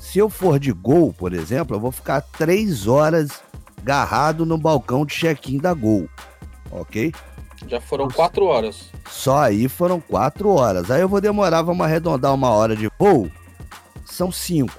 Se 0.00 0.18
eu 0.18 0.28
for 0.28 0.58
de 0.58 0.72
Gol, 0.72 1.12
por 1.12 1.32
exemplo, 1.32 1.76
eu 1.76 1.80
vou 1.80 1.92
ficar 1.92 2.22
três 2.22 2.88
horas 2.88 3.40
garrado 3.84 4.44
no 4.44 4.58
balcão 4.58 5.06
de 5.06 5.14
check-in 5.14 5.58
da 5.58 5.72
Gol 5.72 6.08
ok? 6.70 7.12
Já 7.66 7.80
foram 7.80 8.08
quatro 8.08 8.46
horas. 8.46 8.90
Só 9.08 9.38
aí 9.38 9.68
foram 9.68 10.00
quatro 10.00 10.50
horas. 10.50 10.90
Aí 10.90 11.00
eu 11.00 11.08
vou 11.08 11.20
demorar, 11.20 11.62
vamos 11.62 11.84
arredondar 11.84 12.34
uma 12.34 12.50
hora 12.50 12.74
de 12.74 12.90
voo. 12.98 13.30
São 14.04 14.32
cinco. 14.32 14.78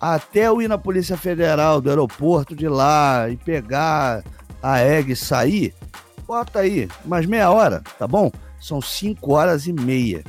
Até 0.00 0.46
eu 0.46 0.60
ir 0.60 0.68
na 0.68 0.78
Polícia 0.78 1.16
Federal 1.16 1.80
do 1.80 1.88
aeroporto 1.88 2.54
de 2.54 2.68
lá 2.68 3.28
e 3.28 3.36
pegar 3.36 4.22
a 4.62 4.80
EG 4.80 5.12
e 5.12 5.16
sair, 5.16 5.74
bota 6.26 6.60
aí, 6.60 6.88
mais 7.04 7.26
meia 7.26 7.50
hora, 7.50 7.82
tá 7.98 8.06
bom? 8.06 8.30
São 8.60 8.80
cinco 8.80 9.32
horas 9.32 9.66
e 9.66 9.72
meia. 9.72 10.24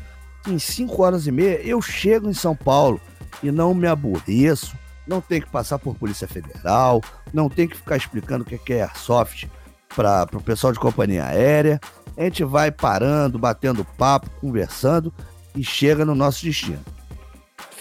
Em 0.47 0.59
cinco 0.59 1.03
horas 1.03 1.27
e 1.27 1.31
meia 1.31 1.61
eu 1.61 1.81
chego 1.81 2.29
em 2.29 2.33
São 2.33 2.55
Paulo 2.55 2.99
e 3.43 3.51
não 3.51 3.73
me 3.73 3.87
aborreço, 3.87 4.75
não 5.07 5.21
tenho 5.21 5.41
que 5.41 5.49
passar 5.49 5.79
por 5.79 5.95
Polícia 5.95 6.27
Federal, 6.27 7.01
não 7.33 7.49
tenho 7.49 7.69
que 7.69 7.77
ficar 7.77 7.97
explicando 7.97 8.43
o 8.43 8.45
que 8.45 8.73
é 8.73 8.83
Airsoft 8.83 9.49
para 9.95 10.27
o 10.33 10.41
pessoal 10.41 10.73
de 10.73 10.79
companhia 10.79 11.25
aérea. 11.25 11.79
A 12.17 12.23
gente 12.23 12.43
vai 12.43 12.71
parando, 12.71 13.39
batendo 13.39 13.85
papo, 13.97 14.29
conversando 14.41 15.13
e 15.55 15.63
chega 15.63 16.05
no 16.05 16.15
nosso 16.15 16.43
destino. 16.43 16.83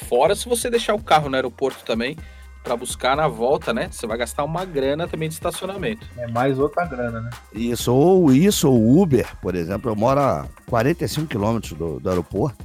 Fora 0.09 0.35
se 0.35 0.49
você 0.49 0.71
deixar 0.71 0.95
o 0.95 1.03
carro 1.03 1.29
no 1.29 1.37
aeroporto 1.37 1.85
também 1.85 2.17
para 2.63 2.77
buscar 2.77 3.15
na 3.15 3.29
volta, 3.29 3.75
né? 3.75 3.89
Você 3.91 4.07
vai 4.07 4.17
gastar 4.17 4.43
uma 4.43 4.65
grana 4.65 5.07
também 5.07 5.29
de 5.29 5.35
estacionamento. 5.35 6.07
É 6.17 6.27
mais 6.27 6.59
outra 6.59 6.87
grana, 6.87 7.21
né? 7.21 7.31
Isso, 7.53 7.93
ou 7.93 8.33
isso, 8.33 8.71
ou 8.71 9.03
Uber, 9.03 9.29
por 9.43 9.55
exemplo. 9.55 9.91
Eu 9.91 9.97
moro 9.97 10.21
a 10.21 10.47
45 10.67 11.27
quilômetros 11.27 11.75
do, 11.75 12.01
do 12.01 12.09
aeroporto. 12.09 12.65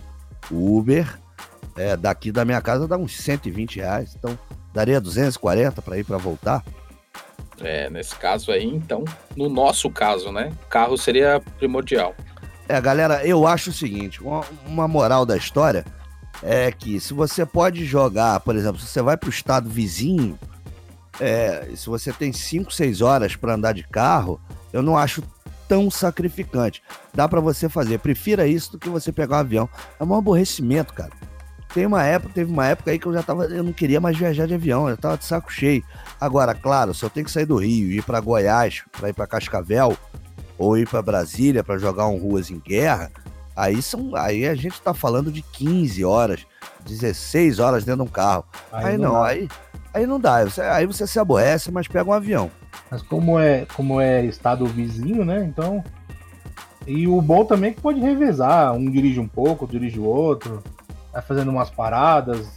O 0.50 0.78
Uber, 0.78 1.20
é, 1.76 1.97
daqui 1.97 2.32
da 2.32 2.45
minha 2.45 2.62
casa 2.62 2.88
dá 2.88 2.97
uns 2.97 3.18
120 3.18 3.76
reais. 3.76 4.16
Então, 4.18 4.39
daria 4.74 5.02
240 5.02 5.82
para 5.82 5.97
ir 5.97 6.06
para 6.06 6.18
voltar. 6.18 6.64
É, 7.62 7.89
nesse 7.89 8.16
caso 8.16 8.51
aí, 8.51 8.66
então, 8.66 9.03
no 9.36 9.49
nosso 9.49 9.89
caso, 9.89 10.32
né? 10.32 10.51
Carro 10.70 10.97
seria 10.97 11.41
primordial. 11.57 12.16
É, 12.68 12.80
galera, 12.80 13.26
eu 13.26 13.47
acho 13.47 13.72
o 13.72 13.74
seguinte: 13.74 14.22
uma, 14.22 14.43
uma 14.66 14.88
moral 14.88 15.26
da 15.26 15.36
história 15.36 15.86
é 16.41 16.72
que 16.72 16.99
se 16.99 17.14
você 17.14 17.45
pode 17.45 17.86
jogar, 17.86 18.39
por 18.39 18.55
exemplo, 18.55 18.80
se 18.80 18.88
você 18.88 19.01
vai 19.01 19.18
para 19.18 19.28
o 19.28 19.32
estado 19.32 19.70
vizinho, 19.70 20.39
é, 21.20 21.68
se 21.76 21.88
você 21.88 22.14
tem 22.14 22.32
5, 22.32 22.72
6 22.72 23.01
horas 23.01 23.36
para 23.36 23.55
andar 23.55 23.74
de 23.74 23.84
carro, 23.84 24.39
eu 24.72 24.82
não 24.82 24.97
acho 24.97 25.22
tão 25.68 25.91
sacrificante. 25.91 26.82
Dá 27.14 27.28
para 27.28 27.39
você 27.39 27.70
fazer. 27.70 27.99
Prefira 27.99 28.47
isso 28.47 28.72
do 28.72 28.80
que 28.80 28.89
você 28.89 29.12
pegar 29.12 29.38
um 29.38 29.39
avião. 29.39 29.70
É 29.99 30.03
um 30.03 30.16
aborrecimento, 30.16 30.93
cara. 30.93 31.12
Tem 31.74 31.86
uma 31.86 32.03
época, 32.03 32.34
teve 32.34 32.51
uma 32.51 32.65
época 32.65 32.91
aí 32.91 32.99
que 32.99 33.05
eu 33.05 33.13
já 33.13 33.22
tava, 33.22 33.45
eu 33.45 33.63
não 33.63 33.74
queria 33.74 34.01
mais 34.01 34.17
viajar 34.17 34.47
de 34.47 34.53
avião, 34.53 34.89
eu 34.89 34.97
tava 34.97 35.17
de 35.17 35.26
saco 35.26 35.51
cheio. 35.51 35.84
Agora, 36.20 36.55
claro, 36.55 36.93
se 36.93 37.03
eu 37.03 37.09
tenho 37.09 37.26
que 37.26 37.32
sair 37.32 37.45
do 37.45 37.57
Rio 37.57 37.91
e 37.91 37.97
ir 37.97 38.03
para 38.03 38.20
Goiás, 38.20 38.84
para 38.91 39.09
ir 39.09 39.13
para 39.13 39.28
Cascavel, 39.28 39.95
ou 40.57 40.78
ir 40.78 40.88
para 40.88 41.01
Brasília 41.01 41.63
para 41.63 41.78
jogar 41.78 42.07
um 42.07 42.17
Ruas 42.17 42.49
em 42.49 42.59
Guerra, 42.59 43.11
Aí, 43.59 43.82
são, 43.82 44.15
aí 44.15 44.47
a 44.47 44.55
gente 44.55 44.82
tá 44.82 44.93
falando 44.93 45.30
de 45.30 45.41
15 45.41 46.05
horas, 46.05 46.47
16 46.86 47.59
horas 47.59 47.84
dentro 47.84 48.05
de 48.05 48.09
um 48.09 48.11
carro. 48.11 48.45
Aí, 48.72 48.86
aí 48.86 48.97
não, 48.97 49.13
não 49.15 49.22
aí, 49.22 49.49
aí 49.93 50.07
não 50.07 50.17
dá. 50.17 50.38
Aí 50.74 50.86
você 50.86 51.05
se 51.05 51.20
aborrece, 51.20 51.70
mas 51.70 51.86
pega 51.86 52.09
um 52.09 52.13
avião. 52.13 52.49
Mas 52.89 53.01
como 53.01 53.38
é, 53.38 53.65
como 53.76 53.99
é 53.99 54.24
estado 54.24 54.65
vizinho, 54.65 55.26
né? 55.26 55.43
Então. 55.43 55.84
E 56.88 57.05
o 57.05 57.22
bom 57.22 57.43
também 57.43 57.72
é 57.72 57.74
que 57.74 57.82
pode 57.82 57.99
revezar. 57.99 58.74
Um 58.74 58.89
dirige 58.89 59.20
um 59.20 59.28
pouco, 59.28 59.65
outro 59.65 59.78
dirige 59.78 59.99
o 59.99 60.05
outro. 60.05 60.63
Vai 61.20 61.22
fazendo 61.22 61.49
umas 61.51 61.70
paradas. 61.70 62.47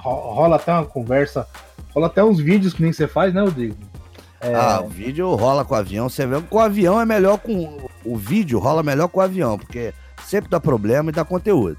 Rola 0.00 0.56
até 0.56 0.72
uma 0.72 0.86
conversa. 0.86 1.46
Rola 1.94 2.06
até 2.06 2.24
uns 2.24 2.38
vídeos 2.38 2.72
que 2.72 2.82
nem 2.82 2.92
você 2.92 3.06
faz, 3.06 3.34
né, 3.34 3.42
Rodrigo? 3.42 3.76
É... 4.40 4.54
Ah, 4.54 4.80
o 4.82 4.88
vídeo 4.88 5.34
rola 5.34 5.64
com 5.64 5.74
o 5.74 5.78
avião. 5.78 6.08
Você 6.08 6.26
vê 6.26 6.40
com 6.40 6.56
o 6.56 6.60
avião 6.60 7.00
é 7.00 7.04
melhor 7.04 7.38
com. 7.38 7.86
O 8.04 8.16
vídeo 8.16 8.58
rola 8.58 8.82
melhor 8.82 9.08
com 9.08 9.20
o 9.20 9.22
avião, 9.22 9.58
porque 9.58 9.92
sempre 10.24 10.50
dá 10.50 10.58
problema 10.58 11.10
e 11.10 11.12
dá 11.12 11.24
conteúdo. 11.24 11.76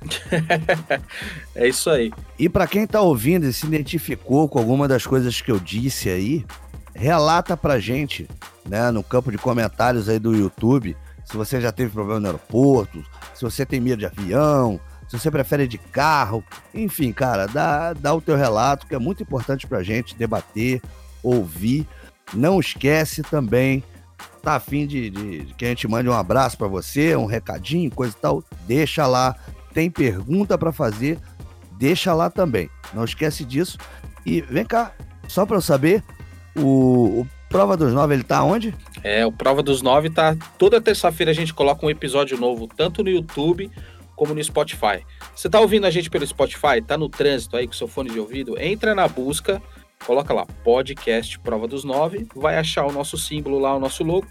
é 1.54 1.68
isso 1.68 1.90
aí. 1.90 2.10
E 2.38 2.48
para 2.48 2.66
quem 2.66 2.86
tá 2.86 3.02
ouvindo 3.02 3.44
e 3.44 3.52
se 3.52 3.66
identificou 3.66 4.48
com 4.48 4.58
alguma 4.58 4.88
das 4.88 5.06
coisas 5.06 5.40
que 5.42 5.52
eu 5.52 5.60
disse 5.60 6.08
aí, 6.08 6.46
relata 6.94 7.56
pra 7.58 7.78
gente, 7.78 8.26
né, 8.66 8.90
no 8.90 9.02
campo 9.02 9.30
de 9.30 9.36
comentários 9.36 10.08
aí 10.08 10.18
do 10.18 10.34
YouTube, 10.34 10.96
se 11.26 11.36
você 11.36 11.60
já 11.60 11.70
teve 11.70 11.90
problema 11.90 12.18
no 12.18 12.26
aeroporto, 12.26 13.04
se 13.34 13.42
você 13.42 13.66
tem 13.66 13.78
medo 13.78 13.98
de 13.98 14.06
avião, 14.06 14.80
se 15.10 15.18
você 15.18 15.28
prefere 15.28 15.66
de 15.66 15.76
carro, 15.76 16.44
enfim, 16.72 17.12
cara, 17.12 17.46
dá, 17.46 17.92
dá 17.92 18.14
o 18.14 18.20
teu 18.20 18.36
relato, 18.36 18.86
que 18.86 18.94
é 18.94 18.98
muito 18.98 19.24
importante 19.24 19.66
pra 19.66 19.82
gente 19.82 20.14
debater, 20.14 20.80
ouvir 21.20 21.84
não 22.32 22.60
esquece 22.60 23.22
também, 23.22 23.82
tá 24.40 24.54
afim 24.54 24.86
de, 24.86 25.10
de, 25.10 25.44
de 25.46 25.54
que 25.54 25.64
a 25.64 25.68
gente 25.68 25.88
mande 25.88 26.08
um 26.08 26.12
abraço 26.12 26.56
para 26.56 26.68
você, 26.68 27.16
um 27.16 27.26
recadinho, 27.26 27.90
coisa 27.90 28.14
e 28.16 28.20
tal, 28.20 28.44
deixa 28.68 29.04
lá. 29.06 29.34
Tem 29.74 29.90
pergunta 29.90 30.56
para 30.56 30.72
fazer, 30.72 31.18
deixa 31.72 32.14
lá 32.14 32.30
também. 32.30 32.70
Não 32.92 33.04
esquece 33.04 33.44
disso. 33.44 33.78
E 34.24 34.40
vem 34.40 34.64
cá, 34.64 34.92
só 35.26 35.44
para 35.44 35.56
eu 35.56 35.60
saber, 35.60 36.04
o, 36.56 37.20
o 37.20 37.28
Prova 37.48 37.76
dos 37.76 37.92
Nove, 37.92 38.14
ele 38.14 38.22
tá 38.22 38.44
onde? 38.44 38.72
É, 39.02 39.26
o 39.26 39.32
Prova 39.32 39.60
dos 39.60 39.82
Nove 39.82 40.08
tá. 40.08 40.36
Toda 40.56 40.80
terça-feira 40.80 41.32
a 41.32 41.34
gente 41.34 41.52
coloca 41.52 41.84
um 41.84 41.90
episódio 41.90 42.38
novo, 42.38 42.68
tanto 42.68 43.02
no 43.02 43.10
YouTube 43.10 43.70
como 44.20 44.34
no 44.34 44.44
Spotify. 44.44 45.02
Você 45.34 45.48
tá 45.48 45.58
ouvindo 45.58 45.86
a 45.86 45.90
gente 45.90 46.10
pelo 46.10 46.26
Spotify? 46.26 46.82
Tá 46.86 46.98
no 46.98 47.08
trânsito 47.08 47.56
aí 47.56 47.66
com 47.66 47.72
seu 47.72 47.88
fone 47.88 48.10
de 48.10 48.20
ouvido? 48.20 48.60
Entra 48.60 48.94
na 48.94 49.08
busca 49.08 49.62
Coloca 50.06 50.32
lá, 50.32 50.46
podcast 50.64 51.38
Prova 51.40 51.68
dos 51.68 51.84
Nove, 51.84 52.26
vai 52.34 52.56
achar 52.56 52.86
o 52.86 52.92
nosso 52.92 53.18
símbolo 53.18 53.58
lá, 53.58 53.76
o 53.76 53.78
nosso 53.78 54.02
logo. 54.02 54.26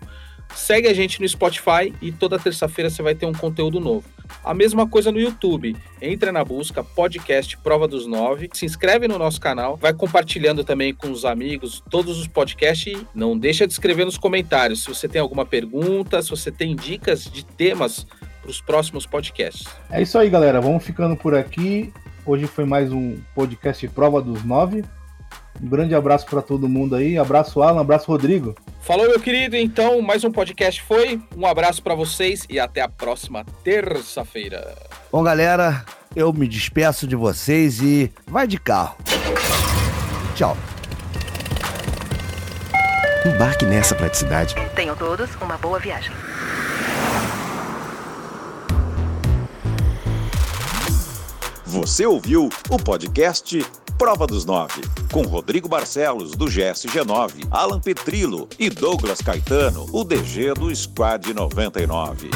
Segue 0.55 0.87
a 0.87 0.93
gente 0.93 1.21
no 1.21 1.27
Spotify 1.27 1.93
e 2.01 2.11
toda 2.11 2.39
terça-feira 2.39 2.89
você 2.89 3.01
vai 3.01 3.15
ter 3.15 3.25
um 3.25 3.33
conteúdo 3.33 3.79
novo. 3.79 4.05
A 4.43 4.53
mesma 4.53 4.87
coisa 4.87 5.11
no 5.11 5.19
YouTube. 5.19 5.75
Entra 6.01 6.31
na 6.31 6.43
busca 6.43 6.83
podcast 6.83 7.57
Prova 7.57 7.87
dos 7.87 8.05
Nove, 8.05 8.49
se 8.53 8.65
inscreve 8.65 9.07
no 9.07 9.17
nosso 9.17 9.39
canal, 9.39 9.75
vai 9.75 9.93
compartilhando 9.93 10.63
também 10.63 10.93
com 10.93 11.11
os 11.11 11.25
amigos 11.25 11.83
todos 11.89 12.19
os 12.19 12.27
podcasts 12.27 12.93
e 12.93 13.07
não 13.13 13.37
deixa 13.37 13.65
de 13.65 13.73
escrever 13.73 14.05
nos 14.05 14.17
comentários 14.17 14.83
se 14.83 14.89
você 14.89 15.07
tem 15.07 15.21
alguma 15.21 15.45
pergunta, 15.45 16.21
se 16.21 16.29
você 16.29 16.51
tem 16.51 16.75
dicas 16.75 17.23
de 17.23 17.45
temas 17.45 18.05
para 18.41 18.51
os 18.51 18.61
próximos 18.61 19.05
podcasts. 19.05 19.67
É 19.89 20.01
isso 20.01 20.17
aí, 20.17 20.29
galera. 20.29 20.61
Vamos 20.61 20.83
ficando 20.83 21.15
por 21.15 21.35
aqui. 21.35 21.91
Hoje 22.25 22.47
foi 22.47 22.65
mais 22.65 22.91
um 22.91 23.17
podcast 23.33 23.87
Prova 23.89 24.21
dos 24.21 24.43
Nove. 24.43 24.83
Um 25.61 25.67
grande 25.67 25.93
abraço 25.93 26.25
para 26.25 26.41
todo 26.41 26.69
mundo 26.69 26.95
aí. 26.95 27.17
Abraço, 27.17 27.61
Alan. 27.61 27.81
Abraço, 27.81 28.07
Rodrigo. 28.07 28.55
Falou, 28.81 29.07
meu 29.07 29.19
querido. 29.19 29.55
Então, 29.57 30.01
mais 30.01 30.23
um 30.23 30.31
podcast 30.31 30.81
foi. 30.81 31.21
Um 31.35 31.45
abraço 31.45 31.83
para 31.83 31.95
vocês 31.95 32.45
e 32.49 32.59
até 32.59 32.81
a 32.81 32.87
próxima 32.87 33.45
terça-feira. 33.63 34.75
Bom, 35.11 35.21
galera, 35.21 35.83
eu 36.15 36.31
me 36.31 36.47
despeço 36.47 37.05
de 37.05 37.15
vocês 37.15 37.81
e 37.81 38.11
vai 38.25 38.47
de 38.47 38.57
carro. 38.57 38.95
Tchau. 40.35 40.55
Embarque 43.25 43.65
nessa 43.65 43.93
praticidade. 43.93 44.55
Tenham 44.75 44.95
todos 44.95 45.29
uma 45.41 45.57
boa 45.57 45.77
viagem. 45.77 46.11
Você 51.65 52.05
ouviu 52.05 52.49
o 52.69 52.77
podcast 52.77 53.63
Prova 53.99 54.25
dos 54.25 54.45
Nove, 54.45 54.81
com 55.11 55.23
Rodrigo 55.23 55.67
Barcelos, 55.67 56.31
do 56.31 56.45
GSG9, 56.45 57.49
Alan 57.51 57.81
Petrilo 57.81 58.47
e 58.57 58.69
Douglas 58.69 59.19
Caetano, 59.21 59.87
o 59.91 60.05
DG 60.05 60.53
do 60.53 60.73
Squad 60.73 61.33
99. 61.33 62.29